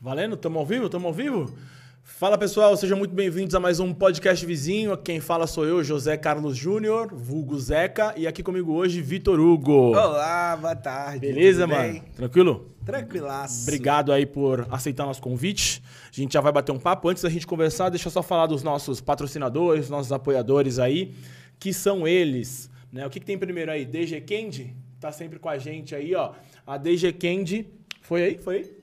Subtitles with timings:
[0.00, 0.36] Valendo?
[0.36, 0.90] Tamo ao vivo?
[0.90, 1.54] Tamo ao vivo?
[2.02, 4.94] Fala pessoal, sejam muito bem-vindos a mais um podcast vizinho.
[4.98, 9.96] Quem fala sou eu, José Carlos Júnior, vulgo Zeca, e aqui comigo hoje, Vitor Hugo.
[9.96, 11.20] Olá, boa tarde.
[11.20, 11.94] Beleza, mano?
[11.94, 12.02] bem?
[12.14, 12.74] Tranquilo?
[12.84, 13.62] Tranquilaço.
[13.62, 15.82] Obrigado aí por aceitar nosso convite.
[16.12, 17.08] A gente já vai bater um papo.
[17.08, 21.14] Antes da gente conversar, deixa eu só falar dos nossos patrocinadores, nossos apoiadores aí,
[21.58, 22.70] que são eles.
[22.92, 23.06] Né?
[23.06, 23.86] O que, que tem primeiro aí?
[23.86, 26.32] DG Candy, tá sempre com a gente aí, ó.
[26.66, 27.66] A DG Candy.
[28.02, 28.38] Foi aí?
[28.38, 28.75] Foi aí?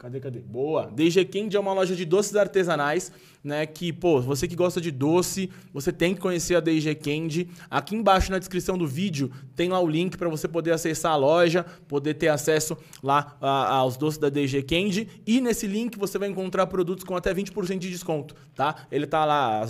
[0.00, 0.38] Cadê, cadê?
[0.38, 0.90] Boa.
[0.90, 3.12] DG Candy é uma loja de doces artesanais,
[3.44, 3.66] né?
[3.66, 7.50] Que, pô, você que gosta de doce, você tem que conhecer a DG Candy.
[7.70, 11.16] Aqui embaixo na descrição do vídeo tem lá o link para você poder acessar a
[11.16, 15.06] loja, poder ter acesso lá a- aos doces da DG Candy.
[15.26, 18.86] E nesse link você vai encontrar produtos com até 20% de desconto, tá?
[18.90, 19.62] Ele tá lá,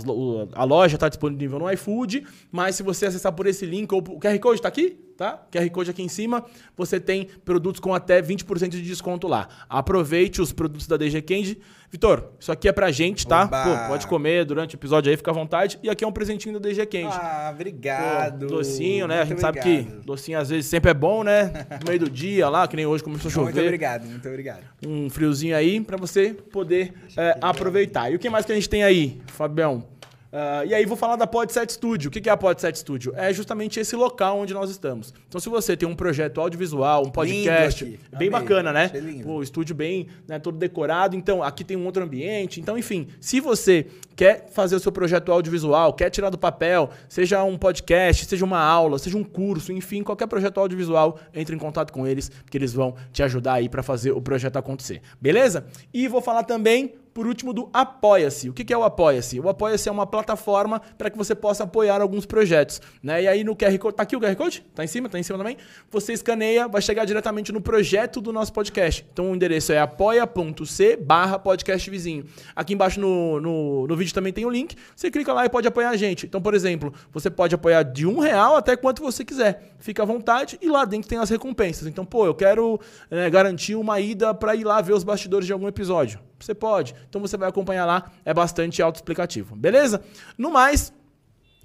[0.52, 4.20] a loja tá disponível no iFood, mas se você acessar por esse link, ou o
[4.20, 4.96] QR Code tá aqui?
[5.20, 5.38] Tá?
[5.52, 6.42] QR Code aqui em cima,
[6.74, 9.48] você tem produtos com até 20% de desconto lá.
[9.68, 11.58] Aproveite os produtos da DG Candy.
[11.90, 13.46] Vitor, isso aqui é pra gente, tá?
[13.46, 15.78] Pô, pode comer durante o episódio aí, fica à vontade.
[15.82, 17.08] E aqui é um presentinho da DG Candy.
[17.10, 18.46] Ah, Pô, obrigado.
[18.46, 19.16] docinho, né?
[19.16, 19.98] a Muito gente sabe obrigado.
[20.00, 21.66] que docinho às vezes sempre é bom, né?
[21.80, 23.66] No meio do dia lá, que nem hoje começou a Muito chover.
[23.66, 24.62] obrigado, muito obrigado.
[24.86, 28.10] Um friozinho aí pra você poder é, aproveitar.
[28.10, 29.84] E o que mais que a gente tem aí, Fabião?
[30.32, 32.08] Ah, e aí, vou falar da Podset Studio.
[32.08, 33.12] O que é a Podset Studio?
[33.16, 35.12] É justamente esse local onde nós estamos.
[35.28, 38.30] Então, se você tem um projeto audiovisual, um podcast, bem Amei.
[38.30, 38.90] bacana, né?
[39.24, 41.16] Pô, o estúdio bem, né, todo decorado.
[41.16, 42.60] Então, aqui tem um outro ambiente.
[42.60, 43.86] Então, enfim, se você
[44.20, 48.60] quer fazer o seu projeto audiovisual, quer tirar do papel, seja um podcast, seja uma
[48.60, 52.74] aula, seja um curso, enfim, qualquer projeto audiovisual, entre em contato com eles, que eles
[52.74, 55.00] vão te ajudar aí para fazer o projeto acontecer.
[55.18, 55.64] Beleza?
[55.90, 58.48] E vou falar também por último, do Apoia-se.
[58.48, 59.40] O que é o Apoia-se?
[59.40, 62.80] O Apoia-se é uma plataforma para que você possa apoiar alguns projetos.
[63.02, 63.24] Né?
[63.24, 63.96] E aí no QR Code.
[63.96, 64.64] Tá aqui o QR Code?
[64.74, 65.08] Tá em cima?
[65.08, 65.56] Tá em cima também?
[65.90, 69.04] Você escaneia, vai chegar diretamente no projeto do nosso podcast.
[69.12, 72.24] Então o endereço é apoia.c barra podcast vizinho.
[72.54, 74.76] Aqui embaixo no, no, no vídeo também tem o link.
[74.94, 76.26] Você clica lá e pode apoiar a gente.
[76.26, 79.74] Então, por exemplo, você pode apoiar de um real até quanto você quiser.
[79.78, 81.86] Fica à vontade e lá dentro tem as recompensas.
[81.86, 85.52] Então, pô, eu quero eh, garantir uma ida para ir lá ver os bastidores de
[85.52, 86.20] algum episódio.
[86.38, 86.94] Você pode.
[87.08, 89.54] Então você vai acompanhar lá, é bastante autoexplicativo.
[89.54, 90.02] Beleza?
[90.38, 90.92] No mais,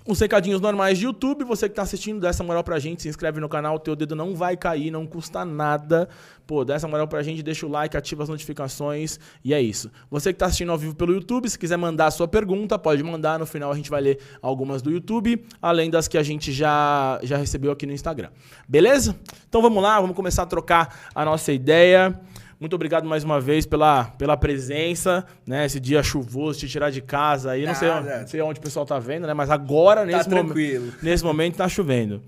[0.07, 3.09] os recadinhos normais de YouTube, você que tá assistindo, dá essa moral pra gente, se
[3.09, 6.07] inscreve no canal, teu dedo não vai cair, não custa nada.
[6.45, 9.89] Pô, dá essa moral pra gente, deixa o like, ativa as notificações e é isso.
[10.11, 13.01] Você que tá assistindo ao vivo pelo YouTube, se quiser mandar a sua pergunta, pode
[13.01, 16.51] mandar, no final a gente vai ler algumas do YouTube, além das que a gente
[16.51, 18.29] já, já recebeu aqui no Instagram.
[18.67, 19.15] Beleza?
[19.49, 22.21] Então vamos lá, vamos começar a trocar a nossa ideia.
[22.59, 25.65] Muito obrigado mais uma vez pela, pela presença, né?
[25.65, 27.65] Esse dia chuvoso, te tirar de casa aí.
[27.65, 29.33] Não sei, não sei onde o pessoal tá vendo, né?
[29.33, 30.93] Mas agora, nesse, momen- tranquilo.
[31.01, 32.21] nesse momento, tá chovendo.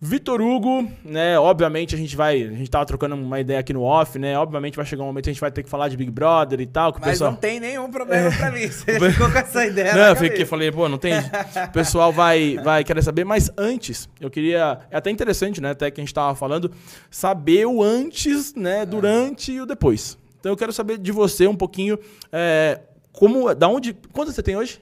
[0.00, 1.36] Vitor Hugo, né?
[1.40, 2.40] Obviamente a gente vai.
[2.40, 4.38] A gente tava trocando uma ideia aqui no off, né?
[4.38, 6.60] Obviamente vai chegar um momento que a gente vai ter que falar de Big Brother
[6.60, 6.92] e tal.
[6.92, 7.32] Que Mas pessoal...
[7.32, 8.68] não tem nenhum problema pra mim.
[8.68, 11.14] Você ficou com essa ideia Não, eu fiquei, falei, pô, não tem.
[11.68, 14.80] O pessoal vai, vai querer saber, mas antes, eu queria.
[14.88, 15.70] É até interessante, né?
[15.70, 16.70] Até que a gente tava falando,
[17.10, 18.86] saber o antes, né?
[18.86, 20.16] Durante e o depois.
[20.38, 21.98] Então eu quero saber de você um pouquinho.
[22.32, 22.80] É,
[23.12, 23.52] como.
[23.52, 23.94] Da onde.
[24.12, 24.80] Quantos você tem hoje?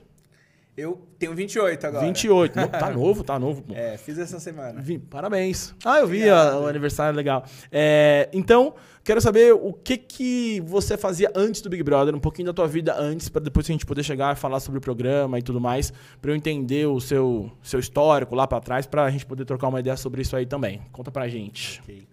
[0.76, 2.04] Eu tenho 28 agora.
[2.04, 2.60] 28.
[2.60, 3.62] No- tá novo, tá novo.
[3.62, 3.72] pô.
[3.74, 4.80] É, fiz essa semana.
[4.82, 5.74] Vi- Parabéns.
[5.84, 6.54] Ah, eu vi Obrigado.
[6.54, 7.44] a- o aniversário legal.
[7.72, 12.46] É, então, quero saber o que que você fazia antes do Big Brother, um pouquinho
[12.46, 15.38] da tua vida antes, para depois a gente poder chegar e falar sobre o programa
[15.38, 19.10] e tudo mais, para eu entender o seu, seu histórico lá para trás, para a
[19.10, 20.82] gente poder trocar uma ideia sobre isso aí também.
[20.92, 21.80] Conta pra gente.
[21.84, 22.06] Ok.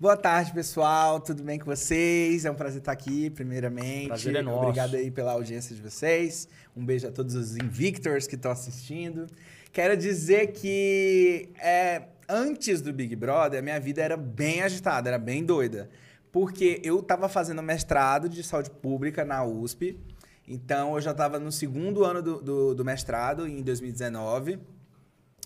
[0.00, 1.18] Boa tarde, pessoal.
[1.18, 2.44] Tudo bem com vocês?
[2.44, 4.06] É um prazer estar aqui, primeiramente.
[4.06, 4.60] Prazer é nosso.
[4.60, 6.46] Obrigado aí pela audiência de vocês.
[6.76, 9.26] Um beijo a todos os Invictors que estão assistindo.
[9.72, 15.18] Quero dizer que é, antes do Big Brother, a minha vida era bem agitada, era
[15.18, 15.90] bem doida.
[16.30, 19.98] Porque eu estava fazendo mestrado de saúde pública na USP.
[20.46, 24.60] Então, eu já estava no segundo ano do, do, do mestrado, em 2019.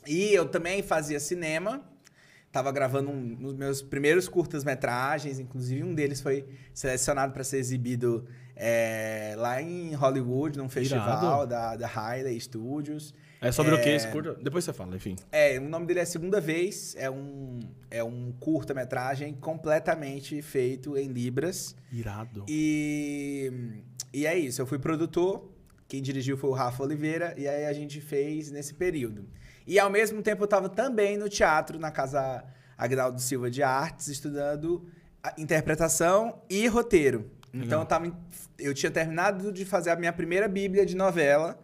[0.07, 1.91] E eu também fazia cinema.
[2.53, 8.27] Tava gravando um, nos meus primeiros curtas-metragens, inclusive um deles foi selecionado para ser exibido
[8.55, 13.15] é, lá em Hollywood, num festival da, da Hailey Studios.
[13.41, 14.35] É sobre o que É, esse curta?
[14.35, 15.17] Depois você fala, enfim.
[15.33, 17.59] É, o nome dele é Segunda Vez, é um,
[17.91, 21.75] é um curta-metragem completamente feito em Libras.
[21.91, 22.45] Irado.
[22.47, 23.51] E,
[24.13, 25.51] e é isso, eu fui produtor,
[25.89, 29.27] quem dirigiu foi o Rafa Oliveira, e aí a gente fez nesse período.
[29.67, 32.45] E ao mesmo tempo eu estava também no teatro, na Casa
[32.77, 34.87] Agnaldo Silva de Artes, estudando
[35.39, 37.31] interpretação e roteiro.
[37.55, 38.11] Então eu, tava
[38.59, 41.59] eu tinha terminado de fazer a minha primeira bíblia de novela,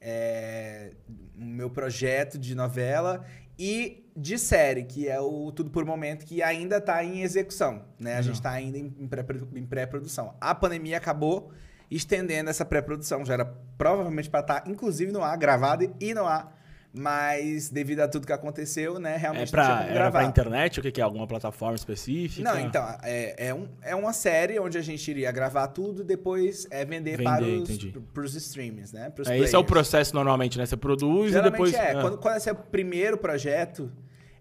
[0.00, 0.92] é,
[1.36, 3.24] o meu projeto de novela,
[3.58, 8.12] E de série, que é o Tudo por Momento, que ainda está em execução, né?
[8.12, 8.22] A Legal.
[8.24, 9.24] gente está ainda em em pré-
[9.54, 10.34] em pré-produção.
[10.40, 11.50] a pandemia acabou
[11.90, 13.24] estendendo essa pré-produção.
[13.24, 13.44] Já era
[13.76, 16.58] provavelmente para estar, inclusive, no ar, gravado e no ar.
[16.94, 19.14] Mas, devido a tudo que aconteceu, né?
[19.14, 20.18] É Realmente pra, não tinha como era gravar.
[20.18, 20.78] pra internet?
[20.78, 21.04] O que, que é?
[21.04, 22.42] Alguma plataforma específica?
[22.42, 26.04] Não, então, é, é, um, é uma série onde a gente iria gravar tudo e
[26.04, 27.94] depois é vender, Vender, para, os, entendi.
[28.12, 29.08] pros streamings, né?
[29.08, 30.66] Pros É, esse é o processo normalmente, né?
[30.66, 31.74] Você produz e Geralmente depois.
[31.74, 31.92] é.
[31.92, 33.90] ah, Quando, quando esse é o primeiro projeto,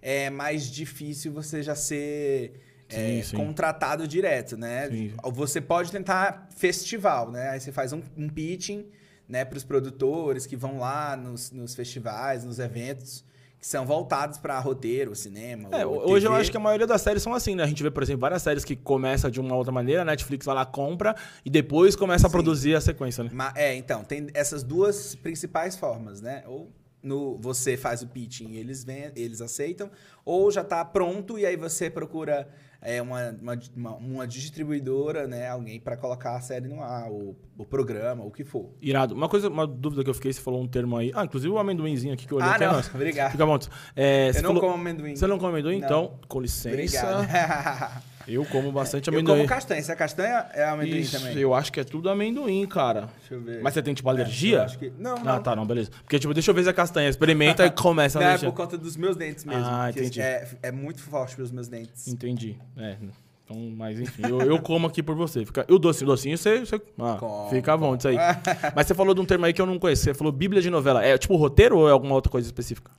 [0.02, 2.60] é mais difícil você já ser
[2.90, 3.38] é, Sim, sim.
[3.38, 4.90] contratado direto, né?
[4.90, 5.14] Sim.
[5.32, 7.52] Você pode tentar festival, né?
[7.52, 8.86] Aí você faz um, um pitching
[9.32, 13.24] né, para os produtores que vão lá nos, nos festivais, nos eventos,
[13.58, 15.70] que são voltados para roteiro, cinema.
[15.72, 17.64] É, hoje eu acho que a maioria das séries são assim, né?
[17.64, 20.46] A gente vê, por exemplo, várias séries que começam de uma outra maneira, a Netflix
[20.46, 22.34] vai lá, compra e depois começa a Sim.
[22.34, 23.30] produzir a sequência, né?
[23.32, 26.44] Ma- É, então, tem essas duas principais formas, né?
[26.48, 26.70] Ou
[27.02, 29.90] no, você faz o pitching e eles, vêm, eles aceitam,
[30.26, 32.48] ou já tá pronto e aí você procura
[32.82, 35.48] é, uma, uma, uma- uma distribuidora, né?
[35.48, 38.72] Alguém para colocar a série no ar, ou o programa, o que for.
[38.82, 39.14] Irado.
[39.14, 41.12] Uma coisa, uma dúvida que eu fiquei, você falou um termo aí.
[41.16, 42.92] Ah, inclusive o amendoinzinho aqui que eu olhei ah, aqui é não, nosso.
[42.94, 43.32] obrigado.
[43.32, 43.60] Fica bom.
[43.96, 45.16] É, Eu você não falou- como amendoim.
[45.16, 45.80] Você não come amendoim?
[45.80, 45.86] Não.
[45.86, 46.70] Então, com licença.
[46.70, 48.02] Obrigado.
[48.28, 49.38] Eu como bastante eu amendoim.
[49.38, 49.82] como castanha.
[49.82, 51.38] Se é castanha, é amendoim Isso, também.
[51.38, 53.10] eu acho que é tudo amendoim, cara.
[53.20, 53.62] Deixa eu ver.
[53.62, 54.58] Mas você tem, tipo, É, alergia?
[54.58, 55.44] eu acho que- Não, Ah, não.
[55.44, 55.92] tá, não, beleza.
[56.04, 57.10] Porque, tipo, deixa eu ver se é castanha.
[57.10, 58.50] Experimenta e começa a Não, é alergia.
[58.50, 59.64] por conta dos meus dentes mesmo.
[59.66, 60.22] Ah, entendi.
[60.22, 62.08] É, é muito forte pros meus dentes.
[62.08, 62.58] Entendi.
[62.78, 62.96] É.
[63.44, 65.46] Então, mas enfim, eu, eu como aqui por você.
[65.46, 65.66] Fica...
[65.68, 66.60] E o docinho, o docinho, você.
[66.62, 66.76] você...
[67.00, 68.16] Ah, Como, fica bom disso aí.
[68.76, 70.04] mas você falou de um termo aí que eu não conheço.
[70.04, 71.04] Você falou Bíblia de novela.
[71.04, 72.92] É tipo roteiro ou é alguma outra coisa específica?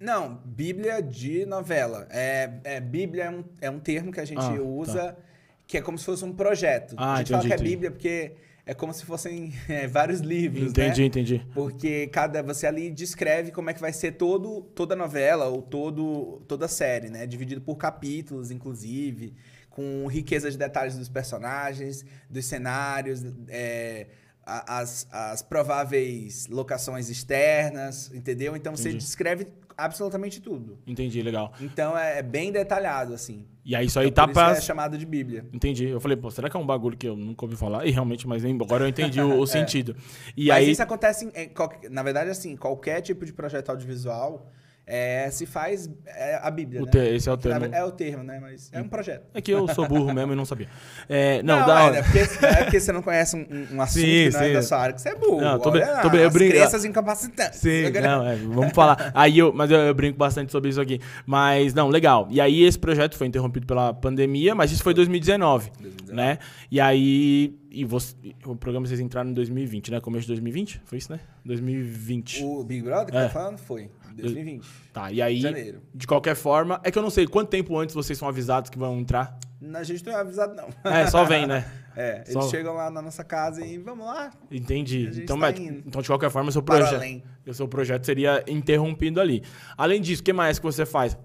[0.00, 2.06] Não, Bíblia de novela.
[2.10, 5.16] É, é, Bíblia é um, é um termo que a gente Ah, usa
[5.66, 6.94] que é como se fosse um projeto.
[6.96, 7.70] Ah, a gente entendi, fala que é entendi.
[7.70, 8.32] Bíblia porque
[8.64, 11.06] é como se fossem é, vários livros, Entendi, né?
[11.06, 11.46] entendi.
[11.54, 15.62] Porque cada você ali descreve como é que vai ser todo, toda a novela ou
[15.62, 17.26] todo, toda a série, né?
[17.26, 19.34] Dividido por capítulos, inclusive,
[19.70, 24.06] com riqueza de detalhes dos personagens, dos cenários, é,
[24.48, 28.56] a- as, as prováveis locações externas, entendeu?
[28.56, 29.04] Então você Entendi.
[29.04, 29.46] descreve
[29.76, 30.78] absolutamente tudo.
[30.86, 31.52] Entendi, legal.
[31.60, 33.46] Então é, é bem detalhado, assim.
[33.64, 34.56] E aí isso aí Então, tá pra.
[34.56, 35.44] é chamado de Bíblia.
[35.52, 35.84] Entendi.
[35.86, 37.86] Eu falei, pô, será que é um bagulho que eu nunca ouvi falar?
[37.86, 39.94] E realmente, mas nem- agora eu entendi o, o sentido.
[40.36, 40.54] E É.
[40.54, 40.70] Mas aí.
[40.72, 44.50] isso acontece, em, em na verdade, assim, qualquer tipo de projeto audiovisual
[44.90, 47.14] é, se faz é, a Bíblia, né?
[47.14, 47.66] esse é o termo.
[47.66, 48.38] É o termo, né?
[48.40, 49.26] Mas é um projeto.
[49.34, 50.68] É que eu sou burro mesmo e não sabia.
[51.10, 51.92] É, não, Não, da é, hora.
[51.94, 52.02] né?
[52.02, 54.46] porque, é porque você não conhece um, um- assunto Sim, que não sim.
[54.46, 55.40] é da sua área, que você é burro.
[55.40, 57.60] Não, tô Olha tô eu as brinco- crenças incapacitantes.
[57.60, 59.10] Sim, não, é, vamos falar.
[59.14, 61.00] Aí eu, mas eu, eu brinco bastante sobre isso aqui.
[61.26, 62.26] Mas, não, legal.
[62.30, 66.12] E aí esse projeto foi interrompido pela pandemia, mas isso foi em 2019, 2019.
[66.16, 66.38] né?
[66.70, 68.14] E aí, e você,
[68.46, 70.00] o programa vocês entraram em 2020, né?
[70.00, 70.80] Começo de 2020?
[70.84, 71.20] Foi isso, né?
[71.44, 72.44] 2020.
[72.44, 73.24] O Big Brother que É.
[73.24, 73.90] tá falando foi
[74.22, 74.66] 2020.
[74.92, 75.80] Tá, e aí, Janeiro.
[75.94, 78.78] de qualquer forma, é que eu não sei quanto tempo antes vocês são avisados que
[78.78, 79.38] vão entrar.
[79.74, 80.68] A gente não é avisado, não.
[80.90, 81.64] É, só vem, né?
[82.00, 85.10] É, Só- eles chegam lá na nossa casa e vamos lá, Entendi.
[85.12, 87.22] A Então, tá então, de qualquer forma, o seu projeto.
[87.44, 89.42] O seu projeto seria interrompido ali.
[89.76, 91.18] Além disso, o que mais que você faz?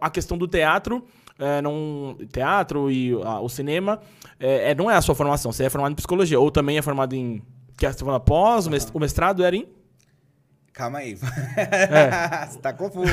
[0.00, 1.04] A questão do teatro,
[1.38, 4.00] é, não, teatro e a- o cinema,
[4.40, 5.52] é, é, não é a sua formação.
[5.52, 7.40] Você é formado em psicologia ou também é formado em
[7.78, 9.68] que você falou após o mest- o mestrado era em
[10.76, 11.18] Calma aí.
[11.56, 12.46] É.
[12.46, 13.10] Você tá confuso.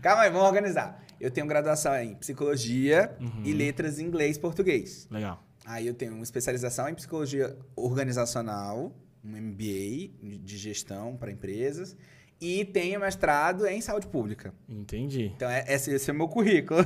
[0.00, 1.00] Calma aí, vamos organizar.
[1.20, 3.42] Eu tenho graduação em psicologia Uhum.
[3.44, 5.06] e letras em inglês e português.
[5.10, 5.40] legal.
[5.64, 8.92] Aí eu tenho uma especialização em psicologia organizacional,
[9.24, 10.10] um MBA
[10.42, 11.96] de gestão para empresas
[12.40, 14.52] e tenho mestrado em saúde pública.
[14.68, 15.30] Entendi.
[15.36, 16.84] Então é- esse, esse é o meu currículo.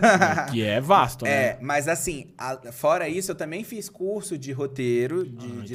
[0.53, 1.31] que é vasto, né?
[1.57, 5.75] É, mas assim, a- fora isso, eu também fiz curso de roteiro, de Ah, entendi.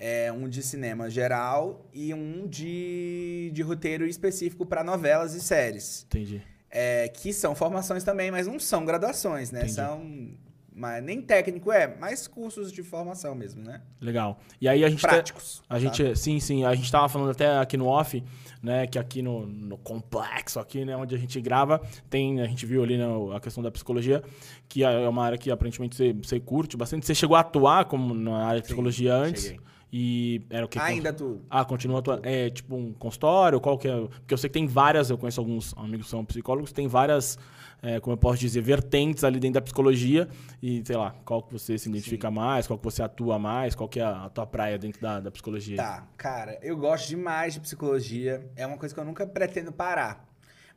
[0.00, 6.06] É, um de cinema geral e um de, de roteiro específico para novelas e séries.
[6.08, 6.42] Entendi.
[6.70, 9.60] É, que são formações também, mas não são graduações, né?
[9.60, 9.74] Entendi.
[9.74, 10.30] São.
[10.72, 13.82] Mas, nem técnico é, mas cursos de formação mesmo, né?
[14.00, 14.38] Legal.
[14.58, 15.62] E aí a gente tá- Práticos.
[15.68, 18.22] A gente, sim, sim, a gente tava falando até aqui no off,
[18.62, 22.64] né, que aqui no, no complexo, aqui, né, onde a gente grava, tem, a gente
[22.64, 23.04] viu ali né,
[23.34, 24.22] a questão da psicologia,
[24.68, 27.04] que é uma área que aparentemente você, você curte bastante.
[27.04, 29.42] Você chegou a atuar como na área de Sim, psicologia antes?
[29.42, 29.60] cheguei.
[29.92, 30.78] E era o que?
[30.78, 31.40] Ainda tu.
[31.50, 32.22] Ah, continua atuando.
[32.24, 33.60] É tipo um consultório?
[33.60, 33.96] Qual que é?
[33.96, 37.36] Porque eu sei que tem várias, eu conheço alguns amigos que são psicólogos, tem várias,
[37.82, 40.28] é, como eu posso dizer, vertentes ali dentro da psicologia.
[40.62, 43.88] E, sei lá, qual que você se identifica mais, qual que você atua mais, qual
[43.88, 45.76] que é a tua praia dentro da, da psicologia.
[45.76, 48.48] Tá, cara, eu gosto demais de psicologia.
[48.54, 50.28] É uma coisa que eu nunca pretendo parar.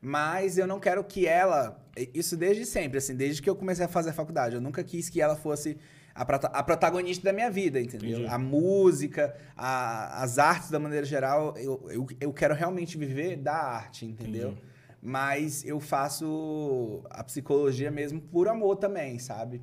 [0.01, 1.81] Mas eu não quero que ela.
[2.13, 4.55] Isso desde sempre, assim, desde que eu comecei a fazer a faculdade.
[4.55, 5.77] Eu nunca quis que ela fosse
[6.15, 8.19] a, a protagonista da minha vida, entendeu?
[8.19, 8.27] Entendi.
[8.33, 11.55] A música, a- as artes da maneira geral.
[11.57, 14.49] Eu, eu, eu quero realmente viver da arte, entendeu?
[14.51, 14.73] Entendi.
[15.01, 19.61] mas eu faço a psicologia mesmo por amor também, sabe?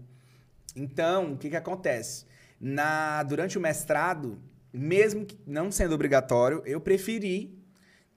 [0.76, 2.26] Então, o que, que acontece?
[2.60, 4.38] Na, durante o mestrado,
[4.72, 7.58] mesmo que não sendo obrigatório, eu preferi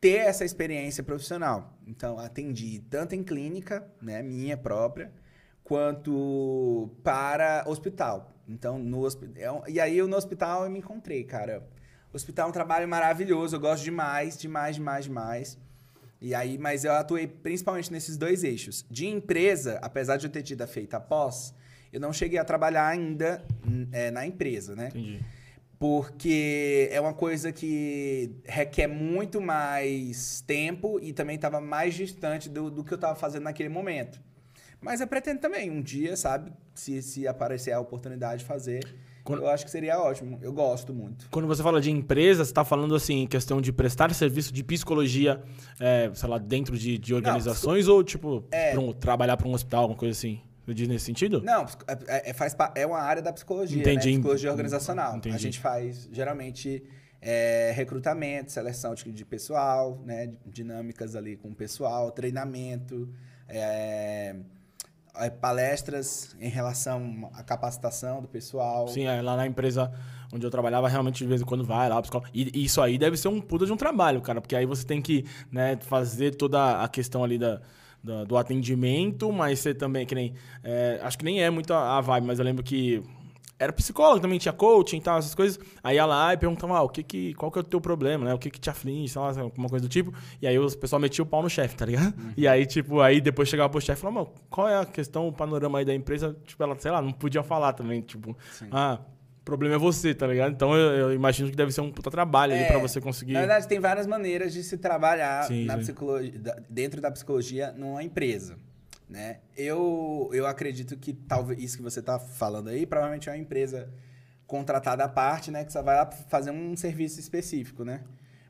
[0.02, 1.78] ter essa experiência profissional.
[1.88, 5.12] Então, atendi tanto em clínica, né, minha própria,
[5.74, 8.32] quanto para hospital.
[8.48, 9.64] Então, no hospital.
[9.68, 11.68] E aí, eu no hospital eu me encontrei, cara.
[12.12, 15.58] O hospital é um trabalho maravilhoso, eu gosto demais, demais, demais, demais.
[16.22, 18.86] E aí, mas eu atuei principalmente nesses dois eixos.
[18.88, 21.56] De empresa, apesar de eu ter tido a feita após,
[21.92, 23.44] eu não cheguei a trabalhar ainda
[23.92, 24.90] é, na empresa, né?
[24.90, 25.22] Entendi.
[25.80, 32.70] Porque é uma coisa que requer muito mais tempo e também estava mais distante do,
[32.70, 34.22] do que eu estava fazendo naquele momento.
[34.84, 38.84] Mas eu pretendo também, um dia, sabe, se, se aparecer a oportunidade de fazer,
[39.24, 39.42] quando...
[39.42, 40.38] eu acho que seria ótimo.
[40.42, 41.30] Eu gosto muito.
[41.30, 45.42] Quando você fala de empresa, você está falando assim, questão de prestar serviço de psicologia,
[45.80, 48.78] é, sei lá, dentro de, de organizações Não, ou, tipo, é...
[48.78, 50.42] um, trabalhar para um hospital, alguma coisa assim?
[50.66, 51.42] Você diz nesse sentido?
[51.42, 51.66] Não,
[52.08, 54.12] é, é, faz, é uma área da psicologia, Entendi.
[54.12, 54.14] Né?
[54.14, 55.18] Psicologia organizacional.
[55.18, 55.36] Entendi.
[55.36, 56.84] A gente faz, geralmente,
[57.22, 60.34] é, recrutamento, seleção de, de, pessoal, né?
[60.46, 63.10] Dinâmicas ali com o pessoal, treinamento,
[63.48, 64.36] é, é,
[65.40, 68.88] palestras em relação à capacitação do pessoal.
[68.88, 69.92] Sim, é, lá na empresa
[70.34, 72.30] onde eu trabalhava, realmente de vez em quando vai lá, psicólogo.
[72.34, 75.02] E isso aí deve ser um puta de um trabalho, cara, porque aí você tem
[75.02, 77.62] que né, fazer toda a questão ali da,
[78.28, 80.34] do atendimento, mas você também, que nem.
[80.64, 83.04] É, acho que nem é muito a vibe, mas eu lembro que
[83.64, 85.60] era psicólogo também, tinha coaching e tal, essas coisas.
[85.84, 88.26] Aí ia lá e perguntava, ah, o que que, qual que é o teu problema,
[88.26, 88.34] né?
[88.34, 90.14] O que que te aflige, sei lá, alguma coisa do tipo.
[90.42, 92.14] E aí o pessoal metia o pau no chefe, tá ligado?
[92.18, 92.34] Uhum.
[92.36, 95.28] E aí, tipo, aí depois chegava pro chefe e falava, mano, qual é a questão,
[95.28, 96.36] o panorama aí da empresa?
[96.46, 98.68] Tipo, ela, sei lá, não podia falar também, tipo, Sim.
[98.72, 99.00] ah,
[99.40, 100.54] o problema é você, tá ligado?
[100.54, 103.34] Então eu, eu, imagino que deve ser um puta trabalho é, ali pra você conseguir.
[103.34, 105.80] Na verdade, tem várias maneiras de se trabalhar sim, na sim.
[105.82, 106.32] psicologia,
[106.70, 108.56] dentro da psicologia numa empresa.
[109.10, 109.40] Né?
[109.56, 113.94] Eu, eu acredito que talvez isso que você está falando aí, provavelmente é uma empresa
[114.48, 115.64] contratada à parte, né?
[115.66, 118.04] Que só vai lá fazer um serviço específico, né?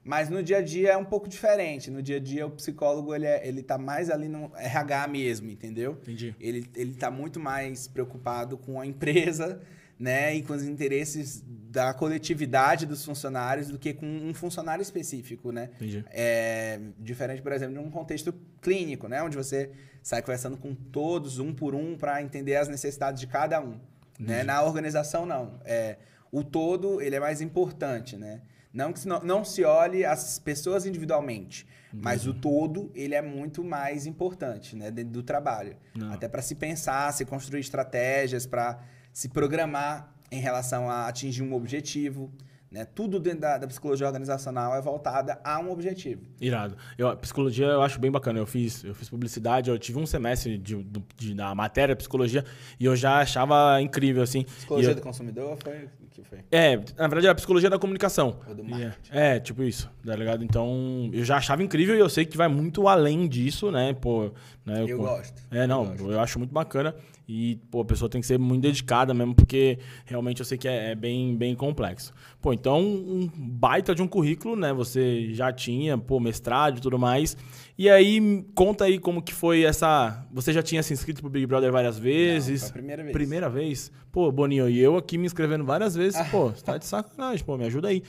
[0.04, 1.90] Mas no dia a dia é um pouco diferente.
[1.90, 5.50] No dia a dia o psicólogo ele, é, ele tá mais ali no RH mesmo,
[5.50, 5.94] entendeu?
[6.02, 6.36] Entendi.
[6.40, 9.62] Ele, ele tá muito mais preocupado com a empresa,
[10.00, 10.36] né?
[10.36, 15.70] E com os interesses da coletividade dos funcionários do que com um funcionário específico, né?
[15.76, 16.06] Entendi.
[16.10, 19.24] É diferente, por exemplo, de um contexto clínico, né?
[19.24, 19.72] Onde você
[20.02, 23.80] sai conversando com todos, um por um, para entender as necessidades de cada um.
[24.20, 24.44] Né?
[24.44, 25.60] Na organização, não.
[25.66, 25.98] É,
[26.32, 28.42] o todo ele é mais importante, né?
[28.74, 33.64] Não que não, não se olhe as pessoas individualmente, mas o todo ele é muito
[33.64, 35.78] mais importante, né, dentro do trabalho.
[35.96, 36.12] Não.
[36.12, 41.54] Até para se pensar, se construir estratégias, para se programar em relação a atingir um
[41.54, 42.32] objetivo.
[42.72, 42.86] Né?
[42.86, 46.24] Tudo dentro da, da, psicologia organizacional é voltada a um objetivo.
[46.42, 46.76] Irado.
[46.98, 48.40] Eu, psicologia eu acho bem bacana.
[48.40, 52.44] Eu fiz, eu fiz publicidade, eu tive um semestre de, de, de da matéria psicologia
[52.80, 54.44] e eu já achava incrível, assim.
[54.44, 56.40] Psicologia eu, do consumidor foi que foi?
[56.52, 58.40] É, na verdade era a psicologia da comunicação.
[58.48, 59.12] Ou do marketing.
[59.12, 60.44] É, é, tipo isso, tá ligado?
[60.44, 63.94] Então, eu já achava incrível e eu sei que vai muito além disso, né?
[63.94, 64.32] Pô,
[64.66, 64.84] né?
[64.84, 65.42] Eu, eu gosto.
[65.52, 66.96] É, não, eu, eu acho muito bacana.
[67.28, 70.68] E, pô, a pessoa tem que ser muito dedicada mesmo, porque realmente eu sei que
[70.68, 72.14] é, é, bem, bem complexo.
[72.42, 74.74] Pô, então, um baita de um currículo, né?
[74.74, 77.38] Você já tinha, pô, mestrado e tudo mais.
[77.78, 80.28] E aí, conta aí como que foi essa...
[80.34, 82.64] Você já tinha se inscrito pro Big Brother várias vezes?
[82.64, 83.14] Não, primeira vez.
[83.14, 83.92] Primeira vez?
[84.12, 86.20] Pô, Boninho, e eu aqui me inscrevendo várias vezes.
[86.20, 86.26] Ah.
[86.26, 88.04] Pô, você tá de sacanagem, pô, me ajuda aí.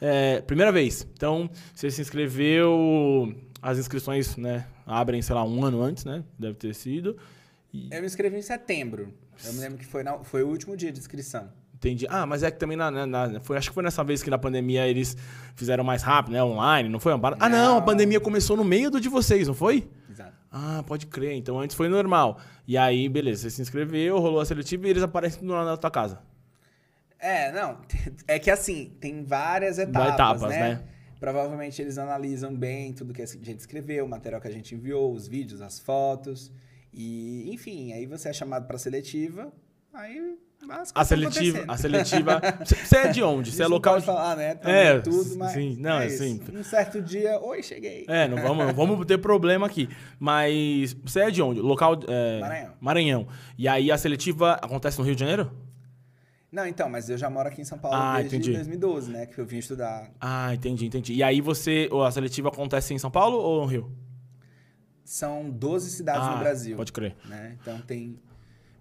[0.00, 1.08] É, primeira vez.
[1.14, 3.34] Então, você se inscreveu...
[3.60, 6.22] As inscrições, né, abrem, sei lá, um ano antes, né?
[6.38, 7.16] Deve ter sido.
[7.72, 7.88] E...
[7.92, 9.12] Eu me inscrevi em setembro.
[9.44, 11.50] Eu me lembro que foi, na, foi o último dia de inscrição.
[11.74, 12.06] Entendi.
[12.10, 14.38] Ah, mas é que também na, na, foi, acho que foi nessa vez que na
[14.38, 15.16] pandemia eles
[15.54, 16.42] fizeram mais rápido, né?
[16.42, 17.12] Online, não foi?
[17.16, 17.20] Não.
[17.38, 19.88] Ah, não, a pandemia começou no meio do de vocês, não foi?
[20.10, 20.32] Exato.
[20.50, 21.34] Ah, pode crer.
[21.34, 22.40] Então antes foi normal.
[22.66, 25.90] E aí, beleza, você se inscreveu, rolou a seletiva e eles aparecem na, na tua
[25.90, 26.20] casa.
[27.18, 27.78] É, não.
[28.26, 30.58] É que assim, tem várias etapas, etapas né?
[30.58, 30.82] né?
[31.20, 35.12] Provavelmente eles analisam bem tudo que a gente escreveu, o material que a gente enviou,
[35.12, 36.52] os vídeos, as fotos.
[36.98, 39.52] E, enfim, aí você é chamado para seletiva,
[39.94, 40.36] aí
[40.94, 42.40] a seletiva, a seletiva.
[42.66, 43.52] Você é de onde?
[43.52, 43.94] Você é local.
[43.94, 44.56] Pode falar, né?
[44.56, 46.40] Também é, tudo, mas sim, não, é sim.
[46.52, 48.04] Um certo dia, oi, cheguei.
[48.08, 49.88] É, não vamos, não vamos ter problema aqui.
[50.18, 51.60] Mas você é de onde?
[51.60, 52.74] Local é, Maranhão.
[52.80, 53.28] Maranhão.
[53.56, 55.52] E aí a seletiva acontece no Rio de Janeiro?
[56.50, 58.52] Não, então, mas eu já moro aqui em São Paulo ah, desde entendi.
[58.54, 59.26] 2012, né?
[59.26, 60.10] Que eu vim estudar.
[60.20, 61.14] Ah, entendi, entendi.
[61.14, 64.07] E aí você, a seletiva acontece em São Paulo ou no Rio?
[65.08, 66.76] São 12 cidades ah, no Brasil.
[66.76, 67.16] Pode crer.
[67.24, 67.56] Né?
[67.62, 68.18] Então tem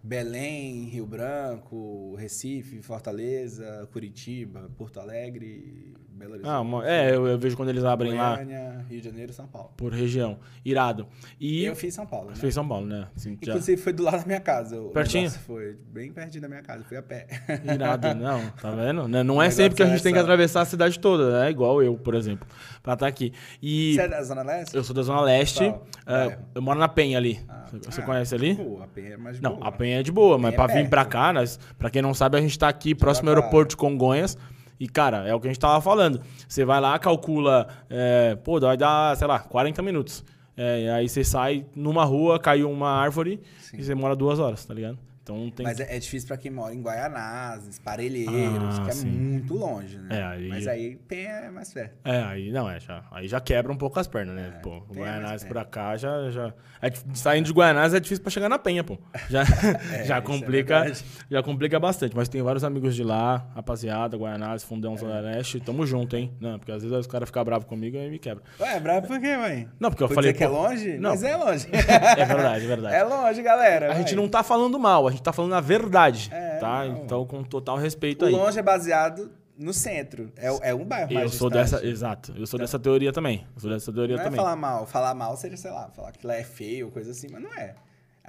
[0.03, 6.51] Belém, Rio Branco, Recife, Fortaleza, Curitiba, Porto Alegre, Belo Horizonte.
[6.51, 9.47] Ah, uma- é, eu, eu vejo quando eles abrem lá Goiânia, Rio de Janeiro, São
[9.47, 9.71] Paulo.
[9.77, 10.39] por região.
[10.65, 11.07] Irado.
[11.39, 12.35] E eu fiz São Paulo, né?
[12.35, 13.07] fez São Paulo, né?
[13.15, 14.81] Assim, já- Inclusive foi do lado da minha casa.
[14.93, 15.29] Pertinho?
[15.29, 17.27] Foi bem pertinho da minha casa, fui a pé.
[17.73, 19.07] Irado, não, tá vendo?
[19.07, 21.51] Não, não é sempre que a gente tem que atravessar a cidade toda, né?
[21.51, 22.47] Igual eu, por exemplo,
[22.87, 23.33] pra estar aqui.
[23.61, 24.75] E Você é da Zona Leste?
[24.77, 25.59] eu sou da Zona Leste,
[26.05, 26.37] Bairro?
[26.55, 27.37] eu moro na Penha ali.
[27.49, 28.55] Ah, Você ah, conhece ali?
[28.55, 29.67] Pô, a Penha é mais de Não, boa.
[29.67, 31.11] a Penha é de boa, mas é pra vir pra perto.
[31.11, 34.37] cá, nós, pra quem não sabe, a gente tá aqui próximo ao aeroporto de Congonhas.
[34.79, 36.21] E, cara, é o que a gente tava falando.
[36.47, 40.23] Você vai lá, calcula, é, pô, vai dar, sei lá, 40 minutos.
[40.55, 43.77] É, aí você sai numa rua, caiu uma árvore Sim.
[43.79, 44.97] e você mora duas horas, tá ligado?
[45.27, 45.65] Então tem.
[45.65, 49.07] Mas é, é difícil pra quem mora em Guaianazes, Parelheiros, Ah, que é sim.
[49.07, 50.19] muito longe, né?
[50.19, 51.97] É, aí- Mas aí Penha é mais perto.
[52.05, 54.53] É, aí não, é, já, aí já quebra um pouco as pernas, né?
[54.55, 56.29] É, pô, é mais pra cá já.
[56.29, 58.97] já é, saindo de Guianazes é difícil pra chegar na Penha, pô.
[59.29, 59.41] Já,
[59.91, 60.91] É, já é complica.
[61.29, 62.15] já complica bastante.
[62.15, 64.97] Mas tem vários amigos de lá, rapaziada, Guianazes, Fundão É.
[64.97, 65.59] Zona Leste.
[65.59, 66.31] Tamo junto, hein?
[66.39, 68.43] Não, porque às vezes os caras ficam bravos comigo e me quebra.
[68.59, 69.67] Ué, bravo por quê, mãe?
[69.79, 70.31] Não, porque eu Por falei.
[70.31, 70.97] dizer que é longe?
[70.97, 71.09] Não.
[71.09, 71.67] Mas é longe.
[72.17, 72.95] É verdade, é verdade.
[72.95, 73.91] É longe, galera.
[73.91, 76.29] A gente não tá falando mal, a gente tá falando a verdade.
[76.31, 76.85] É, tá?
[76.85, 76.97] não.
[77.03, 78.31] Então, com total respeito O aí.
[78.33, 80.31] longe é baseado no centro.
[80.37, 81.71] É, o- é um bairro mais Eu sou distante.
[81.81, 81.85] dessa.
[81.87, 82.33] Exato.
[82.37, 83.45] Eu sou dessa teoria também.
[83.55, 84.37] Eu sou dessa teoria Não é também.
[84.39, 84.85] falar mal.
[84.85, 87.73] Falar mal seria, sei lá, falar que lá é feio coisa assim, mas não é.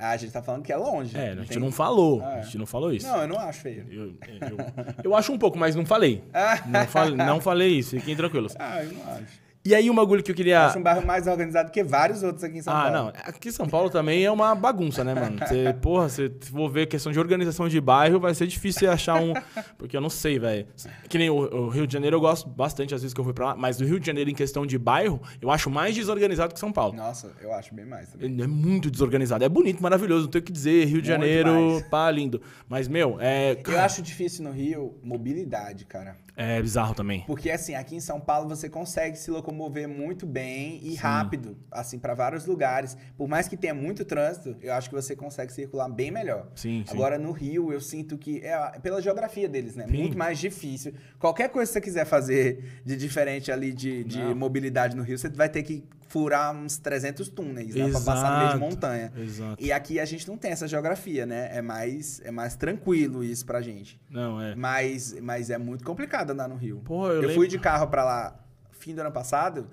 [0.00, 1.16] A gente tá falando que é longe.
[1.18, 2.23] É, a gente tem- não falou.
[2.25, 2.38] Ah, é.
[2.38, 3.04] A gente não falou isso.
[3.07, 3.85] Não, eu não acho feio.
[3.90, 4.04] Eu,
[4.49, 4.57] eu,
[5.04, 6.23] eu acho um pouco, mas não falei.
[6.68, 8.54] Não, fal- não falei isso, fiquem tranquilos.
[8.61, 9.47] Ah, eu não acho.
[9.64, 10.66] E aí, um bagulho que eu queria.
[10.66, 12.96] Acho um bairro mais organizado que vários outros aqui em São ah, Paulo.
[12.96, 13.08] não.
[13.08, 15.38] Aqui em São Paulo também é uma bagunça, né, mano?
[15.38, 19.20] Você, porra, você for ver questão de organização de bairro, vai ser difícil você achar
[19.20, 19.34] um.
[19.76, 20.66] Porque eu não sei, velho.
[21.08, 23.34] Que nem o, o Rio de Janeiro, eu gosto bastante às vezes que eu fui
[23.34, 26.54] pra lá, mas do Rio de Janeiro, em questão de bairro, eu acho mais desorganizado
[26.54, 26.94] que São Paulo.
[26.94, 28.40] Nossa, eu acho bem mais também.
[28.40, 29.44] É muito desorganizado.
[29.44, 30.84] É bonito, maravilhoso, não tenho o que dizer.
[30.86, 31.88] Rio de Muito Janeiro, mais.
[31.88, 32.40] pá, lindo.
[32.68, 33.58] Mas, meu, é.
[33.66, 36.16] Eu acho difícil no Rio mobilidade, cara.
[36.40, 37.25] É bizarro também.
[37.26, 41.99] Porque assim, aqui em São Paulo você consegue se locomover muito bem e rápido, assim,
[41.99, 42.97] para vários lugares.
[43.16, 46.49] Por mais que tenha muito trânsito, eu acho que você consegue circular bem melhor.
[46.54, 46.95] Sim, sim.
[46.95, 49.85] Agora no Rio, eu sinto que é pela geografia deles, né?
[49.88, 49.97] Sim.
[49.97, 50.95] Muito mais difícil.
[51.18, 55.29] Qualquer coisa que você quiser fazer de diferente ali de, de mobilidade no Rio, você
[55.29, 57.90] vai ter que furar uns 300 túneis, né?
[57.90, 58.61] Pra passar no meio de Exato.
[58.61, 59.12] montanha.
[59.16, 59.62] Exato.
[59.62, 61.51] E aqui a gente não tem essa geografia, né?
[61.57, 64.01] É mais, é mais tranquilo isso pra gente.
[64.11, 64.55] Não, é.
[64.55, 66.81] Mas, mas é muito complicado andar no Rio.
[66.81, 68.40] Porra, eu eu lembro- fui de carro pra lá
[68.73, 69.68] fim do ano passado.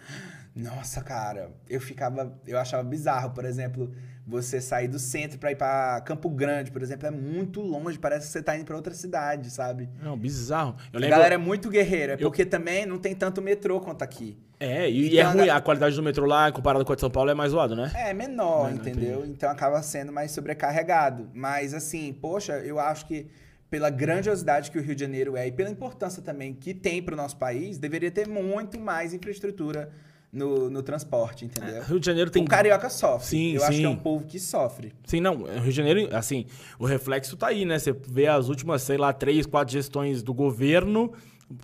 [0.55, 3.93] Nossa, cara, eu ficava, eu achava bizarro, por exemplo,
[4.27, 8.25] você sair do centro pra ir pra Campo Grande, por exemplo, é muito longe, parece
[8.27, 9.87] que você tá indo pra outra cidade, sabe?
[10.01, 10.75] Não, bizarro.
[10.91, 11.15] Eu A lembro.
[11.15, 14.37] galera é muito guerreira, Eu- porque também não tem tanto metrô quanto aqui.
[14.59, 15.49] É, e, e Então, é a ruim.
[15.49, 17.91] A qualidade do metrô lá, comparado com a de São Paulo, é mais zoado, né?
[17.93, 19.25] É menor, Não, não entendeu?
[19.27, 21.29] Então acaba sendo mais sobrecarregado.
[21.33, 23.27] Mas assim, poxa, eu acho que
[23.69, 27.13] pela grandiosidade que o Rio de Janeiro é e pela importância também que tem para
[27.13, 29.89] o nosso país, deveria ter muito mais infraestrutura
[30.35, 31.81] no, no transporte, entendeu?
[31.83, 32.43] Rio de Janeiro tem.
[32.43, 33.27] O carioca sofre.
[33.27, 33.85] Sim, eu acho que é sim.
[33.87, 34.93] um povo que sofre.
[35.05, 35.43] Sim, não.
[35.43, 36.45] Rio de Janeiro, assim,
[36.77, 37.79] o reflexo tá aí, né?
[37.79, 41.13] Você vê as últimas, sei lá, três, quatro gestões do governo,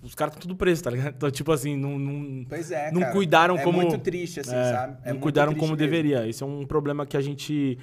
[0.02, 1.12] os caras estão tudo presos, tá ligado?
[1.16, 1.98] Então, tipo assim, não.
[1.98, 3.12] não Pois é, Não cara.
[3.12, 4.96] cuidaram é como- muito triste, assim, é, sabe?
[5.04, 5.76] É não cuidaram como mesmo.
[5.76, 6.26] deveria.
[6.26, 7.78] Esse é um problema que a gente.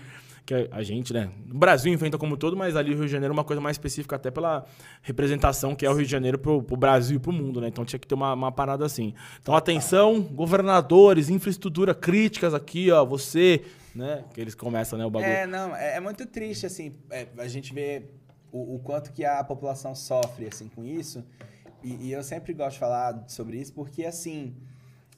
[0.50, 1.30] Que a gente, né?
[1.54, 3.76] O Brasil enfrenta como todo, mas ali o Rio de Janeiro é uma coisa mais
[3.76, 4.66] específica, até pela
[5.04, 7.68] representação que é o Rio de Janeiro pro, pro Brasil e pro mundo, né?
[7.68, 9.14] Então tinha que ter uma, uma parada assim.
[9.40, 14.24] Então, atenção, governadores, infraestrutura, críticas aqui, ó, você, né?
[14.34, 15.32] Que eles começam, né, o bagulho.
[15.32, 18.06] É, não, é, é muito triste, assim, é, a gente vê
[18.52, 21.24] o, o quanto que a população sofre, assim, com isso.
[21.84, 24.56] E, e eu sempre gosto de falar sobre isso, porque, assim,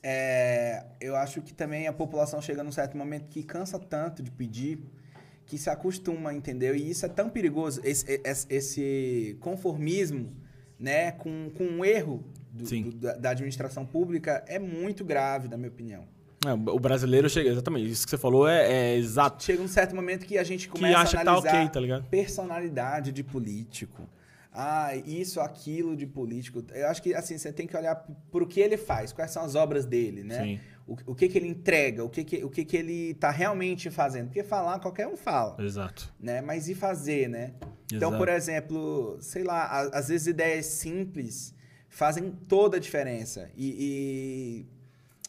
[0.03, 4.29] é, eu acho que também a população chega num certo momento que cansa tanto de
[4.29, 4.83] pedir,
[5.51, 6.73] que se acostuma, entendeu?
[6.73, 10.33] E isso é tão perigoso, esse, esse, conformismo,
[10.79, 15.67] né, com, com um erro do- do- da, administração pública é muito grave, na minha
[15.67, 16.05] opinião.
[16.45, 19.43] É, o brasileiro chega, exatamente, isso que você falou é, é exato.
[19.43, 21.99] Chega um certo momento que a gente Que começa acha a que tá analisar ok,
[22.01, 24.07] tá personalidade de político.
[24.53, 26.63] Ah, isso, aquilo de político.
[26.73, 27.95] Eu acho que assim, você tem que olhar
[28.31, 30.43] pro que ele faz, quais são as obras dele, né?
[30.43, 30.59] Sim.
[30.87, 33.89] O, o que que ele entrega, o que que, o que que ele tá realmente
[33.89, 34.27] fazendo.
[34.27, 36.11] Porque falar, qualquer um fala, Exato.
[36.19, 36.41] né?
[36.41, 37.53] Mas e fazer, né?
[37.85, 38.17] Então, Exato.
[38.17, 41.53] por exemplo, sei lá, a- às vezes ideias simples
[41.87, 43.49] fazem toda a diferença.
[43.55, 44.65] E,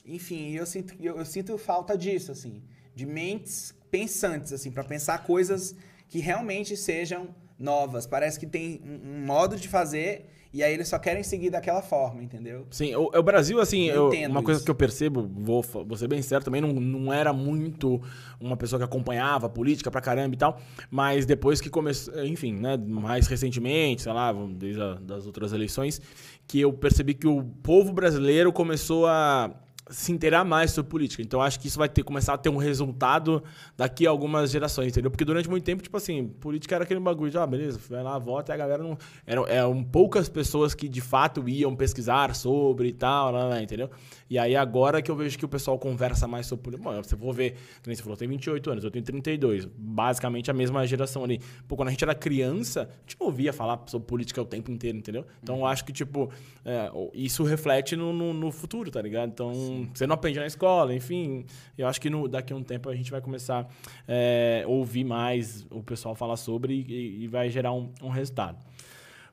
[0.06, 2.62] e, enfim, eu sinto, eu, eu sinto falta disso, assim,
[2.94, 5.74] de mentes pensantes, assim, para pensar coisas
[6.08, 8.06] que realmente sejam novas.
[8.06, 11.80] Parece que tem um, um modo de fazer E aí eles só querem seguir daquela
[11.80, 12.66] forma, entendeu?
[12.70, 14.64] Sim, o, o Brasil, assim, Eu uma coisa isso.
[14.66, 18.02] que eu percebo, vou, vou ser bem sério, também não, não era muito
[18.38, 20.60] uma pessoa que acompanhava a política pra caramba e tal,
[20.90, 26.02] mas depois que começou, enfim, né, mais recentemente, sei lá, desde a, das outras eleições,
[26.46, 29.50] que eu percebi que o povo brasileiro começou a
[29.90, 31.22] se inteirar mais sobre política.
[31.22, 33.42] Então acho que isso vai ter começar a ter um resultado
[33.76, 35.10] daqui a algumas gerações, entendeu?
[35.10, 38.18] Porque durante muito tempo, tipo assim, política era aquele bagulho de, ah, beleza, vai lá,
[38.18, 38.96] vota, e a galera não.
[39.26, 43.90] Eram, eram poucas pessoas que de fato iam pesquisar sobre e tal, lá, lá, entendeu?
[44.30, 46.88] E aí agora que eu vejo que o pessoal conversa mais sobre política.
[46.88, 49.66] Mano, você for ver, você falou, tem 28 anos, eu tenho 32.
[49.66, 51.40] Basicamente a mesma geração ali.
[51.68, 54.70] Pô, quando a gente era criança, a gente não ouvia falar sobre política o tempo
[54.70, 55.26] inteiro, entendeu?
[55.42, 56.30] Então eu acho que, tipo,
[56.64, 59.28] é, isso reflete no, no, no futuro, tá ligado?
[59.28, 59.52] Então,
[59.94, 61.44] você não aprende na escola, enfim.
[61.76, 63.66] Eu acho que no- daqui a um tempo a gente vai começar
[64.08, 68.56] a ouvir mais o pessoal falar sobre e, e vai gerar um, um resultado.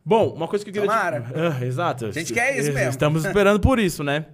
[0.03, 0.87] Bom, uma coisa que eu queria.
[0.87, 1.25] te- Tomara.
[1.59, 2.05] Ah, exato.
[2.05, 2.89] A gente quer isso mesmo.
[2.91, 4.25] Estamos esperando por isso, né?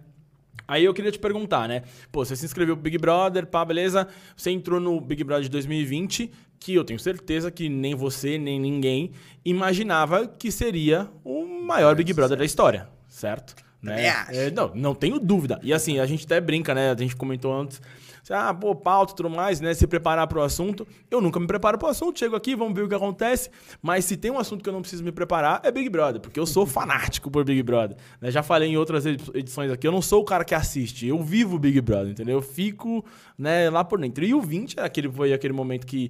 [0.68, 1.84] Aí eu queria te perguntar, né?
[2.12, 4.08] Pô, você se inscreveu pro Big Brother, pá, beleza?
[4.36, 8.60] Você entrou no Big Brother de 2020, que eu tenho certeza que nem você, nem
[8.60, 9.12] ninguém
[9.44, 13.56] imaginava que seria o maior Big Brother da história, certo?
[13.86, 14.26] Né?
[14.30, 15.60] É, não, não tenho dúvida.
[15.62, 16.92] E assim, a gente até brinca, né?
[16.92, 17.80] A gente comentou antes.
[18.34, 19.74] Ah, pô, pauta e tudo mais, né?
[19.74, 20.88] Se preparar para o assunto.
[21.12, 23.50] Eu nunca me preparo para o assunto, chego aqui, vamos ver o que acontece.
[23.82, 26.40] Mas se tem um assunto que eu não preciso me preparar, é Big Brother, porque
[26.40, 27.98] eu sou fanático por Big Brother.
[28.20, 28.32] né?
[28.32, 31.22] Já falei em outras edi- edições aqui, eu não sou o cara que assiste, eu
[31.22, 32.38] vivo Big Brother, entendeu?
[32.38, 33.06] Eu fico
[33.38, 34.24] né, lá por dentro.
[34.26, 36.10] E o 20 é aquele, foi aquele momento que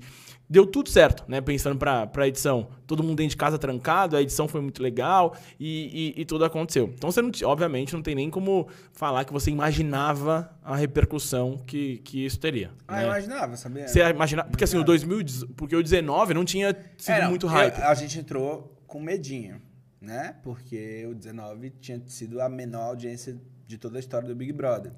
[0.50, 1.42] deu tudo certo, né?
[1.42, 2.68] Pensando pra, pra edição.
[2.88, 6.46] Todo mundo dentro de casa trancado, a edição foi muito legal e, e, e tudo
[6.46, 6.92] aconteceu.
[6.96, 12.00] Então você não, obviamente não tem nem como falar que você imaginava a repercussão que,
[12.00, 12.72] que isso teria.
[12.88, 13.04] Ah, né?
[13.04, 13.88] eu imaginava, sabia?
[13.88, 14.50] Você imaginava.
[14.50, 15.20] Porque assim, o 2000,
[15.56, 17.80] porque o 19 não tinha sido É, não, muito eu- hype.
[17.82, 19.62] a gente entrou com medinho,
[20.02, 20.36] né?
[20.44, 24.92] Porque o 19 tinha sido a menor audiência de toda a história do Big Brother.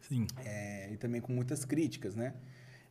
[0.00, 0.26] Sim.
[0.44, 2.34] É, e também com muitas críticas, né?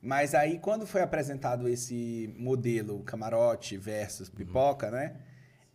[0.02, 5.16] Mas aí, quando foi apresentado esse modelo camarote versus pipoca, né?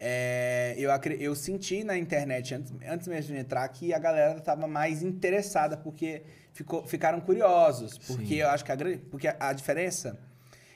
[0.00, 4.68] É, eu, eu senti na internet, antes, antes mesmo de entrar, que a galera estava
[4.68, 7.98] mais interessada, porque ficou, ficaram curiosos.
[7.98, 8.34] Porque Sim.
[8.36, 8.76] eu acho que a,
[9.10, 10.18] porque a, a diferença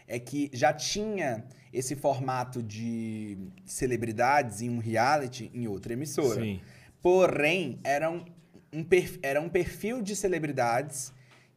[0.08, 6.40] é que já tinha esse formato de celebridades em um reality em outra emissora.
[6.40, 6.61] Sim.
[7.00, 8.24] Porém, era um,
[8.72, 11.12] um perf- era um perfil de celebridades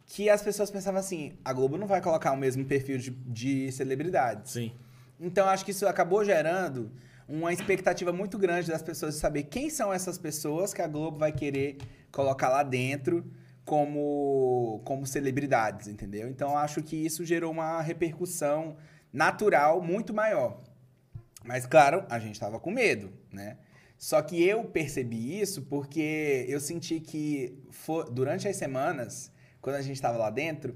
[0.06, 3.72] que as pessoas pensavam assim: a Globo não vai colocar o mesmo perfil de, de
[3.72, 4.52] celebridades.
[4.54, 4.72] Sim.
[5.20, 6.92] Então, acho que isso acabou gerando
[7.28, 11.18] uma expectativa muito grande das pessoas de saber quem são essas pessoas que a Globo
[11.18, 11.78] vai querer
[12.12, 13.26] colocar lá dentro
[13.66, 16.30] como, como celebridades, entendeu?
[16.30, 18.78] Então, acho que isso gerou uma repercussão
[19.12, 20.62] natural muito maior.
[21.44, 23.58] Mas, claro, a gente tava com medo, né?
[23.98, 29.82] Só que eu percebi isso porque eu senti que fo- durante as semanas, quando a
[29.82, 30.76] gente estava lá dentro,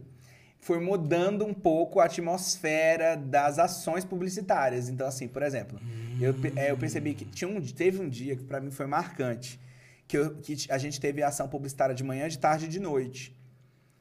[0.59, 4.89] foi mudando um pouco a atmosfera das ações publicitárias.
[4.89, 5.79] Então, assim, por exemplo,
[6.19, 9.59] eu, é, eu percebi que tinha um, teve um dia que para mim foi marcante,
[10.07, 13.35] que, eu- que a gente teve ação publicitária de manhã, de tarde e de noite.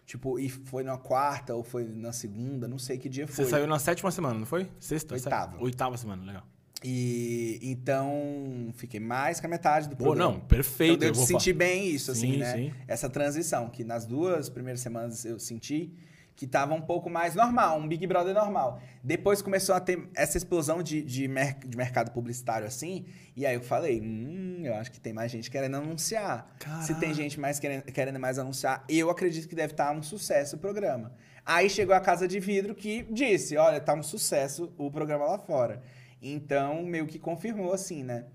[0.07, 3.45] Tipo, e foi na quarta ou foi na segunda, não sei que dia Você foi.
[3.45, 4.67] saiu na sétima semana, não foi?
[4.81, 5.15] Sexta?
[5.15, 5.45] Oitava.
[5.47, 5.63] sétima?
[5.63, 6.47] Oitava semana, legal.
[6.83, 10.33] E então fiquei mais que a metade do Pô, programa.
[10.33, 10.95] não, perfeito.
[10.95, 12.55] Então eu de vou sentir bem isso, assim, Sim, né?
[12.55, 12.73] sim.
[12.87, 15.93] Essa transição, que nas duas primeiras semanas eu senti
[16.39, 18.81] que tava um pouco mais normal, um Big Brother normal.
[19.03, 23.57] Depois começou a ter essa explosão de, de, mer- de mercado publicitário assim, e aí
[23.57, 26.49] eu falei, hum, eu acho que tem mais gente querendo anunciar.
[26.81, 30.55] Se tem gente mais querendo, querendo mais anunciar, eu acredito que deve estar um sucesso
[30.55, 31.13] o programa.
[31.45, 35.39] Aí chegou a Casa de Vidro que disse, olha, tá um sucesso o programa lá
[35.39, 35.83] fora.
[36.23, 38.27] Então, meio que confirmou assim, né?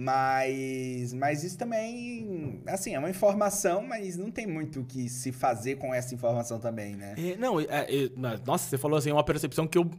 [0.00, 5.32] Mas, mas isso também, assim, é uma informação, mas não tem muito o que se
[5.32, 7.14] fazer com essa informação também, né?
[7.18, 9.90] É, não, é, é, na- nossa, você falou assim, é uma percepção que eu,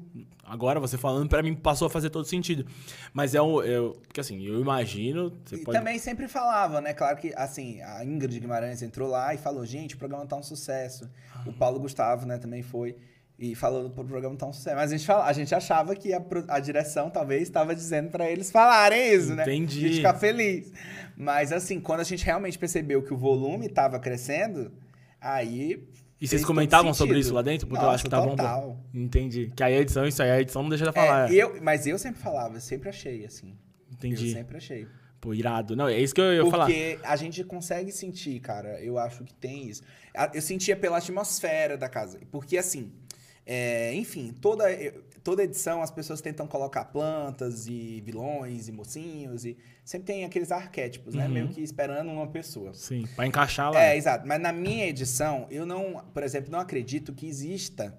[0.46, 2.66] agora você falando, pra mim passou a fazer todo sentido.
[3.14, 5.78] Mas é um, eu, porque assim, eu imagino, você E pode...
[5.78, 6.94] também sempre falava, né?
[6.94, 10.44] Claro que, assim, a Ingrid Guimarães entrou lá e falou, gente, o programa tá um
[10.44, 11.10] sucesso.
[11.46, 12.96] O Paulo Gustavo, né, também foi
[13.40, 14.76] e falou pro programa tá um sucesso.
[14.76, 18.30] Mas a gente, fala, a gente achava que a, a direção talvez estava dizendo pra
[18.30, 19.44] eles falarem isso, né?
[19.44, 19.78] Entendi.
[19.78, 20.74] A gente ficar feliz.
[21.16, 24.72] Mas, assim, quando a gente realmente percebeu que o volume tava crescendo,
[25.22, 25.88] aí...
[26.20, 27.66] E vocês comentavam sobre isso lá dentro?
[27.66, 28.36] Porque eu Nossa, acho que tava bom.
[28.36, 28.78] total.
[28.94, 29.54] Entendi.
[29.56, 31.32] Que aí a edição, isso aí, a edição não deixa de falar.
[31.32, 33.58] É, eu, mas eu sempre falava, eu sempre achei, assim.
[33.90, 34.28] Entendi.
[34.28, 34.86] Eu sempre achei.
[35.22, 35.78] Pô, irado.
[35.78, 36.66] Não, é isso que eu ia falar.
[36.66, 38.82] Porque a gente consegue sentir, cara.
[38.82, 39.82] Eu acho que tem isso.
[40.34, 42.20] Eu sentia pela atmosfera da casa.
[42.32, 42.92] Porque, assim,
[43.52, 49.44] é, enfim, toda, eu- toda edição as pessoas tentam colocar plantas e vilões e mocinhos
[49.44, 51.26] e sempre tem aqueles arquétipos, né?
[51.26, 51.34] Uhum.
[51.34, 52.76] Meio que esperando uma pessoa.
[52.76, 53.84] Sim, pra encaixar lá.
[53.84, 54.28] É, exato.
[54.28, 57.98] Mas na minha edição, eu não, por exemplo, não acredito que exista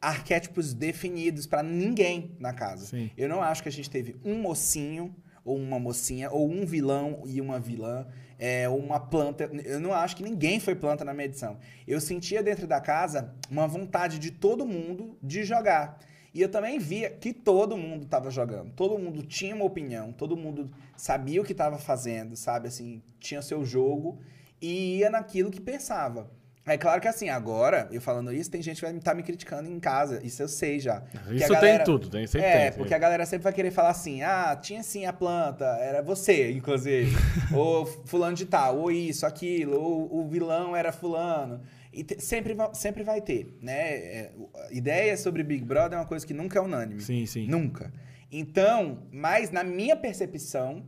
[0.00, 2.86] arquétipos definidos pra ninguém na casa.
[2.86, 3.08] Sim.
[3.16, 5.14] Eu não acho que a gente teve um mocinho
[5.44, 8.06] ou uma mocinha, ou um vilão e uma vilã,
[8.38, 9.50] é, uma planta.
[9.64, 11.58] Eu não acho que ninguém foi planta na minha edição.
[11.86, 15.98] Eu sentia dentro da casa uma vontade de todo mundo de jogar.
[16.34, 18.72] E eu também via que todo mundo estava jogando.
[18.72, 22.68] Todo mundo tinha uma opinião, todo mundo sabia o que estava fazendo, sabe?
[22.68, 24.18] Assim, tinha seu jogo
[24.60, 26.30] e ia naquilo que pensava.
[26.64, 29.68] É claro que assim, agora, eu falando isso, tem gente que vai estar me criticando
[29.68, 30.20] em casa.
[30.24, 31.02] Isso eu sei já.
[31.32, 32.78] Isso galera- tem tudo, tem, sempre é, tem.
[32.78, 36.52] porque a galera sempre vai querer falar assim: ah, tinha sim a planta, era você,
[36.52, 37.10] inclusive.
[37.52, 41.60] ou fulano de tal, ou isso, aquilo, ou o vilão era fulano.
[41.92, 43.94] E te- sempre, sempre vai ter, né?
[43.94, 44.32] É,
[44.70, 47.00] ideia sobre Big Brother é uma coisa que nunca é unânime.
[47.02, 47.46] Sim, sim.
[47.48, 47.92] Nunca.
[48.30, 50.86] Então, mas na minha percepção,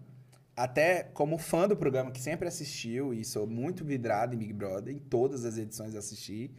[0.56, 4.94] até como fã do programa que sempre assistiu e sou muito vidrado em Big Brother,
[4.94, 6.50] em todas as edições assisti,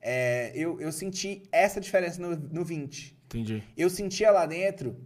[0.00, 3.62] é, eu, eu senti essa diferença no, no 20 Entendi.
[3.76, 4.96] eu sentia lá dentro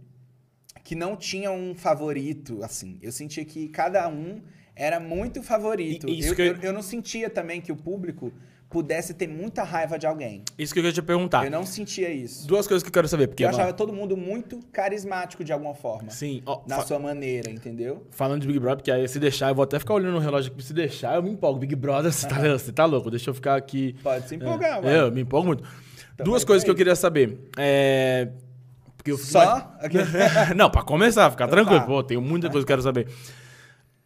[0.83, 2.97] que não tinha um favorito, assim.
[3.01, 4.41] Eu sentia que cada um
[4.73, 6.07] era muito favorito.
[6.07, 8.31] E- isso eu, que eu- eu, eu não sentia também que o público
[8.69, 10.43] pudesse ter muita raiva de alguém.
[10.57, 11.45] Isso que eu queria te perguntar.
[11.45, 12.45] Eu não sentia isso.
[12.47, 13.27] Duas coisas que eu quero saber.
[13.27, 16.09] Porque, eu achava todo mundo muito carismático de alguma forma.
[16.09, 18.05] Sim, ó, Na sua maneira, entendeu?
[18.11, 20.51] falando de Big Brother, porque aí se deixar, eu vou até ficar olhando no relógio
[20.51, 21.59] aqui, se deixar, eu me empolgo.
[21.59, 23.95] Big Brother, você tá, você tá louco, deixa eu ficar aqui.
[24.03, 24.89] Pode se empolgar, é, mano.
[24.89, 25.63] Eu me empolgo muito.
[26.17, 27.37] Duas vai coisas que eu queria saber.
[27.57, 28.29] É.
[28.97, 29.77] Porque eu Só?
[30.55, 31.79] Não, pra começar, ficar Então tranquilo.
[31.79, 31.85] tá.
[31.85, 33.07] Pô, tenho muita coisa que eu quero saber.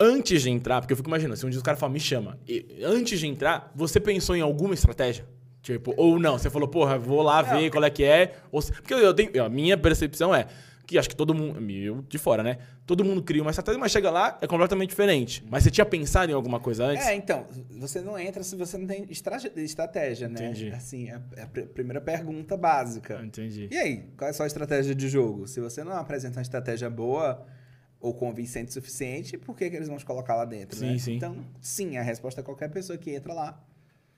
[0.04, 2.40] Antes de entrar, porque eu fico imaginando, se um dia os caras falam, me chama.
[2.48, 5.26] E antes de entrar, você pensou em alguma estratégia?
[5.62, 8.34] Tipo, ou não, você falou, porra, vou lá ver qual é que é.
[8.52, 9.44] Ou porque eu tenho.
[9.44, 10.48] A minha percepção é
[10.88, 11.60] que acho que todo mundo.
[11.72, 12.58] Eu de fora, né?
[12.88, 15.44] Todo mundo cria uma estratégia, mas chega lá, é completamente diferente.
[15.48, 17.06] Mas você tinha pensado em alguma coisa antes?
[17.06, 17.46] É, então,
[17.80, 20.34] você não entra se você não tem estra- estratégia, né?
[20.46, 20.72] Entendi.
[20.72, 23.22] Assim, é é a pr- primeira pergunta básica.
[23.24, 23.68] Entendi.
[23.72, 25.48] E aí, qual é a sua estratégia de jogo?
[25.48, 27.46] Se você não apresenta uma estratégia boa
[28.02, 30.78] ou convincente o suficiente, por que, que eles vão te colocar lá dentro?
[30.78, 30.98] Sim, né?
[30.98, 31.16] sim.
[31.16, 33.64] Então, sim, a resposta é qualquer pessoa que entra lá.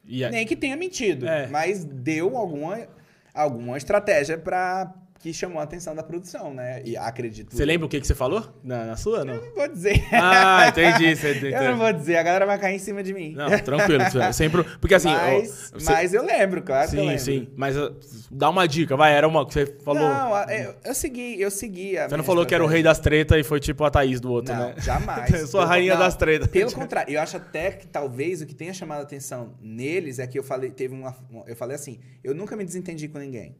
[0.05, 1.47] Aí- Nem que tenha mentido, É.
[1.47, 2.87] mas deu alguma,
[3.33, 6.81] alguma estratégia para que chamou a atenção da produção, né?
[6.83, 7.55] E acredito.
[7.55, 8.45] Você lembra o que, que você falou?
[8.61, 9.35] Na, na sua, não?
[9.35, 10.03] Eu não vou dizer.
[10.11, 11.15] Ah, entendi.
[11.15, 13.33] Você, Eu não vou dizer, a galera vai cair em cima de mim.
[13.33, 14.03] Não, tranquilo.
[14.03, 14.65] você- Sempre.
[14.81, 15.07] Porque assim.
[15.07, 17.23] mas, você- mas eu lembro, claro que eu Sim, lembro.
[17.23, 17.47] sim.
[17.55, 17.95] Mas uh,
[18.29, 19.13] dá uma dica, vai.
[19.13, 20.01] Era uma que você falou.
[20.01, 21.97] Não, eu, eu segui, eu segui.
[21.97, 24.19] a você não falou que era o rei das tretas e foi tipo a Thaís
[24.19, 24.75] do outro, Não, né?
[24.79, 25.31] jamais.
[25.39, 26.49] Eu sou a rainha não, das tretas.
[26.49, 30.27] Pelo contrário, eu acho até que talvez o que tenha chamado a atenção neles é
[30.27, 31.15] que eu falei, teve uma-
[31.47, 33.55] eu falei assim, eu nunca me desentendi com ninguém.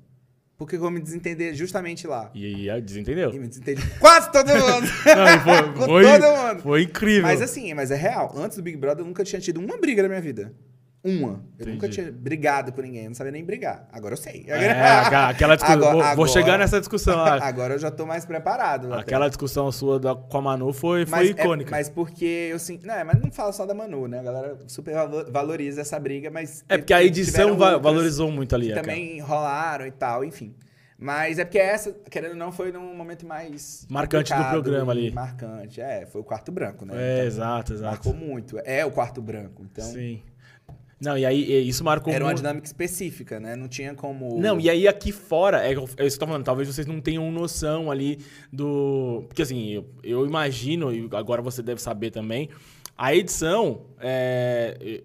[0.57, 2.31] Porque eu vou me desentender justamente lá.
[2.33, 3.31] E aí, desentendeu?
[3.31, 4.87] E me desentendi quase todo mundo.
[5.05, 6.61] Não, foi, com foi, todo mundo.
[6.61, 7.23] foi incrível.
[7.23, 8.33] Mas assim, mas é real.
[8.37, 10.53] Antes do Big Brother, eu nunca tinha tido uma briga na minha vida.
[11.03, 11.43] Uma.
[11.59, 11.93] Eu nunca Entendi.
[11.95, 13.03] tinha brigado com ninguém.
[13.03, 13.87] Eu não sabia nem brigar.
[13.91, 14.45] Agora eu sei.
[14.47, 15.77] É, aquela- aquela discussão.
[15.77, 17.33] Agora- vou, vou agora- chegar nessa discussão lá.
[17.43, 18.91] Agora eu já tô mais preparado.
[18.93, 19.01] até.
[19.01, 21.69] Aquela discussão sua da, com a Manu foi, foi Mas, é- icônica.
[21.71, 22.87] mas porque eu sinto.
[22.87, 24.19] Não, mas não fala só da Manu, né?
[24.19, 26.63] A galera super valo- valoriza essa briga, mas.
[26.69, 28.73] É porque a edição valorizou muito ali.
[28.73, 30.55] Também rolaram e tal, enfim.
[30.97, 33.85] Mas é porque essa, querendo ou não, foi num momento mais.
[33.89, 35.11] Marcante do programa ali.
[35.11, 35.81] Marcante.
[35.81, 36.93] É, foi o quarto branco, né?
[36.95, 37.91] É, Então, exato, exato.
[37.91, 38.57] Marcou muito.
[38.63, 39.65] É o quarto branco.
[39.69, 40.21] Então, Sim.
[41.03, 43.55] Não, e aí isso marcou era uma dinâmica específica, né?
[43.55, 44.39] Não tinha como.
[44.39, 47.01] Não, e aí aqui fora, é, é isso que eu tô falando, talvez vocês não
[47.01, 48.19] tenham noção ali
[48.51, 49.25] do.
[49.27, 52.49] Porque assim, eu, eu imagino, e agora você deve saber também,
[52.97, 55.03] a edição, é,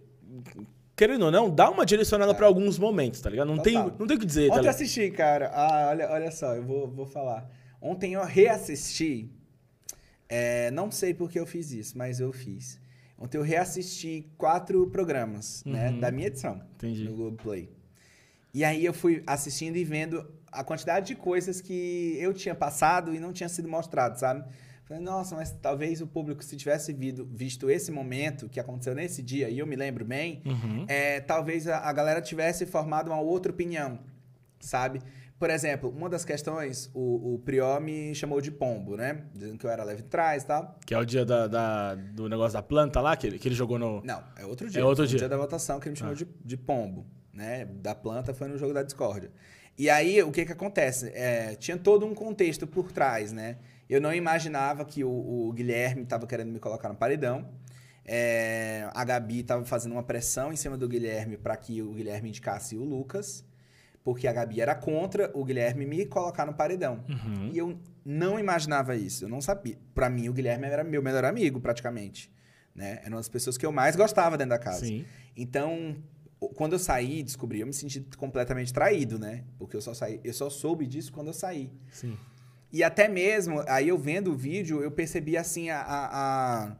[0.94, 3.48] querendo ou não, dá uma direcionada pra alguns momentos, tá ligado?
[3.48, 3.96] Não tem, Total.
[3.98, 4.74] não tem o que dizer, tá Ontem eu ligado?
[4.74, 5.50] assisti, cara.
[5.52, 7.50] Ah, olha, olha só, eu vou, vou falar.
[7.80, 9.30] Ontem eu reassisti.
[10.28, 12.80] é, não sei por que eu fiz isso, mas eu fiz.
[13.18, 15.90] Ontem eu reassisti quatro programas, né?
[15.90, 16.00] Uhum.
[16.00, 16.62] Da minha edição.
[16.76, 17.04] Entendi.
[17.04, 17.68] No Globoplay.
[18.54, 23.14] E aí eu fui assistindo e vendo a quantidade de coisas que eu tinha passado
[23.14, 24.44] e não tinha sido mostrado, sabe?
[24.84, 29.22] Falei, nossa, mas talvez o público, se tivesse vido- visto esse momento que aconteceu nesse
[29.22, 30.86] dia, e eu me lembro bem, Uhum.
[30.88, 33.98] é, talvez a, a galera tivesse formado uma outra opinião,
[34.58, 35.02] sabe?
[35.38, 39.22] Por exemplo, uma das questões, o, o Prió me chamou de pombo, né?
[39.32, 40.76] Dizendo que eu era leve trás e tal.
[40.84, 43.54] Que é o dia da, da- do negócio da planta lá, que ele, que ele
[43.54, 44.02] jogou no.
[44.02, 44.80] Não, é outro dia.
[44.80, 45.18] É outro Foi o dia.
[45.20, 46.16] dia da votação que ele me chamou Ah.
[46.16, 47.64] de, de pombo, né?
[47.66, 49.30] Da planta foi no jogo da discórdia.
[49.78, 51.12] E aí, o que que acontece?
[51.14, 53.58] É, tinha todo um contexto por trás, né?
[53.88, 55.08] Eu não imaginava que o,
[55.48, 57.48] o Guilherme estava querendo me colocar no paredão.
[58.04, 62.30] É, a Gabi estava fazendo uma pressão em cima do Guilherme para que o Guilherme
[62.30, 63.44] indicasse o Lucas.
[64.08, 67.04] Porque a Gabi era contra o Guilherme me colocar no paredão.
[67.10, 67.50] Uhum.
[67.52, 69.26] E eu não imaginava isso.
[69.26, 69.78] Eu não sabia.
[69.94, 72.32] Pra mim, o Guilherme era meu melhor amigo, praticamente.
[72.74, 73.00] Né?
[73.02, 74.86] Era uma das pessoas que eu mais gostava dentro da casa.
[74.86, 75.04] Sim.
[75.36, 75.94] Então,
[76.54, 79.44] quando eu saí, descobri, eu me senti completamente traído, né?
[79.58, 81.70] Porque eu só saí, eu só soube disso quando eu saí.
[81.92, 82.16] Sim.
[82.72, 86.76] E até mesmo, aí eu vendo o vídeo, eu percebi assim a, a, a,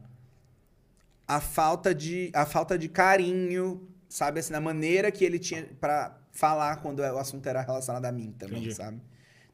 [1.27, 6.18] a falta de a falta de carinho, sabe assim, na maneira que ele tinha pra
[6.39, 8.75] falar quando o assunto era relacionado a mim também, Entendi.
[8.75, 9.01] sabe?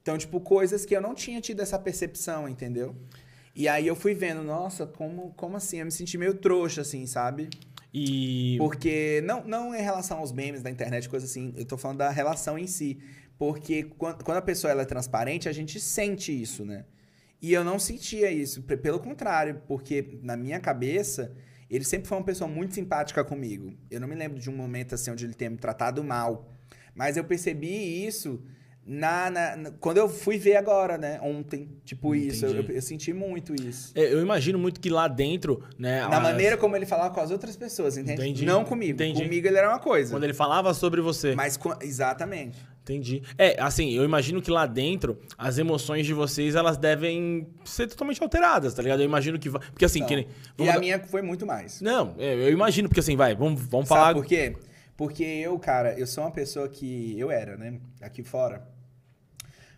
[0.01, 2.95] Então, tipo, coisas que eu não tinha tido essa percepção, entendeu?
[3.55, 5.79] E aí eu fui vendo, nossa, como, como assim?
[5.79, 7.49] Eu me senti meio trouxa, assim, sabe?
[7.91, 8.55] E.
[8.59, 12.09] Porque, não, não em relação aos memes da internet, coisa assim, eu tô falando da
[12.11, 12.99] relação em si.
[13.37, 16.85] Porque quando, quando a pessoa ela é transparente, a gente sente isso, né?
[17.41, 21.33] E eu não sentia isso, pe- pelo contrário, porque na minha cabeça,
[21.69, 23.73] ele sempre foi uma pessoa muito simpática comigo.
[23.89, 26.51] Eu não me lembro de um momento assim onde ele tenha me tratado mal.
[26.95, 28.41] Mas eu percebi isso
[28.87, 31.19] na, na- quando eu fui ver agora, né?
[31.21, 31.69] Ontem.
[31.83, 32.45] Tipo isso.
[32.45, 32.75] Eu, Entendi.
[32.75, 33.91] eu senti muito isso.
[33.95, 36.01] É, Eu imagino muito que lá dentro, né?
[36.01, 38.21] Na as- maneira como ele falava com as outras pessoas, entende?
[38.21, 38.45] Entendi.
[38.45, 38.93] Não comigo.
[38.93, 39.23] Entendi.
[39.23, 40.11] Comigo ele era uma coisa.
[40.13, 41.33] Quando ele falava sobre você.
[41.35, 42.57] Mas exatamente.
[42.83, 43.23] Entendi.
[43.39, 48.21] É, assim, eu imagino que lá dentro as emoções de vocês elas devem ser totalmente
[48.21, 48.99] alteradas, tá ligado?
[48.99, 49.49] Eu imagino que.
[49.49, 50.27] va- Porque assim, Então, que nem.
[50.59, 51.81] e a dar- minha foi muito mais.
[51.81, 54.13] Não, é, eu imagino, porque assim, vai, vamos, vamos Sabe falar.
[54.13, 54.55] por quê?
[54.97, 57.19] Porque eu, cara, eu sou uma pessoa que.
[57.19, 57.79] Eu era, né?
[58.01, 58.65] Aqui fora.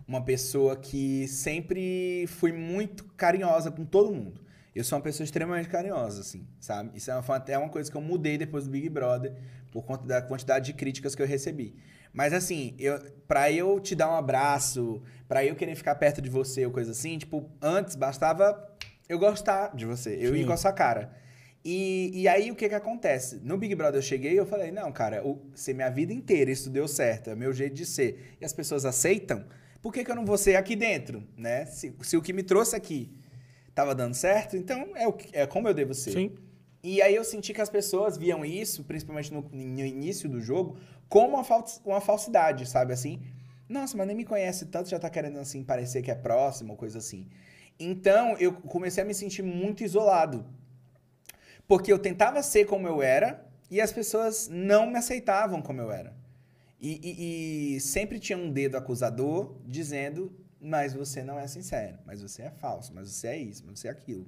[0.08, 4.41] Uma pessoa que sempre fui muito carinhosa com todo mundo.
[4.73, 6.91] Eu sou uma pessoa extremamente carinhosa, assim, sabe?
[6.95, 9.36] Isso é uma- até uma coisa que eu mudei depois do Big Brother,
[9.71, 11.75] por conta da quantidade de críticas que eu recebi.
[12.13, 16.30] Mas assim, eu, pra eu te dar um abraço, pra eu querer ficar perto de
[16.30, 18.71] você ou coisa assim, tipo, antes bastava
[19.10, 20.41] eu gostar de você, eu Sim.
[20.41, 21.12] ir com a sua cara.
[21.69, 23.41] E, e aí o que que acontece?
[23.43, 26.49] No Big Brother eu cheguei e eu falei, não, cara, o, se minha vida inteira
[26.49, 29.43] isso deu certo, é meu jeito de ser, e as pessoas aceitam,
[29.82, 31.65] por que, que eu não vou ser aqui dentro, né?
[31.65, 33.12] Se, se o que me trouxe aqui
[33.75, 36.12] tava dando certo, então é, o, é como eu devo ser.
[36.12, 36.32] Sim.
[36.82, 40.77] E aí eu senti que as pessoas viam isso, principalmente no, no início do jogo,
[41.10, 43.19] como uma, fal- uma falsidade, sabe assim?
[43.67, 46.77] Nossa, mas nem me conhece tanto, já tá querendo assim parecer que é próximo, ou
[46.77, 47.27] coisa assim.
[47.77, 50.45] Então eu comecei a me sentir muito isolado.
[51.67, 55.91] Porque eu tentava ser como eu era e as pessoas não me aceitavam como eu
[55.91, 56.15] era.
[56.80, 62.21] E, e- e sempre tinha um dedo acusador dizendo: Mas você não é sincero, mas
[62.21, 64.27] você é falso, mas você é isso, mas você é aquilo.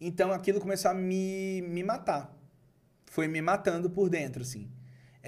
[0.00, 2.34] Então aquilo começou a me, me matar.
[3.06, 4.68] Foi me matando por dentro, assim.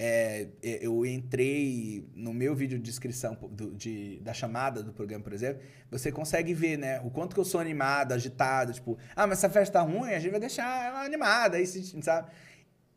[0.03, 5.23] É, é, eu entrei no meu vídeo de descrição do- de- da chamada do programa,
[5.23, 5.61] por exemplo,
[5.91, 9.47] você consegue ver, né, o quanto que eu sou animado, agitado, tipo, ah, mas essa
[9.47, 12.31] festa tá ruim, a gente vai deixar ela animada, aí, sabe?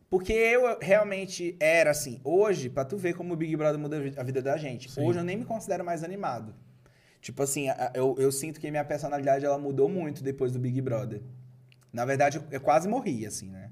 [0.09, 2.23] Porque eu realmente era assim.
[2.25, 4.91] Hoje, pra tu ver como o Big Brother muda a vi- a vida da gente,
[4.91, 5.03] Sim.
[5.03, 6.55] hoje eu nem me considero mais animado.
[7.21, 11.21] Tipo assim, eu, eu sinto que minha personalidade ela mudou muito depois do Big Brother.
[11.93, 13.71] Na verdade, eu quase morri, assim, né?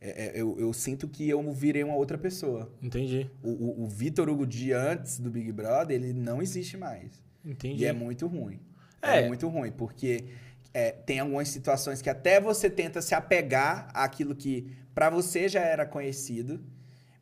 [0.00, 2.72] É- é- eu, eu sinto que eu virei uma outra pessoa.
[2.82, 3.30] Entendi.
[3.42, 7.22] O, o, o Vitor Hugo de antes do Big Brother, ele não existe mais.
[7.44, 7.82] Entendi.
[7.82, 8.60] E é muito ruim.
[9.02, 9.20] É.
[9.20, 10.24] É, muito ruim, porque
[10.72, 15.60] é, tem algumas situações que até você tenta se apegar àquilo que pra você já
[15.60, 16.60] era conhecido,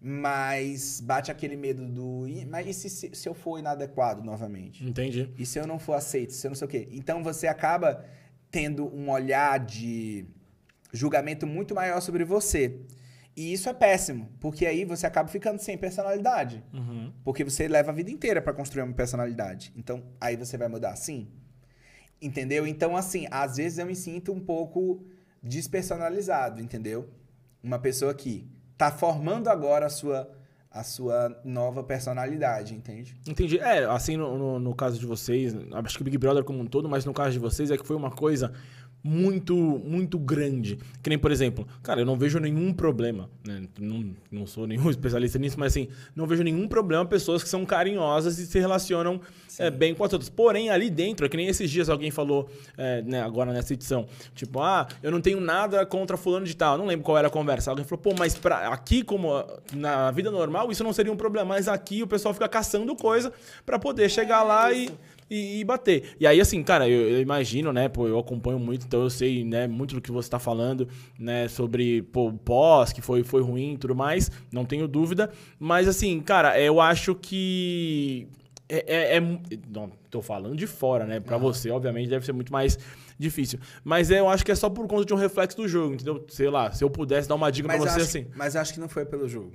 [0.00, 2.26] mas bate aquele medo do.
[2.28, 4.84] "Ih, Mas e se, se, se eu for inadequado novamente?
[4.84, 5.28] Entendi.
[5.36, 6.32] E se eu não for aceito?
[6.32, 6.88] Se eu não sei o quê?
[6.92, 8.04] Então você acaba
[8.50, 10.24] tendo um olhar de
[10.92, 12.80] julgamento muito maior sobre você.
[13.36, 16.64] E isso é péssimo, porque aí você acaba ficando sem personalidade.
[16.72, 17.12] Uhum.
[17.22, 19.72] Porque você leva a vida inteira pra construir uma personalidade.
[19.76, 21.28] Então, aí você vai mudar assim?
[22.20, 22.66] Entendeu?
[22.66, 25.06] Então, assim, às vezes eu me sinto um pouco
[25.40, 27.08] despersonalizado, entendeu?
[27.62, 30.28] Uma pessoa que tá formando agora a sua,
[30.68, 33.16] a sua nova personalidade, entende?
[33.24, 33.60] Entendi.
[33.60, 36.66] É, assim, no, no, no caso de vocês, acho que o Big Brother como um
[36.66, 38.52] todo, mas no caso de vocês é que foi uma coisa
[39.08, 40.78] muito, muito grande.
[41.02, 43.62] Que nem, por exemplo, cara, eu não vejo nenhum problema, né?
[43.80, 47.64] Não, não sou nenhum especialista nisso, mas assim, não vejo nenhum problema pessoas que são
[47.64, 49.18] carinhosas e se relacionam
[49.58, 50.28] é, bem com as outras.
[50.28, 54.06] Porém, ali dentro, é que nem esses dias alguém falou, é, né, agora nessa edição,
[54.34, 56.76] tipo, ah, eu não tenho nada contra fulano de tal.
[56.76, 57.70] Não lembro qual era a conversa.
[57.70, 59.42] Alguém falou, pô, mas pra, aqui, como
[59.72, 61.48] na vida normal, isso não seria um problema.
[61.48, 63.32] Mas aqui o pessoal fica caçando coisa
[63.64, 64.90] pra poder chegar lá e,
[65.30, 66.14] e, e bater.
[66.18, 69.44] E aí, assim, cara, eu, eu imagino, né, pô, eu acompanho muito, então eu sei,
[69.44, 70.88] né, muito do que você tá falando,
[71.18, 75.30] né, sobre, pô, o pós, que foi, foi ruim e tudo mais, não tenho dúvida.
[75.58, 78.28] Mas, assim, cara, eu acho que
[78.68, 81.20] é, é, é não, tô falando de fora, né?
[81.20, 82.78] Pra você, obviamente, deve ser muito mais
[83.18, 83.58] difícil.
[83.82, 86.24] Mas eu acho que é só por conta de um reflexo do jogo, entendeu?
[86.28, 88.26] Sei lá, se eu pudesse dar uma dica pra eu você acho, assim.
[88.34, 89.52] mas eu acho que não foi pelo jogo.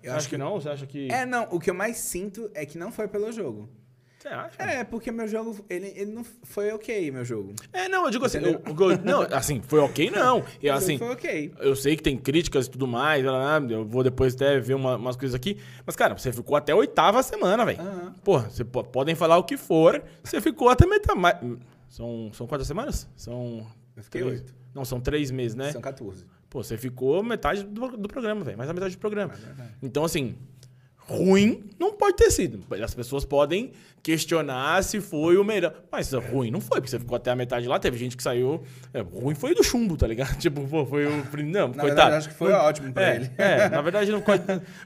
[0.00, 0.60] Você acha que não?
[0.60, 1.10] Você acha que.
[1.10, 3.68] É, não, o que eu mais sinto é que não foi pelo jogo.
[4.24, 4.62] Você acha?
[4.62, 7.52] É, porque meu jogo, ele, ele não foi ok, meu jogo.
[7.74, 8.62] É, não, eu digo assim, que eu-
[9.04, 10.42] não, assim, foi ok, não.
[10.62, 11.52] E assim, foi ok.
[11.60, 13.22] eu sei que tem críticas e tudo mais,
[13.70, 15.58] eu vou depois até ver uma- umas coisas aqui.
[15.84, 17.82] Mas, cara, você ficou até a oitava semana, velho.
[17.82, 18.14] Aham.
[18.24, 21.20] Porra, você po- podem falar o que for, você ficou até metade.
[21.90, 23.06] São, são quantas semanas?
[23.14, 23.66] São.
[23.94, 24.54] Eu fiquei três- oito.
[24.74, 25.70] Não, são três meses, né?
[25.70, 26.24] São 14.
[26.50, 28.56] Pô, você ficou metade do, do programa, velho.
[28.56, 29.34] Mais a metade do programa.
[29.34, 29.64] É.
[29.82, 30.34] Então, assim,
[31.08, 32.60] ruim não pode ter sido.
[32.82, 35.74] As pessoas podem questionar se foi o melhor.
[35.90, 37.78] Mas ruim não foi, porque você ficou até a metade lá.
[37.78, 38.62] Teve gente que saiu.
[38.92, 40.36] é, ruim foi do chumbo, tá ligado?
[40.44, 41.10] Tipo, pô, foi o.
[41.42, 41.84] Não, Na coitado.
[41.86, 43.30] verdade, acho que foi ótimo pra é, ele.
[43.38, 44.42] É, na verdade não pode.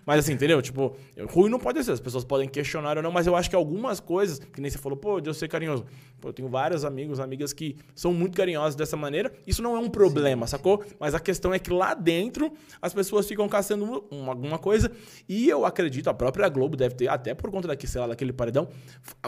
[0.06, 0.62] Mas assim, entendeu?
[0.62, 0.96] Tipo,
[1.30, 1.90] ruim não pode ser.
[1.92, 4.78] As pessoas podem questionar ou não, mas eu acho que algumas coisas, que nem você
[4.78, 5.84] falou, pô, de eu ser carinhoso.
[6.20, 9.32] Pô, eu tenho vários amigos, amigas que são muito carinhosos dessa maneira.
[9.46, 10.84] Isso não é um problema, sacou?
[10.98, 14.90] Mas a questão é que lá dentro as pessoas ficam caçando uma- alguma coisa.
[15.28, 18.32] E eu acredito, a própria Globo deve ter, até por conta daqui, sei lá, daquele
[18.32, 18.68] paredão,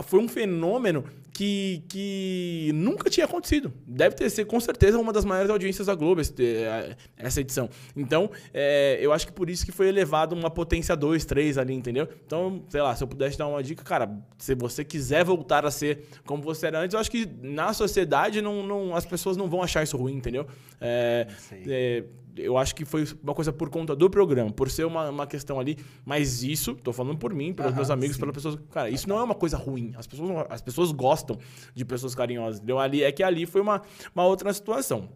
[0.05, 3.73] foi um fenômeno que, que nunca tinha acontecido.
[3.87, 7.69] Deve ter sido, com certeza, uma das maiores audiências da Globo eh, essa edição.
[7.97, 11.73] Então, é, eu acho que por isso que foi elevado uma potência 2, 3 ali,
[11.73, 12.09] entendeu?
[12.27, 15.71] Então, sei lá, se eu pudesse dar uma dica, cara, se você quiser voltar a
[15.71, 19.49] ser como você era antes, eu acho que na sociedade não, não, as pessoas não
[19.49, 20.47] vão achar isso ruim, entendeu?
[20.81, 21.27] É,
[21.67, 22.05] é,
[22.37, 25.59] eu acho que foi uma coisa por conta do programa, por ser uma, uma questão
[25.61, 28.21] ali, mas isso, tô falando por mim, pelos Aham, meus amigos, sim.
[28.21, 28.59] pelas pessoas.
[28.71, 29.93] Cara, isso não é uma coisa ruim.
[29.97, 31.39] As pessoas, não- as pessoas gostam
[31.75, 32.59] de pessoas carinhosas.
[32.59, 32.79] Entendeu?
[32.79, 33.83] Ali, é que ali foi uma,
[34.15, 35.09] uma outra situação.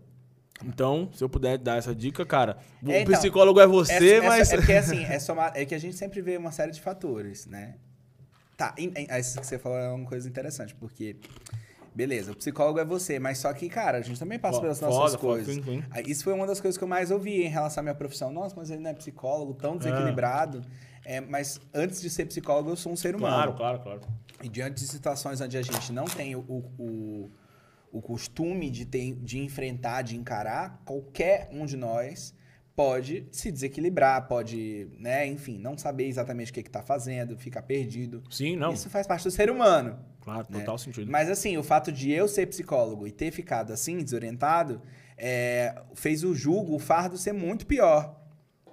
[0.65, 4.05] Então, se eu puder dar essa dica, cara, o É, então, psicólogo é você, Essa-
[4.07, 4.53] essa- mas.
[4.53, 7.47] É porque assim, é, somar, é que a gente sempre vê uma série de fatores,
[7.47, 7.75] né?
[8.57, 11.17] Tá, em- em- isso que você falou é uma coisa interessante, porque.
[11.95, 14.93] Beleza, o psicólogo é você, mas só que, cara, a gente também passa pelas foda,
[14.93, 15.55] nossas foda, coisas.
[15.55, 15.85] sim, sim.
[15.91, 18.33] Aí, Isso foi uma das coisas que eu mais ouvi em relação à minha profissão.
[18.33, 20.63] Nossa, mas ele não é psicólogo, tão desequilibrado.
[21.05, 23.53] É, mas antes de ser psicólogo, eu sou um ser humano.
[23.53, 24.01] Claro, claro, claro.
[24.43, 27.31] E diante de situações onde a gente não tem o, o,
[27.93, 32.35] o costume de, ter, de enfrentar, de encarar, qualquer um de nós
[32.75, 38.23] pode se desequilibrar, pode, né, enfim, não saber exatamente o que está fazendo, ficar perdido.
[38.31, 38.73] Sim, não.
[38.73, 39.99] Isso faz parte do ser humano.
[40.21, 40.61] Claro, né?
[40.61, 41.11] total sentido.
[41.11, 44.81] Mas assim, o fato de eu ser psicólogo e ter ficado assim, desorientado,
[45.17, 48.21] é, fez o julgo, o fardo ser muito pior.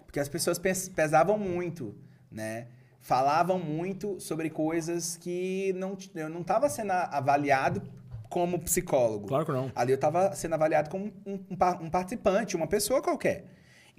[0.06, 1.96] Porque as pessoas pes- pesavam muito,
[2.32, 2.68] né?
[3.00, 7.82] Falavam muito sobre coisas que não, eu não estava sendo avaliado
[8.30, 9.28] como psicólogo.
[9.28, 9.72] Claro que não.
[9.76, 13.46] Ali eu estava sendo avaliado como um, um um participante, uma pessoa qualquer.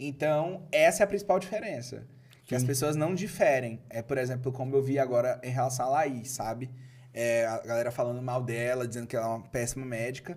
[0.09, 2.05] Então, essa é a principal diferença.
[2.45, 3.81] Que as pessoas não diferem.
[3.89, 6.71] É, por exemplo, como eu vi agora em relação a Laís, sabe?
[7.15, 10.37] É, a galera falando mal dela, dizendo que ela é uma péssima médica.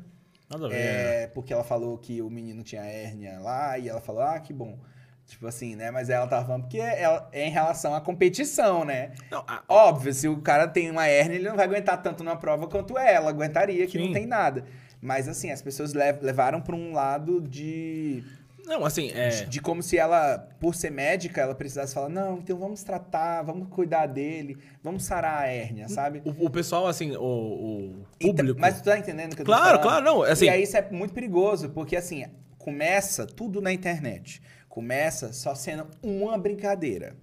[0.49, 0.75] Nada a ver.
[0.77, 4.53] É, porque ela falou que o menino tinha hérnia lá, e ela falou, ah, que
[4.53, 4.77] bom.
[5.25, 5.89] Tipo assim, né?
[5.89, 9.11] Mas ela tava falando porque ela, é em relação à competição, né?
[9.31, 12.37] Não, a- Óbvio, se o cara tem uma hérnia, ele não vai aguentar tanto numa
[12.37, 14.05] prova quanto ela aguentaria, que Sim.
[14.05, 14.63] não tem nada.
[15.01, 18.23] Mas assim, as pessoas lev- levaram pra um lado de,
[18.65, 19.45] não, assim, é.
[19.45, 23.67] de, como se ela, por ser médica, ela precisasse falar, não, então vamos tratar, vamos
[23.69, 26.21] cuidar dele, vamos sarar a hérnia, sabe?
[26.25, 28.59] O, o pessoal, assim, o, o Então, público.
[28.59, 29.81] mas tu tá entendendo o que eu tô Claro, falando?
[29.83, 32.25] claro, não, assim- E aí isso é muito perigoso, porque assim,
[32.57, 34.41] começa tudo na internet.
[34.67, 37.15] Começa só sendo uma brincadeira.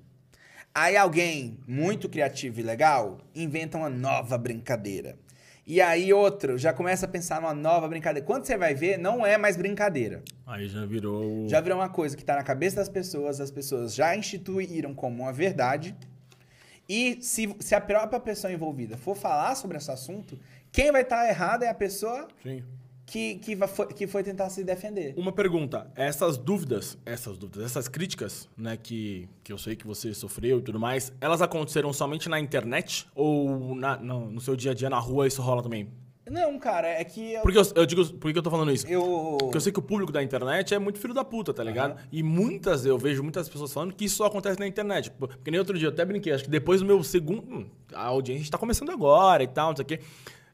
[0.75, 5.19] Aí alguém muito criativo e legal inventa uma nova brincadeira.
[5.65, 8.27] E aí outro já começa a pensar numa nova brincadeira.
[8.27, 10.23] Quando você vai ver, não é mais brincadeira.
[10.47, 11.49] Aí já virou.
[11.49, 15.23] Já virou uma coisa que tá na cabeça das pessoas, as pessoas já instituíram como
[15.23, 15.97] uma verdade.
[16.89, 20.39] E se, se a própria pessoa envolvida for falar sobre esse assunto,
[20.73, 22.65] quem vai estar errado é a pessoa Sim.
[23.07, 25.13] Que, que, foi, que foi tentar se defender.
[25.17, 30.15] Uma pergunta, essas dúvidas, essas dúvidas, essas críticas, né, que, que eu sei que você
[30.15, 34.71] sofreu e tudo mais, elas aconteceram somente na internet ou na- no, no seu dia
[34.71, 35.89] a dia na rua isso rola também?
[36.31, 37.43] Não, cara, é que eu.
[37.43, 38.87] Porque eu, eu digo, por que eu tô falando isso?
[38.87, 41.65] eu- Porque eu sei que o público da internet é muito filho da puta, tá
[41.65, 42.01] ligado?
[42.13, 45.11] E muitas, eu vejo muitas pessoas falando que isso só acontece na internet.
[45.11, 47.43] Porque nem outro dia, eu até brinquei, acho que depois do meu segundo.
[47.43, 50.01] hum, A audiência tá começando agora e tal, não sei o quê.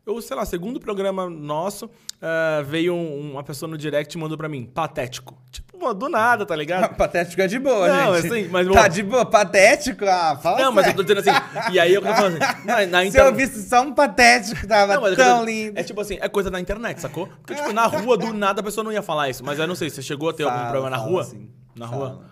[0.09, 1.91] Eu, sei lá, segundo programa nosso,
[2.23, 5.37] ah, veio um- uma pessoa no direct e mandou pra mim, patético.
[5.51, 6.93] Tipo, mano, do nada, tá ligado?
[6.97, 8.27] Patético é de boa, Não, gente.
[8.33, 9.27] assim, mas- Tá de boa.
[9.27, 10.05] Patético?
[10.07, 11.31] Ah, fala Não, mas eu tô dizendo assim.
[11.73, 15.15] E aí eu falando assim, na, na Se eu visse só um patético, tava Não,
[15.15, 15.79] tão lindo.
[15.79, 17.27] É tipo assim, é coisa da internet, sacou?
[17.27, 19.45] Porque, tipo, na rua, do nada, a pessoa não ia falar isso.
[19.45, 21.25] Mas eu não sei, você chegou a ter algum Fala, problema na rua?
[21.25, 21.51] sim.
[21.77, 22.07] Na Fala.
[22.09, 22.25] rua?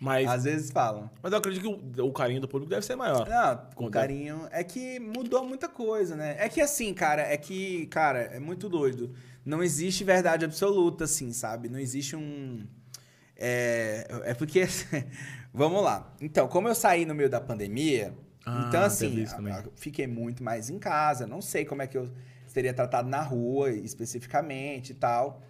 [0.00, 1.10] Mas, Às vezes falam.
[1.22, 3.28] mas eu acredito que o, o carinho do público deve ser maior.
[3.28, 3.98] Não, com Conta.
[4.00, 4.48] carinho.
[4.50, 6.36] É que mudou muita coisa, né?
[6.38, 9.14] É que assim, cara, é que, cara, é muito doido.
[9.44, 11.68] Não existe verdade absoluta, assim, sabe?
[11.68, 12.66] Não existe um.
[13.36, 14.66] É, é porque.
[15.52, 16.14] Vamos lá.
[16.20, 18.14] Então, como eu saí no meio da pandemia,
[18.46, 19.24] Ah, então assim,
[19.74, 21.26] fiquei muito mais em casa.
[21.26, 22.08] Não sei como é que eu
[22.46, 25.42] seria tratado na rua especificamente e tal.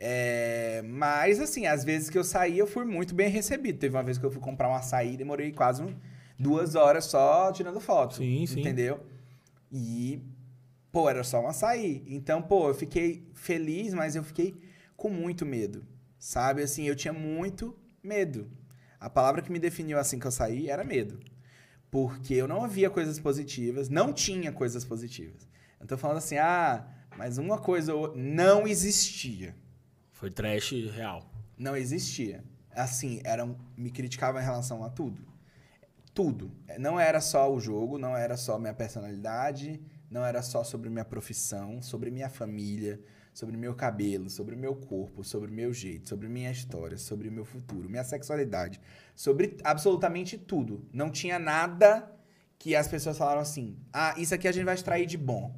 [0.00, 3.78] É, mas, assim, às vezes que eu saí, eu fui muito bem recebido.
[3.78, 5.94] Teve uma vez que eu fui comprar um açaí, demorei quase um-
[6.38, 8.14] duas horas só tirando foto.
[8.16, 8.60] Sim, sim.
[8.60, 9.04] Entendeu?
[9.72, 10.22] E,
[10.92, 12.04] pô, era só um açaí.
[12.06, 14.56] Então, pô, eu fiquei feliz, mas eu fiquei
[14.96, 15.84] com muito medo.
[16.16, 16.62] Sabe?
[16.62, 18.48] Assim, eu tinha muito medo.
[19.00, 21.18] A palavra que me definiu assim que eu saí era medo.
[21.90, 25.48] Porque eu não havia coisas positivas, não tinha coisas positivas.
[25.80, 26.86] Eu tô falando assim, ah,
[27.16, 29.54] mas uma coisa ou- não existia.
[30.18, 31.30] Foi trash real.
[31.56, 32.42] Não existia.
[32.72, 35.22] Assim, eram, me criticavam em relação a tudo.
[36.12, 36.50] Tudo.
[36.76, 41.04] Não era só o jogo, não era só minha personalidade, não era só sobre minha
[41.04, 43.00] profissão, sobre minha família,
[43.32, 47.88] sobre meu cabelo, sobre meu corpo, sobre meu jeito, sobre minha história, sobre meu futuro,
[47.88, 48.80] minha sexualidade,
[49.14, 50.84] sobre absolutamente tudo.
[50.92, 52.12] Não tinha nada
[52.58, 55.54] que as pessoas falaram assim: "Ah, isso aqui a gente vai extrair de bom".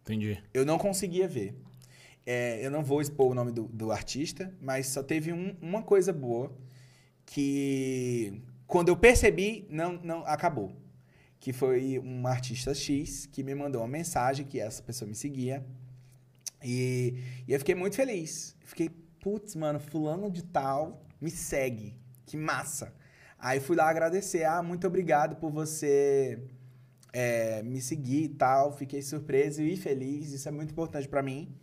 [0.00, 0.42] Entendi.
[0.52, 1.54] Eu não conseguia ver.
[2.30, 5.82] É, eu não vou expor o nome do, do artista, mas só teve um- uma
[5.82, 6.54] coisa boa
[7.24, 10.72] que quando eu percebi, não, não acabou.
[11.40, 15.64] Que foi um artista X que me mandou uma mensagem que essa pessoa me seguia.
[16.62, 17.14] E,
[17.46, 18.56] e eu fiquei muito feliz.
[18.64, 18.90] Fiquei,
[19.22, 21.94] putz, mano, fulano de tal me segue.
[22.26, 22.92] Que massa.
[23.38, 24.44] Aí fui lá agradecer.
[24.44, 26.38] Ah, muito obrigado por você
[27.12, 28.72] é, me seguir e tal.
[28.76, 30.32] Fiquei surpreso e feliz.
[30.32, 31.54] Isso é muito importante pra mim.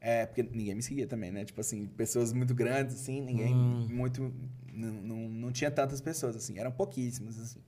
[0.00, 1.44] É, porque ninguém me seguia também, né?
[1.44, 3.86] Tipo assim, pessoas muito grandes, assim, ninguém Hum.
[3.90, 4.32] muito.
[4.72, 7.60] Não, não, não tinha tantas pessoas, assim, eram pouquíssimas, assim.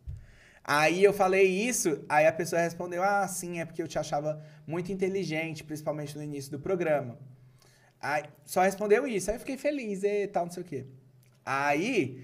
[0.62, 4.41] Aí eu falei isso, aí a pessoa respondeu: Ah, sim, é porque eu te achava
[4.66, 7.18] muito inteligente, principalmente no início do programa.
[8.01, 10.87] Aí só respondeu isso, aí eu fiquei feliz e tal, não sei o quê.
[11.45, 12.22] Aí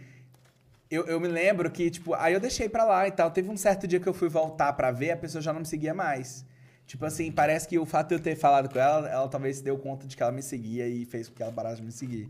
[0.88, 3.30] eu, eu me lembro que, tipo, aí eu deixei pra lá e tal.
[3.30, 5.66] Teve um certo dia que eu fui voltar pra ver, a pessoa já não me
[5.66, 6.45] seguia mais.
[6.86, 9.64] Tipo assim, parece que o fato de eu ter falado com ela, ela talvez se
[9.64, 11.92] deu conta de que ela me seguia e fez com que ela parasse de me
[11.92, 12.28] seguir.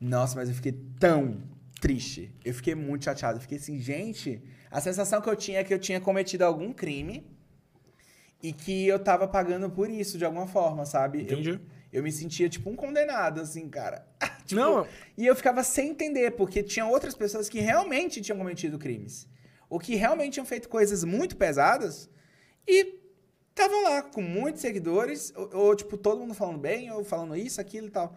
[0.00, 1.40] Nossa, mas eu fiquei tão
[1.80, 2.34] triste.
[2.44, 3.36] Eu fiquei muito chateado.
[3.38, 6.72] Eu fiquei assim, gente, a sensação que eu tinha é que eu tinha cometido algum
[6.72, 7.24] crime
[8.42, 11.18] e que eu tava pagando por isso de alguma forma, sabe?
[11.20, 11.60] Eu- Entendi.
[11.92, 14.04] Eu, me sentia tipo um condenado, assim, cara.
[14.44, 14.86] Tipo, Não,
[15.16, 19.26] e eu ficava sem entender, porque tinha outras pessoas que realmente tinham cometido crimes.
[19.70, 22.10] Ou que realmente tinham feito coisas muito pesadas
[22.68, 23.03] e
[23.54, 27.60] estavam lá com muitos seguidores, ou, ou, tipo, todo mundo falando bem, ou falando isso,
[27.60, 28.16] aquilo e tal.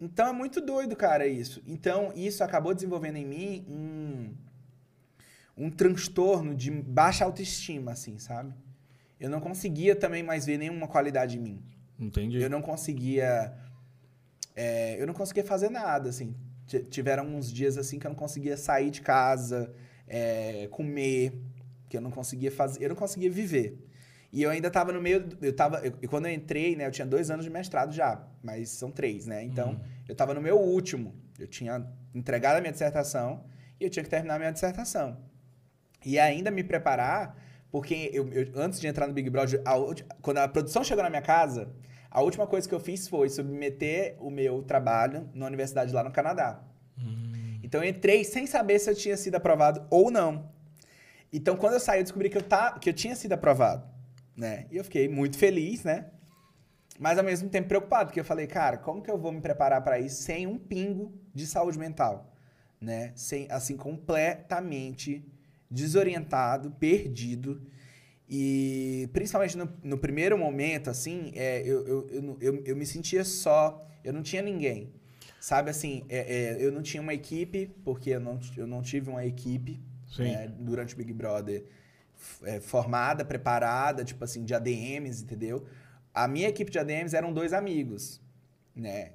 [0.00, 1.62] Então é muito doido, cara, isso.
[1.66, 4.34] Então, isso acabou desenvolvendo em mim um,
[5.66, 8.54] um transtorno de baixa autoestima, assim, sabe?
[9.18, 11.62] Eu não conseguia também mais ver nenhuma qualidade em mim.
[11.98, 12.40] entendi.
[12.40, 13.52] Eu não conseguia.
[14.56, 16.34] é, eu não conseguia fazer nada, assim.
[16.66, 19.74] T- Tiveram uns dias assim que eu não conseguia sair de casa,
[20.06, 21.34] é, comer,
[21.88, 22.84] que eu não conseguia fazer.
[22.84, 23.76] Eu não conseguia viver.
[24.32, 25.20] E eu ainda tava no meio.
[25.24, 25.78] do- Eu tava.
[25.78, 28.90] eu- e quando eu entrei, né, eu tinha dois anos de mestrado já, mas são
[28.90, 29.42] três, né?
[29.42, 31.14] Então, eu tava no meu último.
[31.38, 33.44] Eu tinha entregado a minha dissertação
[33.80, 35.16] e eu tinha que terminar a minha dissertação.
[36.04, 37.36] E ainda me preparar,
[37.72, 39.74] porque eu, eu- antes de entrar no Big Brother, a
[40.22, 41.68] quando a produção chegou na minha casa,
[42.10, 46.10] a última coisa que eu fiz foi submeter o meu trabalho na universidade lá no
[46.12, 46.60] Canadá.
[47.62, 50.48] Então eu entrei sem saber se eu tinha sido aprovado ou não.
[51.32, 53.84] Então quando eu saí, eu descobri que eu, tá, que eu tinha sido aprovado.
[54.36, 54.66] Né?
[54.70, 56.06] E eu fiquei muito feliz, né?
[56.98, 59.82] Mas ao mesmo tempo preocupado, porque eu falei, cara, como que eu vou me preparar
[59.82, 62.34] para isso sem um pingo de saúde mental?
[62.80, 63.12] Né?
[63.14, 65.24] Sem, assim, completamente
[65.70, 67.62] desorientado, perdido.
[68.28, 73.24] E principalmente no, no primeiro momento, assim, é, eu, eu, eu, eu, eu me sentia
[73.24, 74.92] só, eu não tinha ninguém.
[75.40, 79.08] Sabe assim, é, é, eu não tinha uma equipe, porque eu não, eu não tive
[79.08, 79.80] uma equipe
[80.14, 80.24] Sim.
[80.24, 81.64] né, durante o Big Brother
[82.42, 85.64] é, formada, preparada, tipo assim, de ADMs, entendeu?
[86.12, 88.20] A minha equipe de ADMs eram dois amigos,
[88.74, 89.12] né?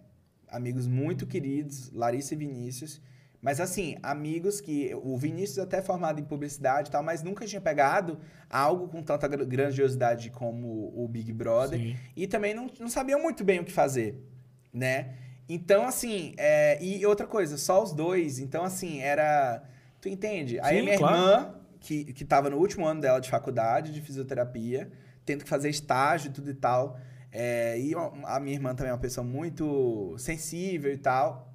[0.48, 3.02] Amigos muito queridos, Larissa e Vinícius.
[3.42, 4.96] Mas assim, amigos que.
[5.04, 8.18] O Vinícius até é formado em publicidade e tal, mas nunca tinha pegado
[8.50, 11.80] algo com tanta gr- grandiosidade como o Big Brother.
[11.80, 11.96] Sim.
[12.16, 14.20] E também não, não sabiam muito bem o que fazer,
[14.74, 15.14] né?
[15.48, 18.40] Então, assim, é, e outra coisa, só os dois.
[18.40, 19.62] Então, assim, era.
[20.02, 20.60] Tu entende?
[20.62, 21.16] Aí a minha claro.
[21.16, 21.56] irmã,
[21.86, 24.92] que, que tava no último ano dela de faculdade de fisioterapia,
[25.26, 27.00] tendo que fazer estágio e tudo e tal.
[27.32, 31.52] é, e a a minha irmã também é uma pessoa muito sensível e tal.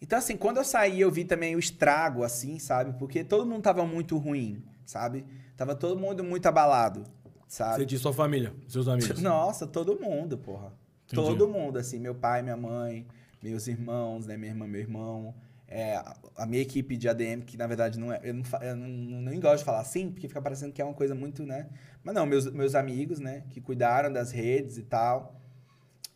[0.00, 2.92] Então, assim, quando eu saí, eu vi também o estrago, assim, sabe?
[2.98, 5.24] Porque todo mundo tava muito ruim, sabe?
[5.56, 7.04] Tava todo mundo muito abalado,
[7.46, 7.76] sabe?
[7.76, 9.20] Você disse sua família, seus amigos.
[9.22, 10.72] Nossa, todo mundo, porra.
[11.06, 11.28] Entendi.
[11.28, 13.06] Todo mundo, assim, meu pai, minha mãe,
[13.42, 14.36] meus irmãos, né?
[14.36, 15.34] Minha irmã, meu irmão.
[15.72, 15.96] É,
[16.36, 18.20] a- minha equipe de ADM, que na verdade não é.
[18.22, 18.88] Eu, não, eu não,
[19.32, 21.68] não- gosto de falar assim, porque fica parecendo que é uma coisa muito, né?
[22.04, 23.44] Mas não, meus, meus amigos, né?
[23.50, 25.40] Que cuidaram das redes e tal.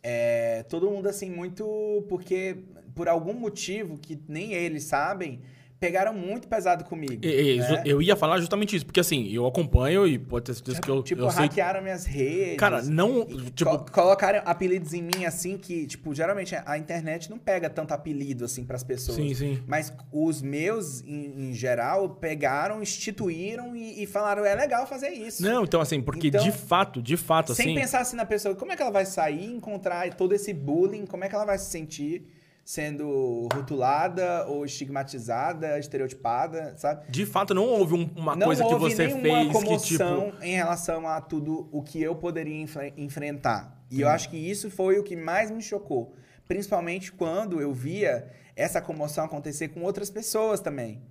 [0.03, 2.05] É, todo mundo assim, muito.
[2.09, 2.57] Porque
[2.95, 5.41] por algum motivo que nem eles sabem,
[5.79, 7.23] pegaram muito pesado comigo.
[7.25, 7.83] E- né?
[7.85, 11.03] Eu ia falar justamente isso, porque assim, eu acompanho e pode ter certeza que eu,
[11.03, 11.43] tipo, eu sei.
[11.43, 12.57] hackearam minhas redes.
[12.57, 13.25] Cara, não.
[13.53, 17.93] Tipo, co- colocaram apelidos em mim assim que, tipo, geralmente a internet não pega tanto
[17.93, 19.17] apelido assim pras pessoas.
[19.17, 19.63] sim, sim.
[19.67, 25.43] Mas os meus, em, em geral, pegaram, instituíram e, e falaram, é legal fazer isso.
[25.43, 27.75] Não, então assim, porque Então, de fato, de fato, Sem assim.
[27.75, 31.23] pensar assim na pessoa, como é que ela vai sair, encontrar todo esse bullying, como
[31.23, 32.25] é que ela vai se sentir
[32.71, 37.09] sendo rotulada ou estigmatizada, estereotipada, sabe?
[37.09, 40.31] De fato, não houve um- uma não coisa que houve você nenhuma fez que, comoção
[40.31, 40.43] tipo.
[40.43, 43.81] em relação a tudo o que eu poderia enfre- enfrentar.
[43.89, 44.01] E Hum.
[44.01, 46.13] eu acho que isso foi o que mais me chocou.
[46.45, 51.01] Principalmente quando eu via essa comoção acontecer com outras pessoas também.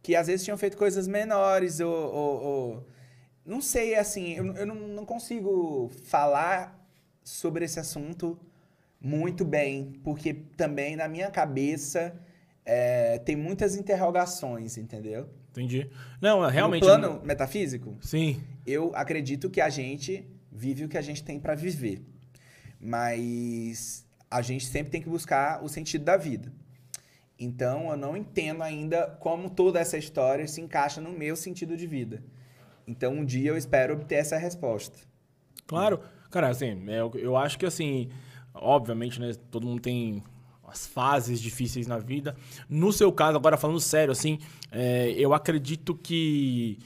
[0.00, 1.92] Que às vezes tinham feito coisas menores ou...
[1.92, 2.86] ou- ou-
[3.44, 6.78] Não sei, assim, eu, eu não, não consigo falar
[7.24, 8.38] sobre esse assunto
[9.00, 12.14] muito bem, porque também na minha cabeça
[12.64, 15.28] é, tem muitas interrogações, entendeu?
[15.50, 15.90] Entendi.
[16.20, 16.82] Não, é realmente.
[16.82, 18.40] No plano metafísico, Sim.
[18.66, 22.02] eu acredito que a gente vive o que a gente tem para viver.
[22.78, 26.52] Mas a gente sempre tem que buscar o sentido da vida.
[27.38, 31.86] Então eu não entendo ainda como toda essa história se encaixa no meu sentido de
[31.86, 32.22] vida.
[32.86, 34.98] Então um dia eu espero obter essa resposta.
[35.66, 36.00] Claro.
[36.30, 38.08] Cara, assim, eu, eu acho que assim,
[38.54, 40.22] obviamente, né, todo mundo tem
[40.66, 42.36] as fases difíceis na vida.
[42.68, 44.38] No seu caso, agora falando sério, assim,
[44.70, 46.78] é, eu acredito que,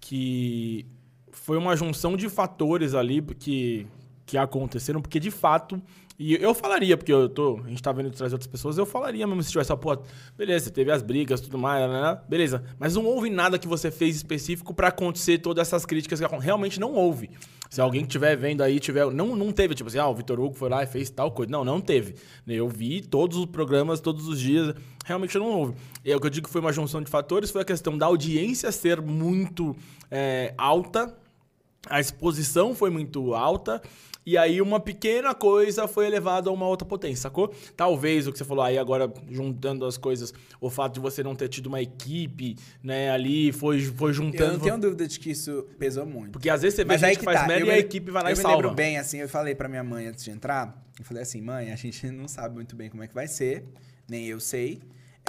[0.00, 0.86] que
[1.30, 3.86] foi uma junção de fatores ali que,
[4.26, 5.80] que aconteceram, porque de fato.
[6.22, 9.26] E eu falaria, porque eu tô, a gente tá vendo trazer outras pessoas, eu falaria
[9.26, 9.96] mesmo se tivesse, pô,
[10.36, 12.62] beleza, teve as brigas, tudo mais, né, né, beleza.
[12.78, 16.78] Mas não houve nada que você fez específico pra acontecer todas essas críticas que realmente
[16.78, 17.30] não houve.
[17.70, 20.38] Se alguém que estiver vendo aí tiver, não, não teve, tipo assim, ah, o Vitor
[20.38, 21.50] Hugo foi lá e fez tal coisa.
[21.50, 22.16] Não, não teve.
[22.46, 24.74] Eu vi todos os programas, todos os dias,
[25.06, 25.74] realmente não houve.
[26.04, 28.04] E o que eu digo que foi uma junção de fatores foi a questão da
[28.04, 29.74] audiência ser muito
[30.10, 31.16] é, alta,
[31.88, 33.80] a exposição foi muito alta.
[34.26, 37.54] E aí uma pequena coisa foi elevada a uma outra potência, sacou?
[37.74, 41.34] Talvez o que você falou aí agora, juntando as coisas, o fato de você não
[41.34, 44.52] ter tido uma equipe, né, ali, foi, foi Eu juntando.
[44.52, 46.32] não tenho dúvida de que isso pesou muito.
[46.32, 47.74] Porque às vezes você vê Mas gente que que faz tá, merda eu e a
[47.74, 48.56] me- equipe vai lá eu e me salva.
[48.58, 51.72] lembro bem, assim, eu falei pra minha mãe antes de entrar, eu falei assim, mãe,
[51.72, 53.64] a gente não sabe muito bem como é que vai ser,
[54.06, 54.82] nem eu sei,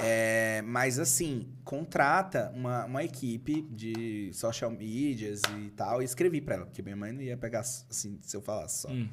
[0.03, 6.55] é, mas assim, contrata uma, uma equipe de social medias e tal, e escrevi pra
[6.55, 8.89] ela, porque minha mãe não ia pegar, assim, se eu falasse só.
[8.89, 9.07] Hum.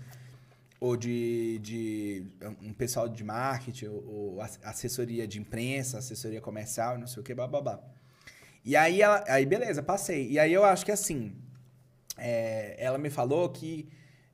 [0.80, 2.26] Ou de, de
[2.62, 7.24] um pessoal de marketing, ou, ou ass- assessoria de imprensa, assessoria comercial, não sei o
[7.24, 7.80] que, bababá.
[8.64, 10.28] E aí, ela, aí beleza, passei.
[10.30, 11.34] E aí eu acho que assim,
[12.16, 13.88] é, ela me falou que,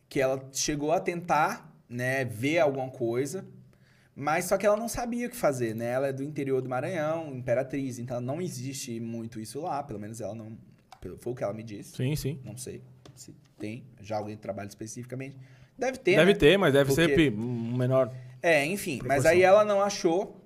[0.09, 3.47] que ela chegou a tentar né, ver alguma coisa,
[4.17, 5.87] mas só que ela não sabia o que fazer, né?
[5.91, 10.21] Ela é do interior do Maranhão, Imperatriz, então não existe muito isso lá, pelo menos
[10.21, 10.57] ela não...
[11.21, 12.41] Foi o que ela me disse, Sim, sim.
[12.45, 12.83] não sei
[13.15, 15.37] se tem já alguém trabalha especificamente.
[15.77, 16.39] Deve ter, deve né?
[16.39, 18.13] ter, mas deve Porque- ser um menor.
[18.43, 18.95] É, enfim.
[18.99, 19.31] Mas Proporção.
[19.33, 20.41] aí ela não achou.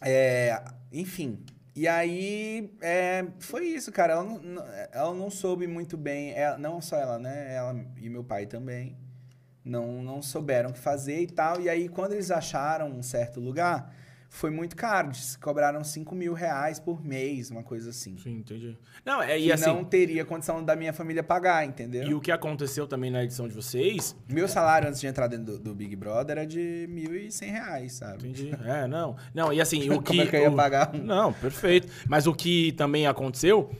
[0.00, 0.62] É,
[0.92, 1.38] enfim.
[1.74, 4.14] E aí, é, foi isso, cara.
[4.14, 6.32] Ela não, não- ela não soube muito bem.
[6.32, 7.54] ela- não só ela, né?
[7.54, 8.96] Ela e meu pai também.
[9.66, 11.60] Não, não souberam o que fazer e tal.
[11.60, 13.92] E aí, quando eles acharam um certo lugar,
[14.28, 15.08] foi muito caro.
[15.08, 18.16] Eles cobraram 5 mil reais por mês, uma coisa assim.
[18.18, 18.76] Sim, entendi.
[19.04, 22.06] Não, é, e assim, não teria condição da minha família pagar, entendeu?
[22.08, 25.44] e o que aconteceu também na edição de vocês, Meu salário antes de entrar dentro
[25.54, 28.28] do, do Big Brother era de 1.100 reais, sabe?
[28.28, 28.50] entendi.
[28.64, 29.16] É, não.
[29.34, 30.94] Não, e assim, o que Como é que eu ia pagar?
[30.94, 31.88] um- Não, perfeito.
[32.08, 33.70] Mas o que também aconteceu,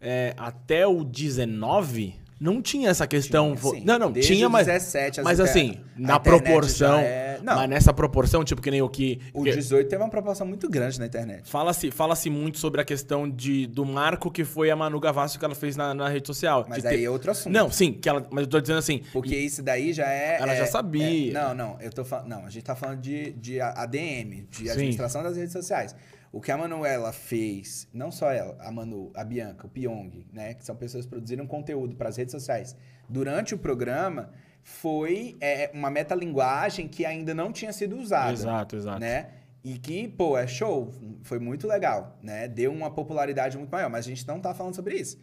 [0.00, 2.14] é, até o 19,
[2.44, 3.56] não tinha essa questão.
[3.56, 4.66] Tinha, não, não, Desde tinha, mas.
[4.66, 6.98] 17, as mas assim, na proporção.
[6.98, 9.20] é- Não, Mas nessa proporção, tipo, que nem o que.
[9.34, 11.48] o que- 18 teve uma proporção muito grande na internet.
[11.50, 15.44] Fala-se fala muito sobre a questão de, do marco que foi a Manu Gavassi que
[15.44, 16.64] ela fez na, na rede social.
[16.68, 17.52] Mas aí ter- é outro assunto.
[17.52, 19.02] Não, sim, que ela, mas eu tô dizendo assim.
[19.12, 20.38] Porque isso daí já é.
[20.40, 21.30] Ela é- já sabia.
[21.30, 21.76] é- não, não.
[21.80, 22.28] Eu tô falando.
[22.28, 24.70] Não, a gente tá falando de, de ADM, de Sim.
[24.70, 25.94] administração das redes sociais.
[26.34, 30.54] O que a Manuela fez, não só ela, a Manu, a Bianca, o Pyong, né?
[30.54, 32.76] Que são pessoas que produziram conteúdo para as redes sociais
[33.08, 34.30] durante o programa,
[34.60, 38.32] foi é, uma metalinguagem que ainda não tinha sido usada.
[38.32, 38.98] Exato, exato.
[38.98, 39.28] né?
[39.62, 42.48] E que, pô, é show, foi muito legal, né?
[42.48, 45.16] Deu uma popularidade muito maior, mas a gente não tá falando sobre isso.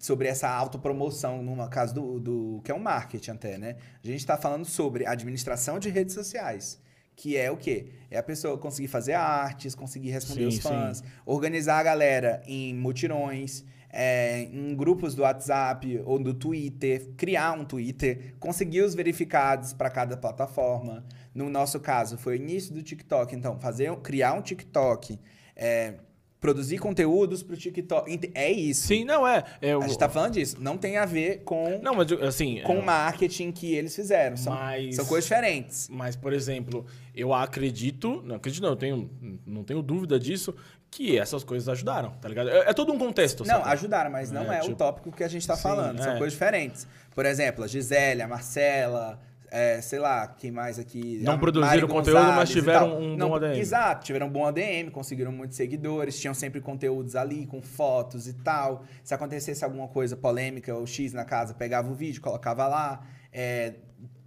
[0.00, 2.62] Sobre essa autopromoção, no caso do, do.
[2.64, 3.76] que é um marketing até, né?
[4.02, 6.80] A gente tá falando sobre administração de redes sociais,
[7.16, 7.86] Que é o quê?
[8.10, 12.74] É a pessoa conseguir fazer artes, conseguir responder Sim, os fãs, organizar a galera em
[12.74, 19.72] mutirões, é, em grupos do WhatsApp ou do Twitter, criar um Twitter, conseguir os verificados
[19.72, 21.04] para cada plataforma.
[21.34, 25.18] No nosso caso, foi o início do TikTok, então fazer, criar um TikTok,
[25.56, 25.94] é,
[26.40, 28.30] produzir conteúdos para o TikTok.
[28.34, 28.86] É isso.
[28.88, 29.42] Sim, não é.
[29.60, 30.56] é o- A gente tá falando disso.
[30.60, 32.60] Não tem a ver com, Não, mas eu- assim.
[32.62, 34.36] com é- o marketing que eles fizeram.
[34.36, 35.88] São, Mas- são coisas diferentes.
[35.90, 36.84] Mas, por exemplo,
[37.14, 39.10] eu acredito, não acredito não, eu tenho,
[39.46, 40.54] não tenho dúvida disso,
[40.90, 42.48] que essas coisas ajudaram, tá ligado?
[42.48, 43.68] É, é todo um contexto, Não, sabe?
[43.70, 45.98] ajudaram, mas não É, é, tipo- o tópico que a gente tá Sim, falando.
[46.02, 46.18] São é.
[46.18, 46.86] coisas diferentes.
[47.14, 49.20] Por exemplo, a Gisele, a Marcela,
[49.56, 51.18] é, sei lá, quem mais aqui?
[51.22, 53.58] Não produziram conteúdo, mas tiveram um Não, bom ADM.
[53.58, 58.34] Exato, tiveram um bom ADM, conseguiram muitos seguidores, tinham sempre conteúdos ali com fotos e
[58.34, 58.84] tal.
[59.02, 63.02] Se acontecesse alguma coisa polêmica ou X na casa, pegava o vídeo, colocava lá,
[63.32, 63.72] é,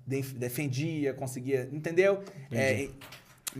[0.07, 2.23] def- defendia, conseguia, entendeu?
[2.51, 2.89] É,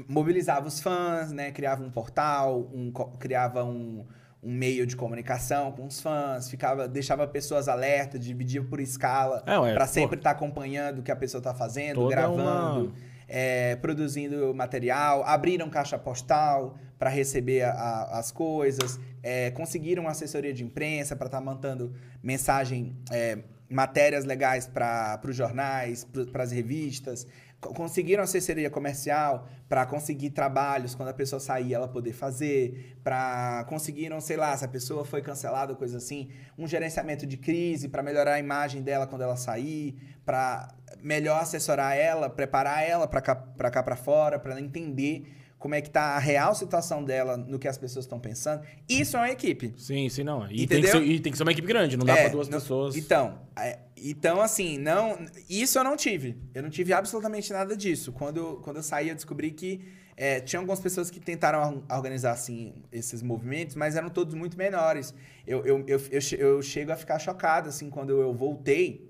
[0.07, 1.51] mobilizava os fãs, né?
[1.51, 4.05] Criava um portal, um, criava um,
[4.42, 9.74] um meio de comunicação com os fãs, ficava, deixava pessoas alertas, dividia por escala, É,
[9.74, 12.94] para sempre estar acompanhando o que a pessoa tá fazendo, Toda gravando, uma-
[13.28, 20.54] é, produzindo material, abriram caixa postal para receber a- a- as coisas, é, conseguiram assessoria
[20.54, 27.28] de imprensa para estar mandando mensagem, é, matérias legais para os jornais, para as revistas,
[27.62, 34.20] conseguiram assessoria comercial para conseguir trabalhos quando a pessoa sair ela poder fazer, para conseguiram,
[34.22, 38.34] sei lá, se a pessoa foi cancelada coisa assim, um gerenciamento de crise para melhorar
[38.34, 40.70] a imagem dela quando ela sair, para
[41.01, 45.89] melhor assessorar ela, preparar ela para cá para fora, para ela entender como é que
[45.89, 48.64] tá a real situação dela no que as pessoas estão pensando.
[48.88, 49.74] Isso é uma equipe.
[49.78, 50.49] Sim, sim, não.
[50.49, 52.30] E tem, que ser, e tem que ser uma equipe grande, não dá É, pra
[52.32, 52.95] duas não- pessoas.
[52.95, 56.38] Então, é, então assim, não, isso eu não tive.
[56.53, 58.12] Eu não tive absolutamente nada disso.
[58.14, 59.82] Quando, quando eu saí, eu descobri que
[60.16, 64.57] é, tinha algumas pessoas que tentaram or- organizar assim esses movimentos, mas eram todos muito
[64.57, 65.14] menores.
[65.45, 69.10] Eu, eu, eu, eu, eu chego a ficar chocado assim quando eu voltei.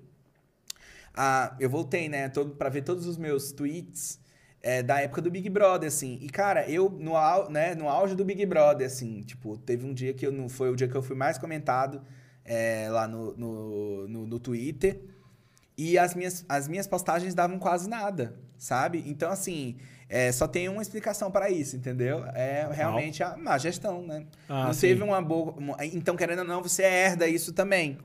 [1.14, 2.28] a- eu voltei, né,
[2.58, 4.18] para ver todos os meus tweets
[4.62, 6.18] é, da época do Big Brother, assim.
[6.20, 9.92] E, cara, eu, no, au- né, no auge do Big Brother, assim, tipo, teve um
[9.94, 10.48] dia que eu não.
[10.48, 12.02] Foi o dia que eu fui mais comentado
[12.44, 15.00] é, lá no, no, no, no Twitter.
[15.78, 19.02] E as minhas, as minhas postagens davam quase nada, sabe?
[19.06, 19.76] Então, assim,
[20.10, 22.22] é, só tem uma explicação para isso, entendeu?
[22.34, 24.26] É realmente a má gestão, né?
[24.46, 24.80] Ah, não sim.
[24.88, 25.54] teve uma boa.
[25.94, 27.96] Então, querendo ou não, você herda isso também.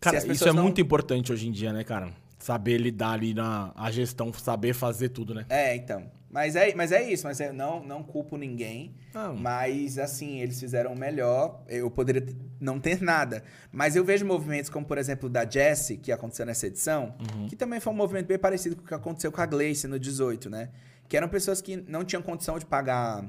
[0.00, 2.12] Cara, isso é não- muito importante hoje em dia, né, cara?
[2.46, 5.44] Saber lidar ali na a gestão, saber fazer tudo, né?
[5.48, 6.08] É, então.
[6.30, 8.94] Mas é, mas é isso, mas eu não, não culpo ninguém.
[9.12, 9.34] Não.
[9.34, 11.64] Mas, assim, eles fizeram o melhor.
[11.66, 12.24] Eu poderia
[12.60, 13.42] não ter nada.
[13.72, 17.48] Mas eu vejo movimentos como, por exemplo, o da Jessie, que aconteceu nessa edição, Uhum.
[17.48, 19.98] que também foi um movimento bem parecido com o que aconteceu com a Gleice no
[19.98, 20.68] 18, né?
[21.08, 23.24] Que eram pessoas que não tinham condição de pagar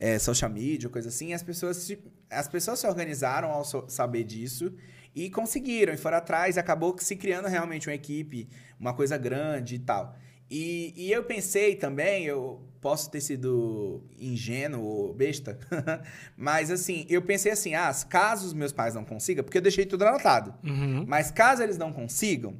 [0.00, 1.28] é, social media, coisa assim.
[1.28, 1.98] E as pessoas se,
[2.28, 4.72] as pessoas se organizaram ao so- saber disso
[5.16, 8.46] e conseguiram, e foram atrás, e acabou se criando realmente uma equipe,
[8.78, 10.14] uma coisa grande e tal.
[10.50, 15.58] E, e eu pensei também, eu posso ter sido ingênuo ou besta,
[16.36, 19.86] mas assim, eu pensei assim, ah, caso os meus pais não consigam, porque eu deixei
[19.86, 21.04] tudo anotado, Uhum.
[21.08, 22.54] mas caso eles não consigam,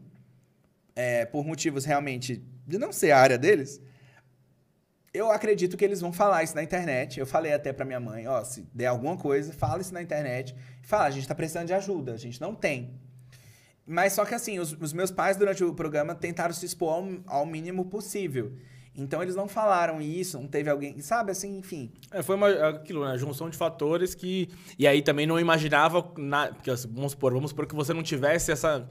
[0.96, 3.80] é, por motivos realmente de não ser a área deles,
[5.16, 7.18] eu acredito que eles vão falar isso na internet.
[7.18, 10.54] Eu falei até pra minha mãe, ó, se der alguma coisa, fala isso na internet.
[10.82, 13.00] Fala, a gente tá precisando de ajuda, a gente não tem.
[13.86, 17.38] Mas só que assim, os, os meus pais durante o programa tentaram se expor ao,
[17.38, 18.52] ao mínimo possível.
[18.96, 21.92] Então eles não falaram isso, não teve alguém, sabe assim, enfim.
[22.10, 23.16] É, foi uma, aquilo, né?
[23.18, 24.48] Junção de fatores que.
[24.78, 26.10] E aí também não imaginava.
[26.16, 28.88] Na, porque, assim, vamos supor, vamos supor que você não tivesse essa.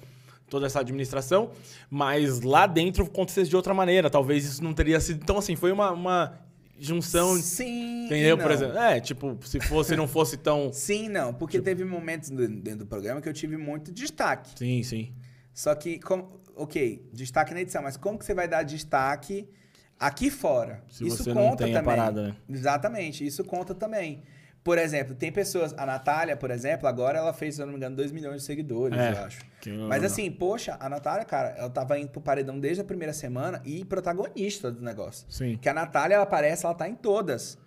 [0.56, 1.52] Toda essa administração,
[1.90, 4.10] mas lá dentro acontecesse de outra maneira.
[4.10, 5.22] Talvez isso não teria sido.
[5.22, 6.40] Então, assim, foi uma, uma
[6.80, 7.36] junção.
[7.36, 8.06] Sim.
[8.06, 8.38] Entendeu?
[8.38, 8.78] Por exemplo.
[8.78, 10.72] É, tipo, se fosse, não fosse tão.
[10.74, 14.52] Sim, não, porque teve momentos dentro do programa que eu tive muito destaque.
[14.58, 15.14] Sim, sim.
[15.54, 19.50] Só que, como, ok, destaque na edição, mas como que você vai dar destaque
[20.00, 20.84] aqui fora?
[20.90, 21.84] Se isso conta também.
[21.84, 22.36] parada, né?
[22.48, 24.24] Exatamente, isso conta também.
[24.66, 27.78] Por exemplo, tem pessoas, a Natália, por exemplo, agora ela fez, se eu não me
[27.78, 29.40] engano, 2 milhões de seguidores, É, eu acho.
[29.88, 33.62] Mas assim, poxa, a Natália, cara, ela tava indo pro paredão desde a primeira semana
[33.64, 35.28] e protagonista do negócio.
[35.30, 35.56] Sim.
[35.62, 37.60] Que a Natália, ela aparece, ela tá em todas.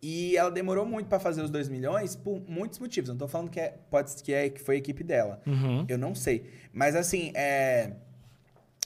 [0.00, 3.10] E ela demorou muito pra fazer os 2 milhões por muitos motivos.
[3.10, 5.40] Não tô falando que, é, pode, que, é, que foi a equipe dela.
[5.44, 5.84] Uhum.
[5.88, 6.48] Eu não sei.
[6.72, 7.94] Mas assim, é.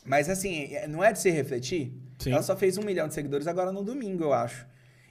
[0.07, 1.93] Mas assim, é- não é de se refletir?
[2.19, 2.33] Sim.
[2.33, 4.67] Ela só fez um milhão de seguidores agora no domingo, eu acho.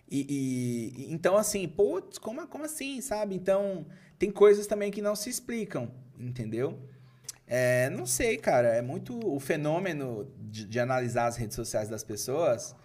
[0.10, 3.36] E, e- então, assim, putz, como, como assim, sabe?
[3.36, 3.86] Então,
[4.18, 6.80] tem coisas também que não se explicam, entendeu?
[7.45, 8.70] É, não sei, cara.
[8.70, 9.18] É muito.
[9.26, 12.76] O fenômeno de, de analisar as redes sociais das pessoas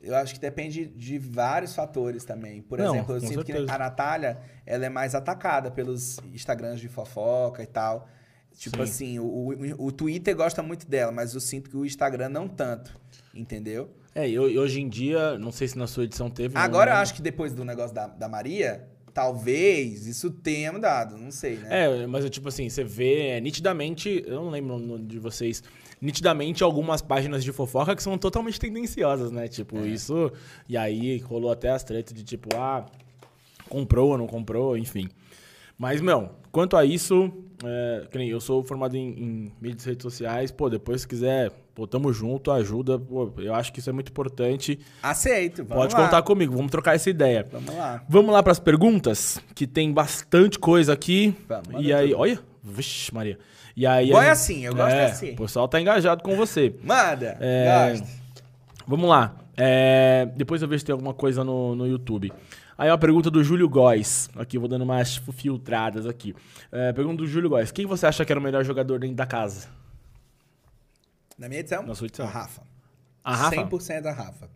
[0.00, 2.62] Eu acho que depende de vários fatores também.
[2.62, 3.72] Por Não, exemplo, eu sinto que certeza.
[3.74, 8.08] a Natália, ela é mais atacada pelos Instagrams de fofoca e tal.
[8.56, 8.82] Tipo Sim.
[8.82, 12.48] assim, o, o, o Twitter gosta muito dela, mas eu sinto que o Instagram não
[12.48, 12.96] tanto.
[13.34, 13.90] Entendeu?
[14.20, 16.56] É, e ho- hoje em dia, não sei se na sua edição teve.
[16.58, 21.30] Agora eu acho que depois do negócio da, da Maria, talvez isso tenha mudado, não
[21.30, 21.84] sei, né?
[21.84, 25.18] É, mas é tipo assim, você vê é, nitidamente, eu não lembro o nome de
[25.18, 25.62] vocês,
[26.00, 29.46] nitidamente algumas páginas de fofoca que são totalmente tendenciosas, né?
[29.48, 30.32] Tipo, isso.
[30.68, 32.86] E aí rolou até as tretas de tipo, ah,
[33.68, 35.08] comprou ou não comprou, enfim.
[35.78, 37.32] Mas, meu, quanto a isso,
[37.64, 41.86] é, eu sou formado em, em mídias e redes sociais, pô, depois se quiser, pô,
[41.86, 44.80] tamo junto, ajuda, pô, eu acho que isso é muito importante.
[45.00, 46.04] Aceito, vamos Pode lá.
[46.06, 47.46] contar comigo, vamos trocar essa ideia.
[47.52, 48.02] Vamos lá.
[48.08, 51.36] Vamos lá para as perguntas, que tem bastante coisa aqui.
[51.48, 52.20] Vamos, e aí, tudo.
[52.20, 53.38] olha, vixe, Maria.
[53.76, 55.30] E aí, Bom a é assim, eu gosto é, assim.
[55.34, 56.74] O pessoal tá engajado com você.
[56.82, 57.36] Manda!
[57.38, 58.08] É, Gosto.
[58.84, 59.36] Vamos lá.
[59.56, 62.32] É, depois eu vejo se tem alguma coisa no, no YouTube.
[62.76, 64.28] Aí, ó, a pergunta do Júlio Góes.
[64.36, 66.34] Aqui, eu vou dando umas filtradas aqui.
[66.72, 67.70] É, pergunta do Júlio Góes.
[67.70, 69.68] Quem você acha que era o melhor jogador dentro da casa?
[71.38, 71.82] Na minha edição?
[71.84, 72.26] Na sua edição.
[72.26, 72.62] A Rafa.
[73.22, 73.56] A Rafa?
[73.56, 74.50] 100% a Rafa.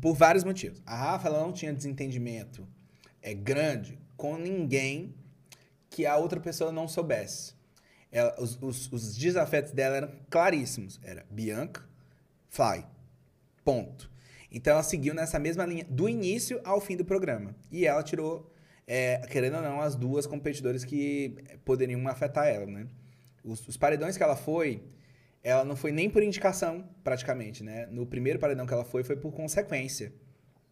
[0.00, 0.82] Por vários motivos.
[0.86, 2.66] A Rafa ela não tinha desentendimento
[3.20, 5.14] é, grande com ninguém
[5.90, 7.54] que a outra pessoa não soubesse.
[8.10, 10.98] Ela- os, os, os desafetos dela eram claríssimos.
[11.02, 11.82] Era Bianca,
[12.48, 12.84] Fly.
[13.64, 14.10] Ponto.
[14.50, 17.54] Então ela seguiu nessa mesma linha do início ao fim do programa.
[17.70, 18.50] E ela tirou,
[18.86, 22.86] é, querendo ou não, as duas competidoras que poderiam afetar ela, né?
[23.44, 24.82] Os, os paredões que ela foi,
[25.42, 27.86] ela não foi nem por indicação, praticamente, né?
[27.90, 30.12] No primeiro paredão que ela foi, foi por consequência.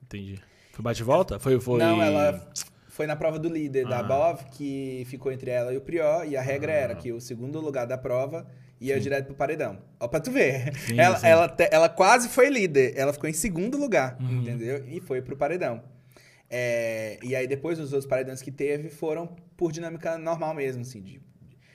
[0.02, 0.40] Entendi.
[0.72, 1.38] Foi bate e volta?
[1.38, 1.78] Foi, foi...
[1.78, 2.50] Não, ela
[2.88, 4.02] foi na prova do líder da Ah.
[4.02, 7.60] BOV, que ficou entre ela e o Prior, e a regra era que o segundo
[7.60, 8.46] lugar da prova
[8.80, 9.78] ia direto pro paredão.
[9.98, 10.74] Ó, pra tu ver.
[10.78, 11.26] Sim, ela, sim.
[11.26, 14.42] Ela, te- ela quase foi líder, ela ficou em segundo lugar, Uhum.
[14.42, 14.84] entendeu?
[14.88, 15.82] E foi pro paredão.
[16.48, 21.00] É, e aí depois os outros paredões que teve foram por dinâmica normal mesmo, assim,
[21.00, 21.20] de-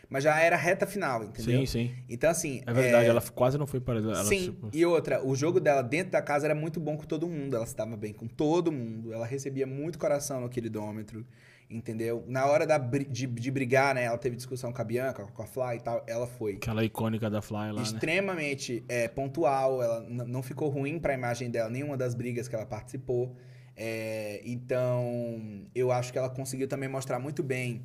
[0.09, 1.59] mas já era reta final, entendeu?
[1.59, 1.95] Sim, sim.
[2.09, 2.61] Então, assim.
[2.65, 5.59] É verdade, é, ela quase não foi para ela, Sim, tipo, e outra, o jogo
[5.59, 7.55] dela dentro da casa era muito bom com todo mundo.
[7.55, 9.13] Ela se dava bem com todo mundo.
[9.13, 11.25] Ela recebia muito coração no queridômetro,
[11.69, 12.23] entendeu?
[12.27, 14.03] Na hora da, de, de brigar, né?
[14.03, 16.03] Ela teve discussão com a Bianca, com a Fly e tal.
[16.07, 17.81] Ela foi Aquela icônica da Fly lá, né?
[17.81, 19.81] extremamente é, pontual.
[19.81, 23.35] Ela não ficou ruim pra imagem dela, nenhuma das brigas que ela participou.
[23.77, 27.83] É, então, eu acho que ela conseguiu também mostrar muito bem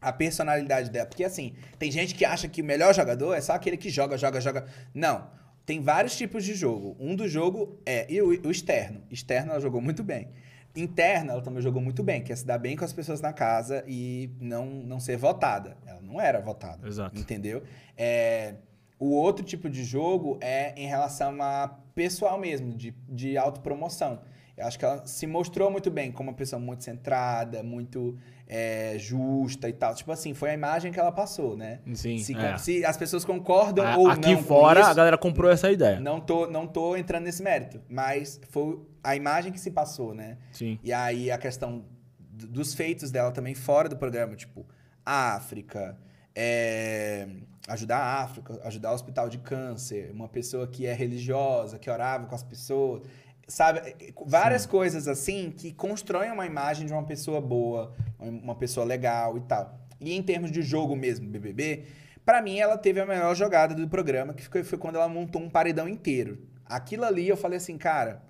[0.00, 1.06] a personalidade dela.
[1.06, 4.16] Porque, assim, tem gente que acha que o melhor jogador é só aquele que joga,
[4.16, 4.66] joga, joga.
[4.94, 5.28] Não.
[5.66, 6.96] Tem vários tipos de jogo.
[6.98, 9.02] Um do jogo é e o, o externo.
[9.10, 10.28] Externo, ela jogou muito bem.
[10.74, 13.32] Interna, ela também jogou muito bem, que é se dar bem com as pessoas na
[13.32, 15.76] casa e não, não ser votada.
[15.86, 16.86] Ela não era votada.
[16.86, 17.18] Exato.
[17.18, 17.62] Entendeu?
[17.96, 18.54] É,
[18.98, 24.20] o outro tipo de jogo é em relação a pessoal mesmo, de, de autopromoção.
[24.56, 28.18] Eu acho que ela se mostrou muito bem como uma pessoa muito centrada, muito
[28.52, 29.94] é, justa e tal.
[29.94, 31.78] Tipo assim, foi a imagem que ela passou, né?
[31.94, 32.58] Sim, se, é.
[32.58, 35.70] se as pessoas concordam A- ou Aqui não com fora, isso, a galera comprou essa
[35.70, 36.00] ideia.
[36.00, 40.36] não tô, não tô entrando nesse mérito, mas foi a imagem que se passou, né?
[40.50, 40.80] Sim.
[40.82, 41.84] E aí a questão
[42.32, 44.66] dos feitos dela também fora do programa, tipo,
[45.06, 45.96] África,
[46.34, 47.28] é,
[47.68, 52.26] ajudar a África, ajudar o hospital de câncer, uma pessoa que é religiosa, que orava
[52.26, 53.02] com as pessoas,
[53.50, 54.14] sabe?
[54.24, 59.40] Várias coisas assim que constroem uma imagem de uma pessoa boa, uma pessoa legal e
[59.40, 59.78] tal.
[60.00, 61.84] E em termos de jogo mesmo, BBB,
[62.24, 65.42] pra mim ela teve a melhor jogada do programa, que foi, foi quando ela montou
[65.42, 66.38] um paredão inteiro.
[66.64, 68.22] Aquilo ali eu falei assim, cara,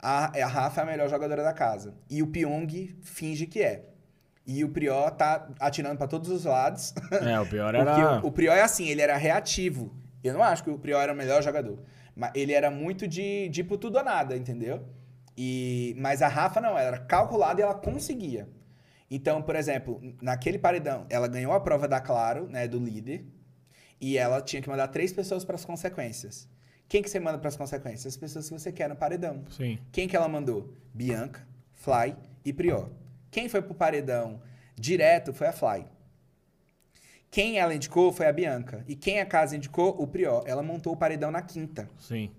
[0.00, 1.94] a, a Rafa é a melhor jogadora da casa.
[2.10, 3.84] E o Pyong finge que é.
[4.46, 6.92] E o Prior tá atirando pra todos os lados.
[7.10, 8.20] É, o pior Porque era.
[8.22, 9.94] o, o Prior é assim, ele era reativo.
[10.22, 11.78] Eu não acho que o Prior era o melhor jogador.
[12.14, 14.86] Mas ele era muito de, de tudo ou nada, entendeu?
[15.36, 18.48] E, mas a Rafa não, ela era calculada e ela conseguia.
[19.10, 23.24] Então, por exemplo, naquele paredão, ela ganhou a prova da Claro, né, do líder,
[24.00, 26.48] e ela tinha que mandar três pessoas para as consequências.
[26.88, 28.14] Quem que você manda para as consequências?
[28.14, 29.44] As pessoas que você quer no paredão.
[29.50, 29.78] Sim.
[29.90, 30.72] Quem que ela mandou?
[30.92, 32.90] Bianca, Fly e Prior.
[33.30, 34.40] Quem foi pro paredão
[34.76, 35.86] direto foi a Fly.
[37.34, 38.84] Quem ela indicou foi a Bianca.
[38.86, 39.88] E quem a casa indicou?
[40.00, 40.44] O Prior.
[40.46, 41.90] Ela montou o paredão na quinta.
[41.98, 42.30] Sim.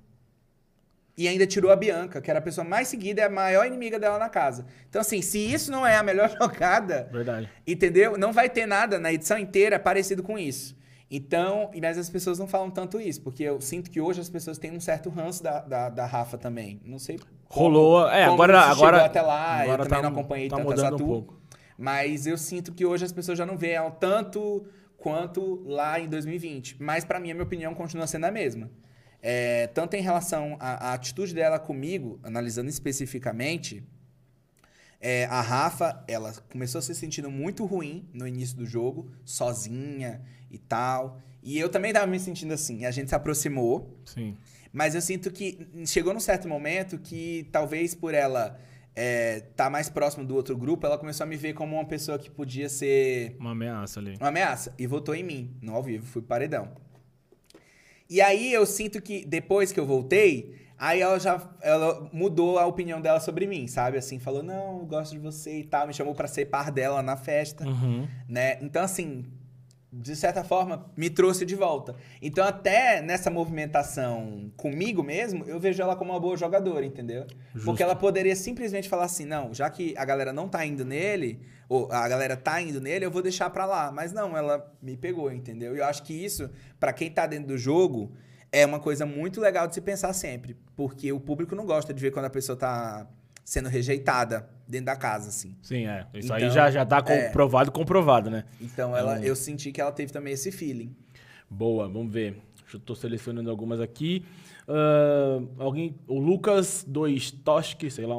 [1.17, 3.99] E ainda tirou a Bianca, que era a pessoa mais seguida e a maior inimiga
[3.99, 4.65] dela na casa.
[4.89, 7.49] Então, assim, se isso não é a melhor jogada, Verdade.
[7.67, 8.17] entendeu?
[8.17, 10.77] Não vai ter nada na edição inteira parecido com isso.
[11.11, 14.57] Então, mas as pessoas não falam tanto isso, porque eu sinto que hoje as pessoas
[14.57, 16.79] têm um certo ranço da, da, da Rafa também.
[16.85, 17.17] Não sei.
[17.19, 18.07] como- Rolou.
[18.09, 18.61] É, agora.
[18.61, 21.37] agora até lá, agora eu também tá, não acompanhei tá tanto mudando essa um pouco.
[21.77, 24.65] Mas eu sinto que hoje as pessoas já não veem ela tanto
[25.05, 26.77] quanto lá em 2020.
[26.81, 28.71] Mas pra mim, a minha opinião continua sendo a mesma.
[29.21, 33.83] É, tanto em relação à, à atitude dela comigo, analisando especificamente,
[34.99, 40.23] é, a Rafa, ela começou a se sentindo muito ruim no início do jogo, sozinha
[40.49, 41.21] e tal.
[41.43, 42.83] E eu também tava me sentindo assim.
[42.83, 44.35] A gente se aproximou, Sim.
[44.73, 48.59] mas eu sinto que chegou num certo momento que talvez por ela
[48.95, 52.17] é, tá mais próximo do outro grupo, ela começou a me ver como uma pessoa
[52.17, 54.15] que podia ser Uma ameaça ali.
[54.19, 54.73] uma ameaça.
[54.79, 56.71] E votou em mim, no ao vivo, fui paredão.
[58.09, 62.65] E aí eu sinto que depois que eu voltei, aí ela já ela mudou a
[62.65, 63.97] opinião dela sobre mim, sabe?
[63.97, 67.01] Assim, falou: "Não, eu gosto de você" e tal, me chamou pra ser par dela
[67.01, 68.07] na festa, Uhum.
[68.29, 68.59] né?
[68.61, 69.25] Então assim,
[69.97, 71.95] de certa forma, me trouxe de volta.
[72.21, 77.25] Então, até nessa movimentação comigo mesmo, eu vejo ela como uma boa jogadora, entendeu?
[77.53, 77.65] Justo.
[77.65, 81.39] Porque ela poderia simplesmente falar assim: não, já que a galera não tá indo nele,
[81.69, 83.89] ou a galera tá indo nele, eu vou deixar pra lá.
[83.89, 85.73] Mas não, ela me pegou, entendeu?
[85.75, 88.11] E eu acho que isso, pra quem tá dentro do jogo,
[88.51, 90.57] é uma coisa muito legal de se pensar sempre.
[90.75, 93.07] Porque o público não gosta de ver quando a pessoa tá
[93.45, 95.55] sendo rejeitada dentro da casa, assim.
[95.61, 96.07] Sim, é.
[96.15, 97.27] Isso Então, aí já, já tá é.
[97.27, 98.43] comprovado, comprovado, né?
[98.59, 100.93] Então, ela, eu senti que ela teve também esse feeling.
[101.49, 102.41] Boa, vamos ver.
[102.73, 104.25] Eu tô selecionando algumas aqui.
[104.67, 105.95] Ah, alguém.
[106.07, 108.15] O Lucas 2 Toski, sei lá,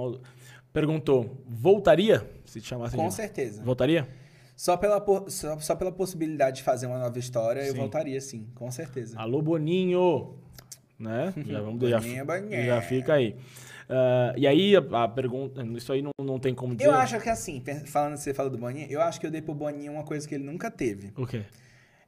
[0.72, 2.24] perguntou: voltaria?
[2.45, 3.62] Se te chamasse Com de- certeza.
[3.64, 4.09] Voltaria?
[4.57, 7.79] Só pela, só, só pela possibilidade de fazer uma nova história, eu Sim.
[7.79, 9.18] voltaria sim, com certeza.
[9.18, 10.37] Alô, Boninho!
[10.99, 11.35] Né?
[11.45, 12.64] Já, vamos, já, Boninho, Boninho.
[12.64, 13.37] já fica aí.
[13.89, 15.62] Ah, e aí, a, a pergunta.
[15.76, 16.89] Isso aí não, não tem como dizer.
[16.89, 19.55] Eu acho que assim, falando você fala do Boninho, eu acho que eu dei pro
[19.55, 21.12] Boninho uma coisa que ele nunca teve.
[21.16, 21.43] O quê?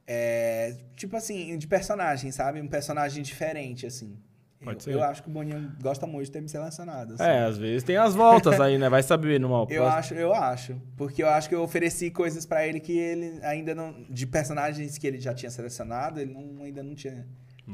[0.07, 2.59] É, tipo assim, de personagem, sabe?
[2.59, 4.17] Um personagem diferente, assim.
[4.61, 4.93] Pode eu, ser.
[4.95, 7.13] eu acho que o Boninho gosta muito de ter me selecionado.
[7.13, 7.23] assim.
[7.23, 8.89] É, às vezes tem as voltas aí, né?
[8.89, 10.81] Vai saber numa Eu próxima- acho, eu acho.
[10.97, 14.03] Porque eu acho que eu ofereci coisas pra ele que ele ainda não.
[14.09, 17.25] De personagens que ele já tinha selecionado, ele não, ainda não tinha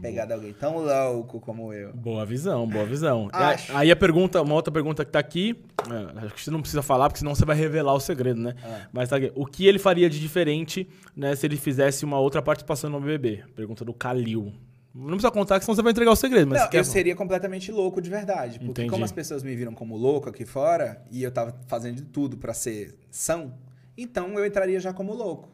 [0.01, 1.93] pegado alguém tão louco como eu.
[1.93, 3.29] Boa visão, boa visão.
[3.33, 3.75] E Acho.
[3.75, 5.55] Aí a pergunta, uma outra pergunta que tá aqui,
[5.89, 8.55] é, acho que você não precisa falar, porque senão você vai revelar o segredo, né?
[8.63, 8.87] Ah.
[8.91, 12.41] Mas tá aqui, o que ele faria de diferente, né, se ele fizesse uma outra
[12.41, 13.43] participação no BBB?
[13.55, 14.53] Pergunta do Kalil.
[14.93, 17.69] Não precisa contar, que senão você vai entregar o segredo, mas não, eu seria completamente
[17.69, 18.59] louco de verdade.
[18.59, 18.89] Porque Entendi.
[18.89, 22.37] como as pessoas me viram como louco aqui fora, e eu tava fazendo de tudo
[22.37, 23.53] pra ser são,
[23.97, 25.49] então eu entraria já como louco.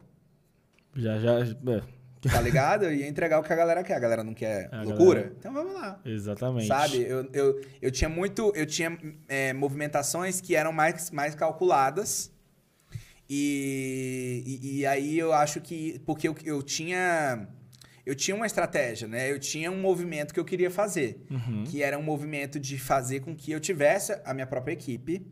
[0.94, 1.40] Já, já...
[1.40, 1.82] é,
[2.30, 2.84] Tá ligado?
[2.84, 3.94] Eu ia entregar o que a galera quer.
[3.94, 5.20] A galera não quer A loucura?
[5.22, 6.00] galera- Então vamos lá.
[6.04, 6.66] exatamente.
[6.68, 7.02] Sabe?
[7.02, 8.52] Eu, eu, eu tinha muito.
[8.54, 8.96] Eu tinha
[9.28, 12.30] é, movimentações que eram mais, mais calculadas.
[13.28, 16.00] E, e, e aí eu acho que.
[16.06, 17.48] Porque eu, eu tinha.
[18.04, 19.30] Eu tinha uma estratégia, né?
[19.30, 21.24] Eu tinha um movimento que eu queria fazer.
[21.30, 21.62] Uhum.
[21.64, 25.24] Que era um movimento de fazer com que eu tivesse a minha própria equipe,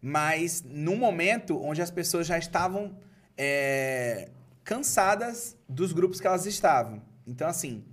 [0.00, 2.98] mas num momento onde as pessoas já estavam
[3.36, 4.30] é,
[4.64, 7.02] cansadas dos grupos que elas estavam.
[7.26, 7.84] Então, assim,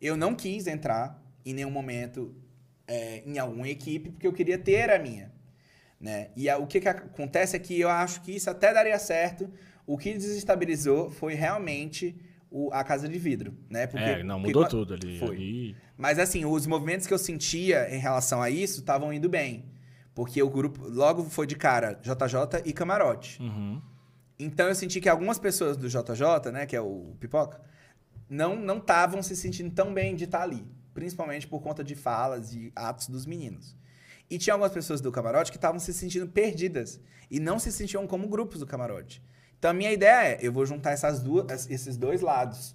[0.00, 2.34] eu não quis entrar em nenhum momento
[2.88, 5.30] é, em alguma equipe, porque eu queria ter a minha.
[6.00, 6.30] Né?
[6.34, 9.48] E a- o que, que acontece é que eu acho que isso até daria certo.
[9.86, 12.16] O que desestabilizou foi realmente
[12.50, 13.54] o- a casa de vidro.
[13.68, 13.86] Né?
[13.86, 15.22] Porque- é, não, porque mudou qua- tudo ali.
[15.22, 15.76] Ali.
[15.96, 19.66] mas assim, os movimentos que eu sentia em relação a isso estavam indo bem.
[20.14, 23.40] Porque o grupo logo foi de cara JJ e Camarote.
[23.40, 23.80] Uhum.
[24.44, 27.60] Então eu senti que algumas pessoas do JJ, né, que é o Pipoca,
[28.28, 32.54] não não estavam se sentindo tão bem de estar ali, principalmente por conta de falas
[32.54, 33.76] e atos dos meninos.
[34.30, 38.06] E tinha algumas pessoas do camarote que estavam se sentindo perdidas e não se sentiam
[38.06, 39.22] como grupos do camarote.
[39.58, 42.74] Então a minha ideia é, eu vou juntar essas duas, esses dois lados.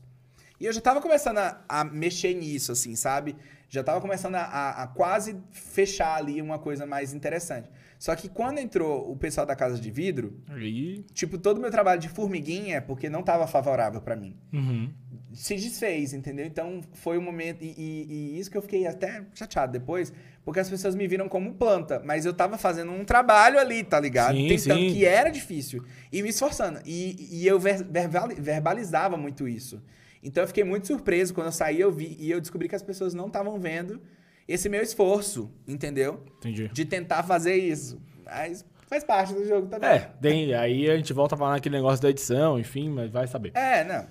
[0.59, 3.36] E eu já tava começando a, a mexer nisso, assim, sabe?
[3.68, 7.70] Já tava começando a, a- a quase fechar ali uma coisa mais interessante.
[7.97, 11.03] Só que quando entrou o pessoal da Casa de Vidro, Aí...
[11.13, 14.89] Tipo, todo o meu trabalho de formiguinha, porque não estava favorável para mim, Uhum.
[15.33, 16.45] se desfez, entendeu?
[16.45, 17.63] Então foi um momento.
[17.63, 20.11] E, e- e isso que eu fiquei até chateado depois,
[20.43, 23.99] porque as pessoas me viram como planta, mas eu tava fazendo um trabalho ali, tá
[23.99, 24.35] ligado?
[24.35, 24.93] Sim, Tentando, sim.
[24.93, 25.83] que era difícil.
[26.11, 26.79] E me esforçando.
[26.85, 29.81] E, e eu ver- verbali- verbalizava muito isso.
[30.21, 32.81] Então eu fiquei muito surpreso quando eu saí eu vi, e eu descobri que as
[32.83, 34.01] pessoas não estavam vendo
[34.47, 36.23] esse meu esforço, entendeu?
[36.37, 36.67] Entendi.
[36.67, 38.01] De tentar fazer isso.
[38.23, 39.89] Mas faz parte do jogo também.
[39.89, 43.27] É, tem, aí a gente volta a falar naquele negócio da edição, enfim, mas vai
[43.27, 43.51] saber.
[43.55, 44.05] É, não.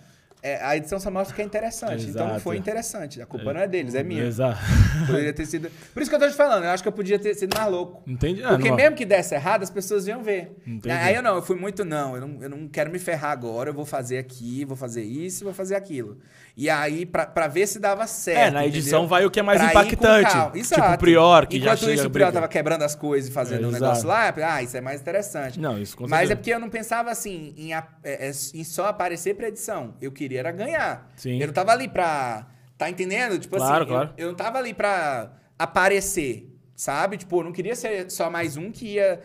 [0.47, 2.05] É, a edição só mostra que é interessante.
[2.05, 2.41] Então não Exato.
[2.43, 3.23] foi interessante.
[3.23, 4.25] A culpa não é deles, é minha.
[4.25, 4.59] Exato.
[5.07, 5.71] Poderia ter sido.
[5.95, 7.71] Por isso que eu tô te falando, eu acho que eu podia ter sido mais
[7.73, 8.03] louco.
[8.07, 8.45] Entendi.
[8.45, 10.55] Ah, Porque não- mesmo que desse errado, as pessoas iam ver.
[10.67, 10.91] Entendi.
[10.91, 13.71] Aí eu não, eu fui muito, não, eu não, eu não quero me ferrar agora,
[13.71, 16.19] eu vou fazer aqui, vou fazer isso, vou fazer aquilo.
[16.55, 18.39] E aí, pra, pra ver se dava certo.
[18.39, 19.09] É, na edição entendeu?
[19.09, 20.31] vai o que é mais Pra impactante.
[20.31, 20.95] Tipo Exato.
[20.95, 22.11] o Prior, que já Enquanto chega isso, o.
[22.11, 23.83] Prior tava quebrando as coisas e fazendo um Exato.
[23.83, 25.59] negócio lá, ah, isso é mais interessante.
[25.59, 28.87] Não, isso com Mas é porque eu não pensava assim em, é, é, em só
[28.89, 29.95] aparecer pra edição.
[30.03, 31.13] Eu queria era ganhar.
[31.17, 31.41] Sim.
[31.41, 33.39] Eu não tava ali pra Tá entendendo?
[33.39, 34.15] Tipo Claro, assim, claro.
[34.17, 37.17] Eu, eu não tava ali pra aparecer, sabe?
[37.17, 39.21] Tipo, eu não queria ser só mais um que ia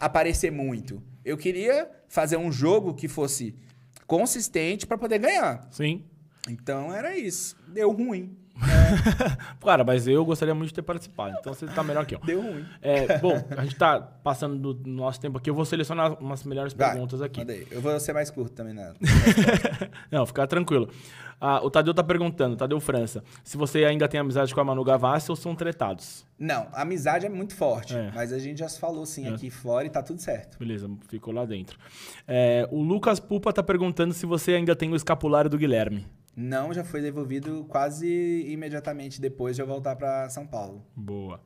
[0.00, 1.02] aparecer muito.
[1.24, 3.54] Eu queria fazer um jogo que fosse
[4.06, 5.68] consistente pra poder ganhar.
[5.70, 6.04] Sim.
[6.48, 7.56] Então era isso.
[7.68, 8.36] Deu ruim.
[9.62, 11.36] Cara, mas eu gostaria muito de ter participado.
[11.40, 12.20] Então você tá melhor que eu.
[12.20, 12.64] Deu ruim.
[12.80, 15.50] É, bom, a gente tá passando do nosso tempo aqui.
[15.50, 17.40] Eu vou selecionar umas melhores Vai, perguntas aqui.
[17.40, 17.66] manda aí.
[17.70, 18.92] Eu vou ser mais curto também, né?
[20.10, 20.88] Não, fica tranquilo.
[21.38, 24.82] Ah, o Tadeu tá perguntando, Tadeu França, se você ainda tem amizade com a Manu
[24.82, 26.24] Gavassi ou são tretados?
[26.38, 27.94] Não, a amizade é muito forte.
[27.94, 28.10] É.
[28.14, 29.34] Mas a gente já se falou sim É.
[29.34, 30.58] aqui fora e tá tudo certo.
[30.58, 31.78] Beleza, ficou lá dentro.
[32.26, 36.06] É, o Lucas Pupa tá perguntando se você ainda tem o escapulário do Guilherme.
[36.36, 40.84] Não, já foi devolvido quase imediatamente depois de eu voltar pra São Paulo.
[40.94, 41.40] Boa.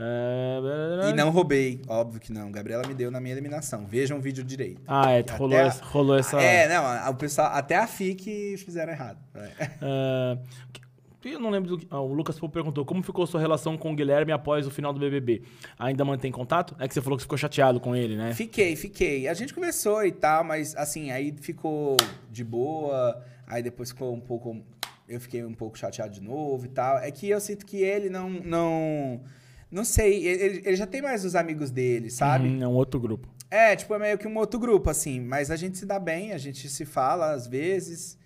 [0.00, 1.10] É...
[1.10, 2.52] E não roubei, óbvio que não.
[2.52, 3.84] Gabriela me deu na minha eliminação.
[3.84, 4.80] Vejam o vídeo direito.
[4.86, 6.40] Ah, é, rolou, a- essa, rolou essa...
[6.40, 9.18] É, não, o pessoal, até a FIC fizeram errado.
[9.34, 9.70] É.
[9.82, 10.38] Ah,
[10.72, 10.88] que-
[11.24, 11.86] eu não lembro do que.
[11.90, 15.00] ah, o Lucas perguntou como ficou sua relação com o Guilherme após o final do
[15.00, 15.42] BBB.
[15.78, 16.76] Ainda mantém contato?
[16.78, 18.32] É que você falou que ficou chateado com ele, né?
[18.34, 19.26] Fiquei, fiquei.
[19.26, 21.96] A gente conversou e tal, mas assim, aí ficou
[22.30, 24.62] de boa, aí depois ficou um pouco.
[25.08, 26.98] Eu fiquei um pouco chateado de novo e tal.
[26.98, 28.28] É que eu sinto que ele não.
[28.28, 29.22] Não,
[29.70, 32.48] não sei, ele, ele já tem mais os amigos dele, sabe?
[32.48, 33.26] Uhum, é um outro grupo.
[33.50, 35.18] É, tipo, é meio que um outro grupo, assim.
[35.20, 38.18] Mas a gente se dá bem, a gente se fala às vezes.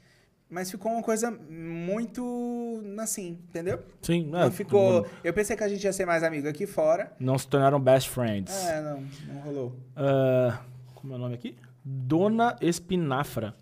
[0.50, 2.82] Mas ficou uma coisa muito.
[2.98, 3.78] assim, entendeu?
[4.02, 5.06] Sim, é, não ficou.
[5.24, 7.12] Eu pensei que a gente ia ser mais amigo aqui fora.
[7.18, 8.54] Não se tornaram best friends.
[8.66, 9.76] É, não, não rolou.
[9.96, 10.60] Ah,
[10.94, 11.56] como é o nome aqui?
[11.84, 13.54] Dona Espinafra.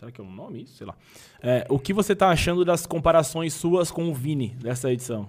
[0.00, 0.76] Será que é um nome isso?
[0.78, 0.96] Sei lá.
[1.42, 5.28] É, o que você tá achando das comparações suas com o Vini dessa edição?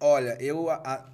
[0.00, 1.06] Olha, eu, a-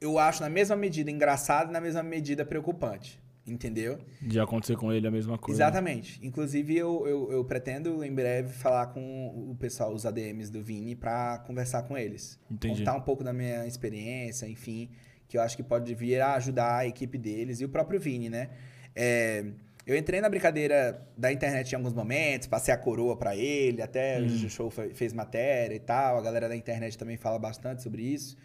[0.00, 3.22] eu acho na mesma medida engraçado e na mesma medida preocupante.
[3.46, 3.98] Entendeu?
[4.22, 5.60] De acontecer com ele a mesma coisa.
[5.62, 6.18] Exatamente.
[6.26, 10.96] Inclusive, eu, eu, eu pretendo em breve falar com o pessoal, os ADMs do Vini,
[10.96, 12.40] pra conversar com eles.
[12.50, 12.78] Entendi.
[12.78, 14.88] Contar um pouco da minha experiência, enfim,
[15.28, 18.30] que eu acho que pode vir a ajudar a equipe deles e o próprio Vini,
[18.30, 18.48] né?
[18.96, 19.44] É,
[19.86, 24.20] eu entrei na brincadeira da internet em alguns momentos, passei a coroa pra ele, até
[24.20, 24.24] Hum.
[24.24, 27.82] o Juju Show fe- fez matéria e tal, a galera da internet também fala bastante
[27.82, 28.36] sobre isso.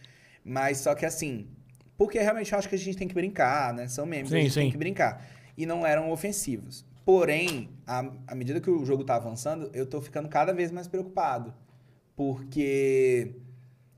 [0.43, 1.47] Mas só que assim,
[1.97, 3.87] porque realmente eu acho que a gente tem que brincar, né?
[3.87, 4.59] São memes, Sim, a gente sim.
[4.61, 5.25] tem que brincar.
[5.57, 6.85] E não eram ofensivos.
[7.05, 10.87] Porém, à, à medida que o jogo tá avançando, eu tô ficando cada vez mais
[10.87, 11.53] preocupado.
[12.15, 13.35] Porque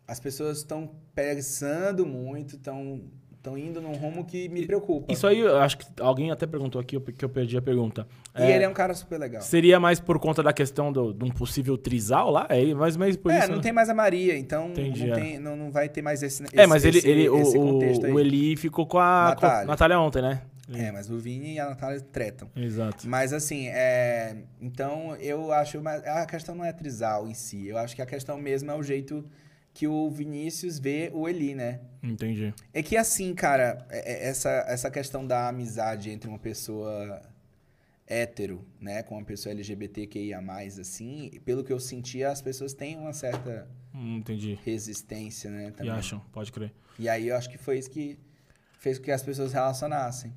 [0.07, 3.01] as pessoas estão pensando muito, estão
[3.41, 5.11] estão indo num rumo que me preocupa.
[5.11, 8.07] Isso aí, eu acho que alguém até perguntou aqui, que eu perdi a pergunta.
[8.37, 9.41] E ele é um cara super legal.
[9.41, 12.45] Seria mais por conta da questão do, de um possível trisal lá?
[12.49, 13.63] É mais, mais por é, isso, não né?
[13.63, 15.19] tem mais a Maria, então Entendi, não, é.
[15.19, 17.57] tem- não, não vai ter mais esse, É, esse- mas ele, esse- ele o, esse
[17.57, 18.11] contexto aí.
[18.11, 19.67] o, o Eli ficou com a com a Natália.
[19.67, 20.41] Natália ontem, né?
[20.73, 22.47] É, mas o Vini e a Natália tretam.
[22.55, 23.05] Exato.
[23.09, 24.37] Mas assim, é...
[24.61, 25.81] então eu acho.
[25.81, 27.67] mas A questão não é trisal em si.
[27.67, 29.25] Eu acho que a questão mesmo é o jeito
[29.74, 31.80] que o Vinícius vê o Eli, né?
[32.03, 32.53] Entendi.
[32.74, 37.22] É que assim, cara, é- é- essa, essa questão da amizade entre uma pessoa
[38.07, 40.39] hétero, né, com uma pessoa LGBTQIA+,
[40.82, 44.59] assim, pelo que eu senti, as pessoas têm uma certa Hum, entendi.
[44.65, 45.91] resistência, né, E também.
[45.93, 46.74] acham, pode crer.
[46.99, 48.19] E aí eu acho que foi isso que
[48.80, 50.34] fez com que as pessoas relacionassem.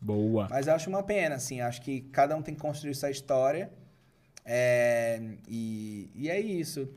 [0.00, 0.46] Boa.
[0.48, 3.70] Mas eu acho uma pena, assim, acho que cada um tem que construir sua história.
[4.50, 6.88] é, e, e é isso.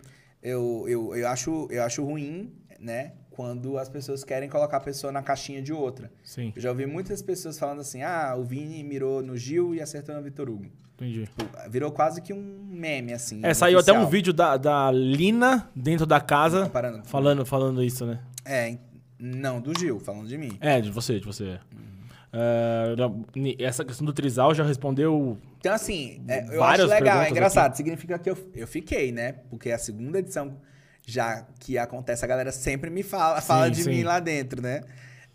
[0.41, 3.13] Eu, eu, eu, acho, eu acho ruim, né?
[3.29, 6.11] Quando as pessoas querem colocar a pessoa na caixinha de outra.
[6.23, 9.81] Sim, Eu já ouvi muitas pessoas falando assim: ah, o Vini mirou no Gil e
[9.81, 10.65] acertou no Vitor Hugo.
[10.95, 11.27] entendi.
[11.69, 13.39] Virou quase que um meme, assim.
[13.43, 14.11] É, saiu até um oficial.
[14.11, 16.69] vídeo da, da Lina dentro da casa
[17.05, 18.19] falando, falando isso, né?
[18.43, 18.77] É,
[19.17, 20.57] não, do Gil, falando de mim.
[20.59, 21.45] É, de você, de você.
[21.45, 21.59] É,
[23.35, 25.37] ni- essa questão do trisal já respondeu.
[25.59, 27.75] Então, assim, é, eu acho legal, é engraçado.
[27.75, 29.33] Significa que eu, eu fiquei, né?
[29.49, 30.57] Porque a segunda edição
[31.05, 33.89] já que acontece, a galera sempre me fala, fala Sim, de sim.
[33.89, 34.81] mim lá dentro, né?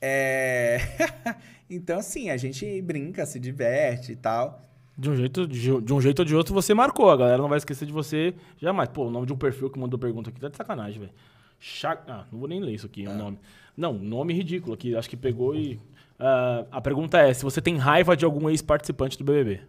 [0.00, 0.78] É...
[1.68, 4.62] então, assim, a gente brinca, se diverte e tal.
[4.96, 7.10] De um, jeito, de, de um jeito ou de outro você marcou.
[7.10, 8.88] A galera não vai esquecer de você jamais.
[8.88, 11.12] Pô, o nome de um perfil que mandou pergunta aqui tá de sacanagem, velho.
[11.60, 13.38] Cha- Ah, não vou nem ler isso aqui, o nome.
[13.76, 14.96] Não, nome ridículo aqui.
[14.96, 15.78] Acho que pegou e.
[16.18, 19.62] Ah, a pergunta é: se você tem raiva de algum ex-participante do BBB?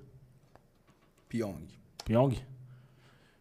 [1.29, 1.67] Pyong.
[2.05, 2.35] Pyong?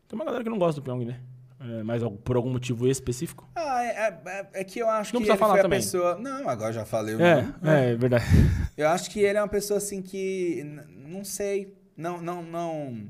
[0.08, 1.20] Tem uma galera que não gosta do Pyong, né?
[1.58, 3.48] É, mas por algum motivo específico?
[3.54, 5.78] Ah, é, é- é que eu acho Não que ele falar foi também.
[5.78, 6.16] a pessoa...
[6.18, 7.54] Não, agora já falei o É, nome.
[7.64, 8.24] é, é verdade.
[8.76, 13.08] Eu acho que ele é uma pessoa assim que não sei, não não não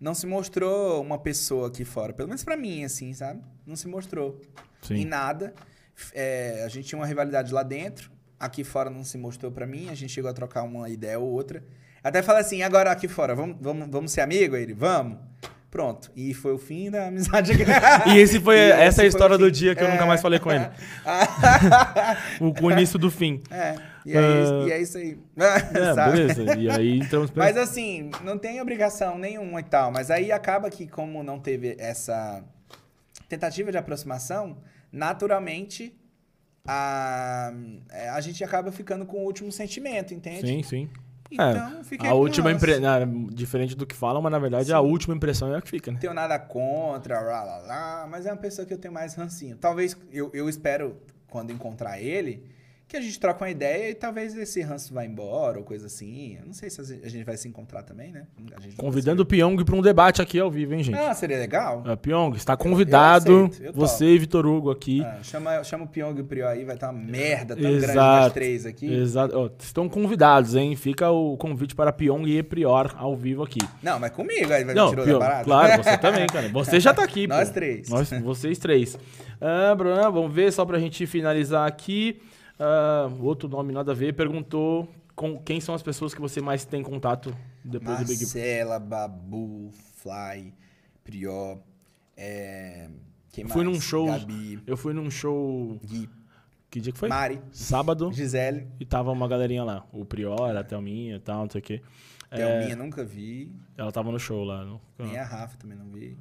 [0.00, 3.40] não se mostrou uma pessoa aqui fora, pelo menos pra mim assim, sabe?
[3.64, 4.40] Não se mostrou
[4.90, 5.04] em Sim.
[5.04, 5.54] nada.
[5.94, 9.66] F- é, a gente tinha uma rivalidade lá dentro, aqui fora não se mostrou pra
[9.66, 11.62] mim, a gente chegou a trocar uma ideia ou outra.
[12.02, 14.72] Até falei assim, agora aqui fora, vamos, vamos, vamos ser amigo ele?
[14.72, 15.18] Vamos.
[15.70, 16.10] Pronto.
[16.16, 17.52] E foi o fim da amizade.
[18.08, 19.90] E esse foi, E essa é a história do dia que eu É.
[19.92, 20.64] nunca mais falei com ele.
[22.40, 23.42] o, o início do fim.
[23.50, 23.74] É,
[24.06, 24.66] e é, isso, Ah.
[24.66, 25.18] e é isso aí.
[25.36, 26.56] É, beleza.
[26.56, 27.44] E aí entramos pra...
[27.44, 29.90] Mas assim, não tem obrigação nenhuma e tal.
[29.92, 32.42] Mas aí acaba que, como não teve essa
[33.28, 34.56] tentativa de aproximação,
[34.90, 35.94] naturalmente
[36.68, 37.50] a,
[37.90, 40.46] é, a gente acaba ficando com o último sentimento, entende?
[40.46, 40.90] Sim, sim.
[41.30, 45.52] Então, fiquei a última impressão, diferente do que falam, mas na verdade a última impressão
[45.54, 45.94] é a que fica, né?
[45.96, 49.14] Não tenho nada contra, lá, lá, lá, mas é uma pessoa que eu tenho mais
[49.14, 49.56] rancinho.
[49.56, 50.96] Talvez eu, eu espero,
[51.28, 52.44] quando encontrar ele,
[52.88, 56.38] que a gente troque uma ideia e talvez esse ranço vá embora ou coisa assim.
[56.40, 58.26] Eu não sei se a gente vai se encontrar também, né?
[58.56, 60.96] A Convidando o Pyong pra um debate aqui ao vivo, hein, gente?
[60.98, 61.84] Ah, seria legal?
[61.86, 63.44] É, Pyong, está convidado.
[63.44, 63.78] aceito, eu topo.
[63.86, 65.02] você e Vitor Hugo aqui.
[65.04, 67.84] Ah, chama, chama o Pyong e o Prior aí, vai estar uma merda tão grande
[67.84, 68.22] Exato.
[68.24, 68.90] nós três aqui.
[68.90, 69.38] Exato.
[69.38, 70.74] Ó, estão convidados, hein?
[70.74, 73.60] Fica o convite para Pyong e Prior ao vivo aqui.
[73.82, 75.44] Não, mas comigo, aí vai Não, me tirou Pyong, da parada.
[75.44, 76.48] claro, você também, cara.
[76.48, 77.34] Você já tá aqui, pô.
[77.34, 77.88] Nós três.
[77.90, 78.98] Nós, vocês três.
[79.38, 82.18] Ah, Bruno, vamos ver, só pra gente finalizar aqui.
[82.58, 86.64] Ah, outro nome nada a ver, perguntou com quem são as pessoas que você mais
[86.64, 88.42] tem contato depois do Big Brother.
[88.42, 90.54] Marcela, Babu, Fly,
[91.04, 91.58] Prior,
[92.16, 92.88] é...
[93.32, 93.76] Quem Fui mais?
[93.76, 94.06] num show.
[94.06, 95.78] Gabi, Eu fui num show.
[95.84, 96.08] Gui,
[96.70, 97.08] Que dia que foi?
[97.08, 98.10] Mari, Sábado.
[98.12, 99.86] Gisele, E tava uma galerinha lá.
[99.92, 101.82] O Prior, a Thelminha e tal, não sei o quê.
[102.30, 103.52] É, Thelminha, nunca vi.
[103.76, 104.64] ela tava no show lá.
[104.64, 106.18] no- Nem a Rafa também não vi.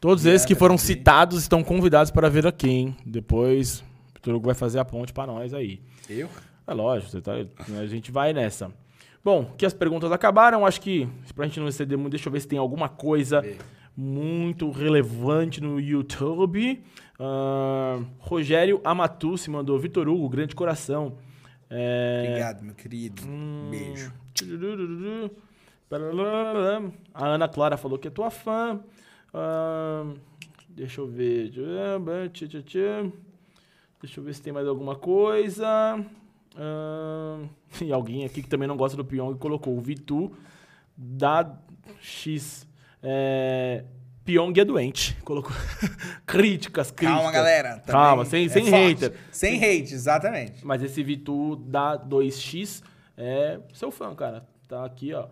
[0.00, 2.96] Todos esses que foram citados estão convidados para vir aqui, hein?
[3.04, 3.82] Depois,
[4.26, 5.80] o Vitor Hugo vai fazer a ponte para nós aí.
[6.08, 6.28] Eu?
[6.66, 7.32] É lógico, você tá,
[7.78, 8.72] a gente vai nessa.
[9.24, 12.40] Bom, que as perguntas acabaram, acho que pra gente não exceder muito, deixa eu ver
[12.40, 13.56] se tem alguma coisa Vê.
[13.96, 16.82] muito relevante no YouTube.
[17.18, 21.18] Ah, Rogério Amatucci mandou, Vitor Hugo, grande coração.
[21.70, 23.22] É, Obrigado, meu querido.
[23.26, 23.68] Hum.
[23.70, 24.12] Beijo.
[27.14, 28.80] A Ana Clara falou que é tua fã.
[29.32, 30.04] Ah,
[30.68, 31.52] deixa eu ver.
[34.06, 35.66] Deixa eu ver se tem mais alguma coisa.
[36.56, 37.40] Ah,
[37.82, 40.32] e alguém aqui que também não gosta do Pyong colocou o Vitu
[40.96, 41.58] da
[42.00, 42.68] X.
[43.02, 43.82] É,
[44.24, 45.16] Pyong é doente.
[45.26, 45.50] Colocou
[46.24, 47.18] críticas, críticas.
[47.18, 47.82] Calma, galera.
[47.84, 49.12] Calma, sem, é sem hater.
[49.32, 50.64] Sem hate, exatamente.
[50.64, 52.84] Mas esse Vitu da 2X
[53.16, 54.46] é seu fã, cara.
[54.68, 55.26] Tá aqui, ó.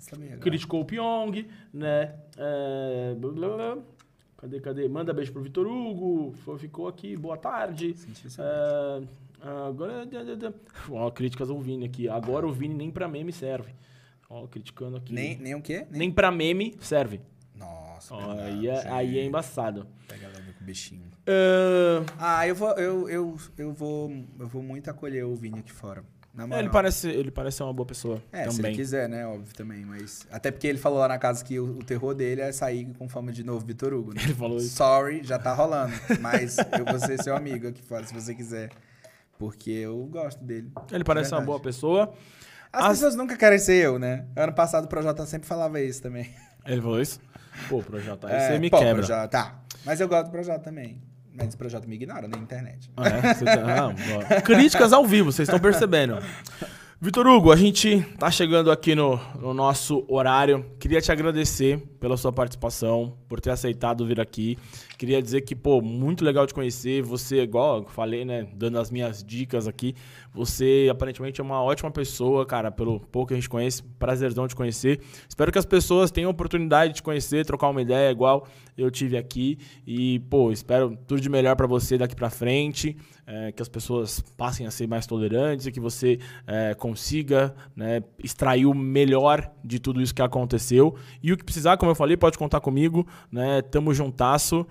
[0.00, 0.38] Saber agora.
[0.40, 2.14] Criticou o Pyong, né?
[2.36, 3.78] É, blá, blá, blá.
[4.42, 4.88] Cadê, cadê?
[4.88, 6.34] Manda beijo pro Vitor Hugo.
[6.58, 7.94] Ficou aqui, boa tarde.
[8.40, 9.02] É,
[9.68, 10.04] agora.
[10.90, 12.08] Ó, críticas ao Vini aqui.
[12.08, 13.72] Agora o Vini nem pra meme serve.
[14.28, 15.14] Ó, criticando aqui.
[15.14, 15.86] Nem, nem o quê?
[15.88, 17.20] Nem pra meme serve.
[17.54, 19.86] Nossa, Ó, aí, é, aí é embaçado.
[20.08, 21.06] Pega leve com o bichinho.
[21.24, 24.10] É, Ah, eu vou, eu, eu, eu vou,
[24.40, 26.02] eu vou muito acolher o Vini aqui fora.
[26.34, 26.58] Moral.
[26.60, 28.74] ele, parece, ele parece ser uma boa pessoa É, se ele também.
[28.74, 29.26] quiser, né?
[29.26, 30.26] Óbvio também, mas...
[30.30, 33.06] Até porque ele falou lá na casa que o, o terror dele é sair com
[33.08, 34.22] fama de novo Vitor Hugo, né?
[34.24, 34.70] Ele falou isso.
[34.76, 35.92] Sorry, já tá rolando.
[36.20, 38.70] Mas eu vou ser seu amigo aqui fora, se você quiser.
[39.38, 40.70] Porque eu gosto dele.
[40.90, 41.46] Ele parece uma Verdade.
[41.46, 42.14] boa pessoa.
[42.72, 44.24] As, As- pessoas nunca querem ser eu, né?
[44.34, 46.30] Ano passado o Projota sempre falava isso também.
[46.64, 47.20] Ele falou isso?
[47.68, 48.94] Pô, Projota, aí É, você me pô, quebra.
[48.94, 49.60] Projota, tá.
[49.84, 51.02] Mas eu gosto do Projota também.
[51.34, 52.90] Mas o Projota me ignora na internet.
[52.96, 53.34] Ah, é?
[53.34, 53.94] Tá-
[54.38, 54.40] ó.
[54.42, 56.18] Críticas ao vivo, vocês estão percebendo.
[57.00, 60.64] Vitor Hugo, a gente tá chegando aqui no, no nosso horário.
[60.78, 64.58] Queria te agradecer pela sua participação, por ter aceitado vir aqui.
[64.98, 67.00] Queria dizer que, pô, muito legal te conhecer.
[67.00, 69.94] Você, igual eu falei, né, dando as minhas dicas aqui,
[70.34, 73.84] você aparentemente é uma ótima pessoa, cara, pelo pouco que a gente conhece.
[74.00, 75.00] Prazerzão te conhecer.
[75.28, 79.16] Espero que as pessoas tenham oportunidade de te conhecer, trocar uma ideia igual eu tive
[79.16, 79.56] aqui.
[79.86, 82.96] E, pô, espero tudo de melhor pra você daqui pra frente.
[83.26, 88.02] é, que as pessoas passem a ser mais tolerantes e que você é, consiga né,
[88.22, 90.94] extrair o melhor de tudo isso que aconteceu.
[91.22, 93.06] E o que precisar, como eu falei, pode contar comigo.
[93.30, 93.62] Né?
[93.62, 94.66] Tamo juntasso.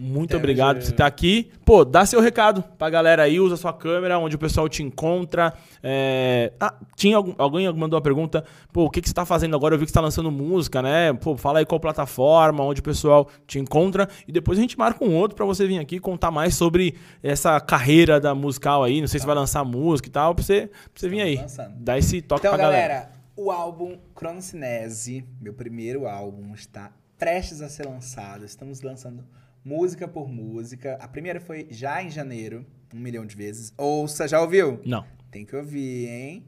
[0.00, 0.86] Muito Tamo obrigado por junto.
[0.86, 1.50] você estar aqui.
[1.64, 5.52] Pô, dá seu recado pra galera aí, usa sua câmera, onde o pessoal te encontra.
[5.82, 6.52] É...
[6.60, 7.34] Ah, tinha algum...
[7.36, 8.44] alguém mandou uma pergunta.
[8.72, 9.74] Pô, o que, que você tá fazendo agora?
[9.74, 11.12] Eu vi que você tá lançando música, né?
[11.14, 14.08] Pô, fala aí qual plataforma, onde o pessoal te encontra.
[14.28, 17.58] E depois a gente marca um outro pra você vir aqui contar mais sobre essa
[17.58, 19.00] carreira da musical aí.
[19.00, 21.36] Não sei se vai lançar música e tal, pra você, pra você vir aí.
[21.38, 21.72] Lançando.
[21.74, 22.86] Dá esse toque Então, pra galera.
[22.94, 28.44] galera, o álbum Cronocinese, meu primeiro álbum, está prestes a ser lançado.
[28.44, 29.24] Estamos lançando
[29.64, 30.98] música por música.
[31.00, 33.72] A primeira foi já em janeiro, um milhão de vezes.
[33.78, 34.80] Ouça, já ouviu?
[34.84, 35.06] Não.
[35.30, 36.46] Tem que ouvir, hein?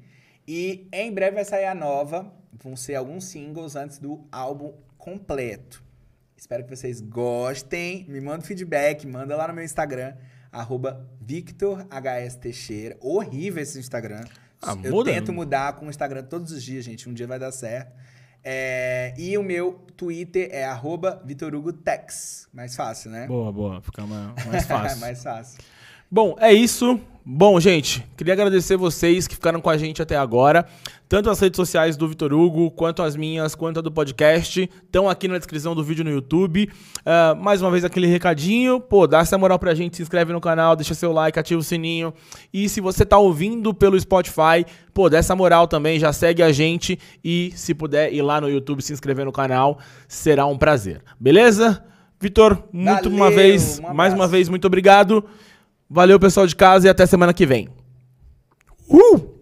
[0.49, 2.35] E em breve vai sair a nova.
[2.53, 5.85] Vão ser alguns singles antes do álbum completo.
[6.37, 8.05] Espero que vocês gostem.
[8.09, 10.17] Me manda feedback, manda lá no meu Instagram,
[10.51, 11.09] arroba.
[13.01, 14.25] Horrível esse Instagram.
[14.63, 15.11] Ah, Eu muda.
[15.13, 17.09] tento mudar com o Instagram todos os dias, gente.
[17.09, 17.93] Um dia vai dar certo.
[18.43, 22.49] É, e o meu Twitter é arroba VitorHugoTex.
[22.53, 23.27] Mais fácil, né?
[23.27, 23.81] Boa, boa.
[23.83, 24.99] Fica mais, mais fácil.
[25.01, 25.59] Mais fácil.
[26.13, 26.99] Bom, é isso.
[27.25, 30.67] Bom, gente, queria agradecer vocês que ficaram com a gente até agora.
[31.09, 35.09] Tanto as redes sociais do Vitor Hugo, quanto as minhas, quanto a do podcast, estão
[35.09, 36.69] aqui na descrição do vídeo no YouTube.
[36.99, 40.41] Uh, mais uma vez aquele recadinho, pô, dá essa moral pra gente, se inscreve no
[40.41, 42.13] canal, deixa seu like, ativa o sininho.
[42.53, 46.51] E se você tá ouvindo pelo Spotify, pô, dá essa moral também, já segue a
[46.51, 49.79] gente e se puder ir lá no YouTube se inscrever no canal,
[50.09, 51.03] será um prazer.
[51.21, 51.85] Beleza?
[52.21, 55.25] Vitor, muito Valeu, uma vez, um mais uma vez, muito obrigado.
[55.93, 57.69] Valeu, pessoal de casa, e até semana que vem.
[58.89, 59.40] Uh!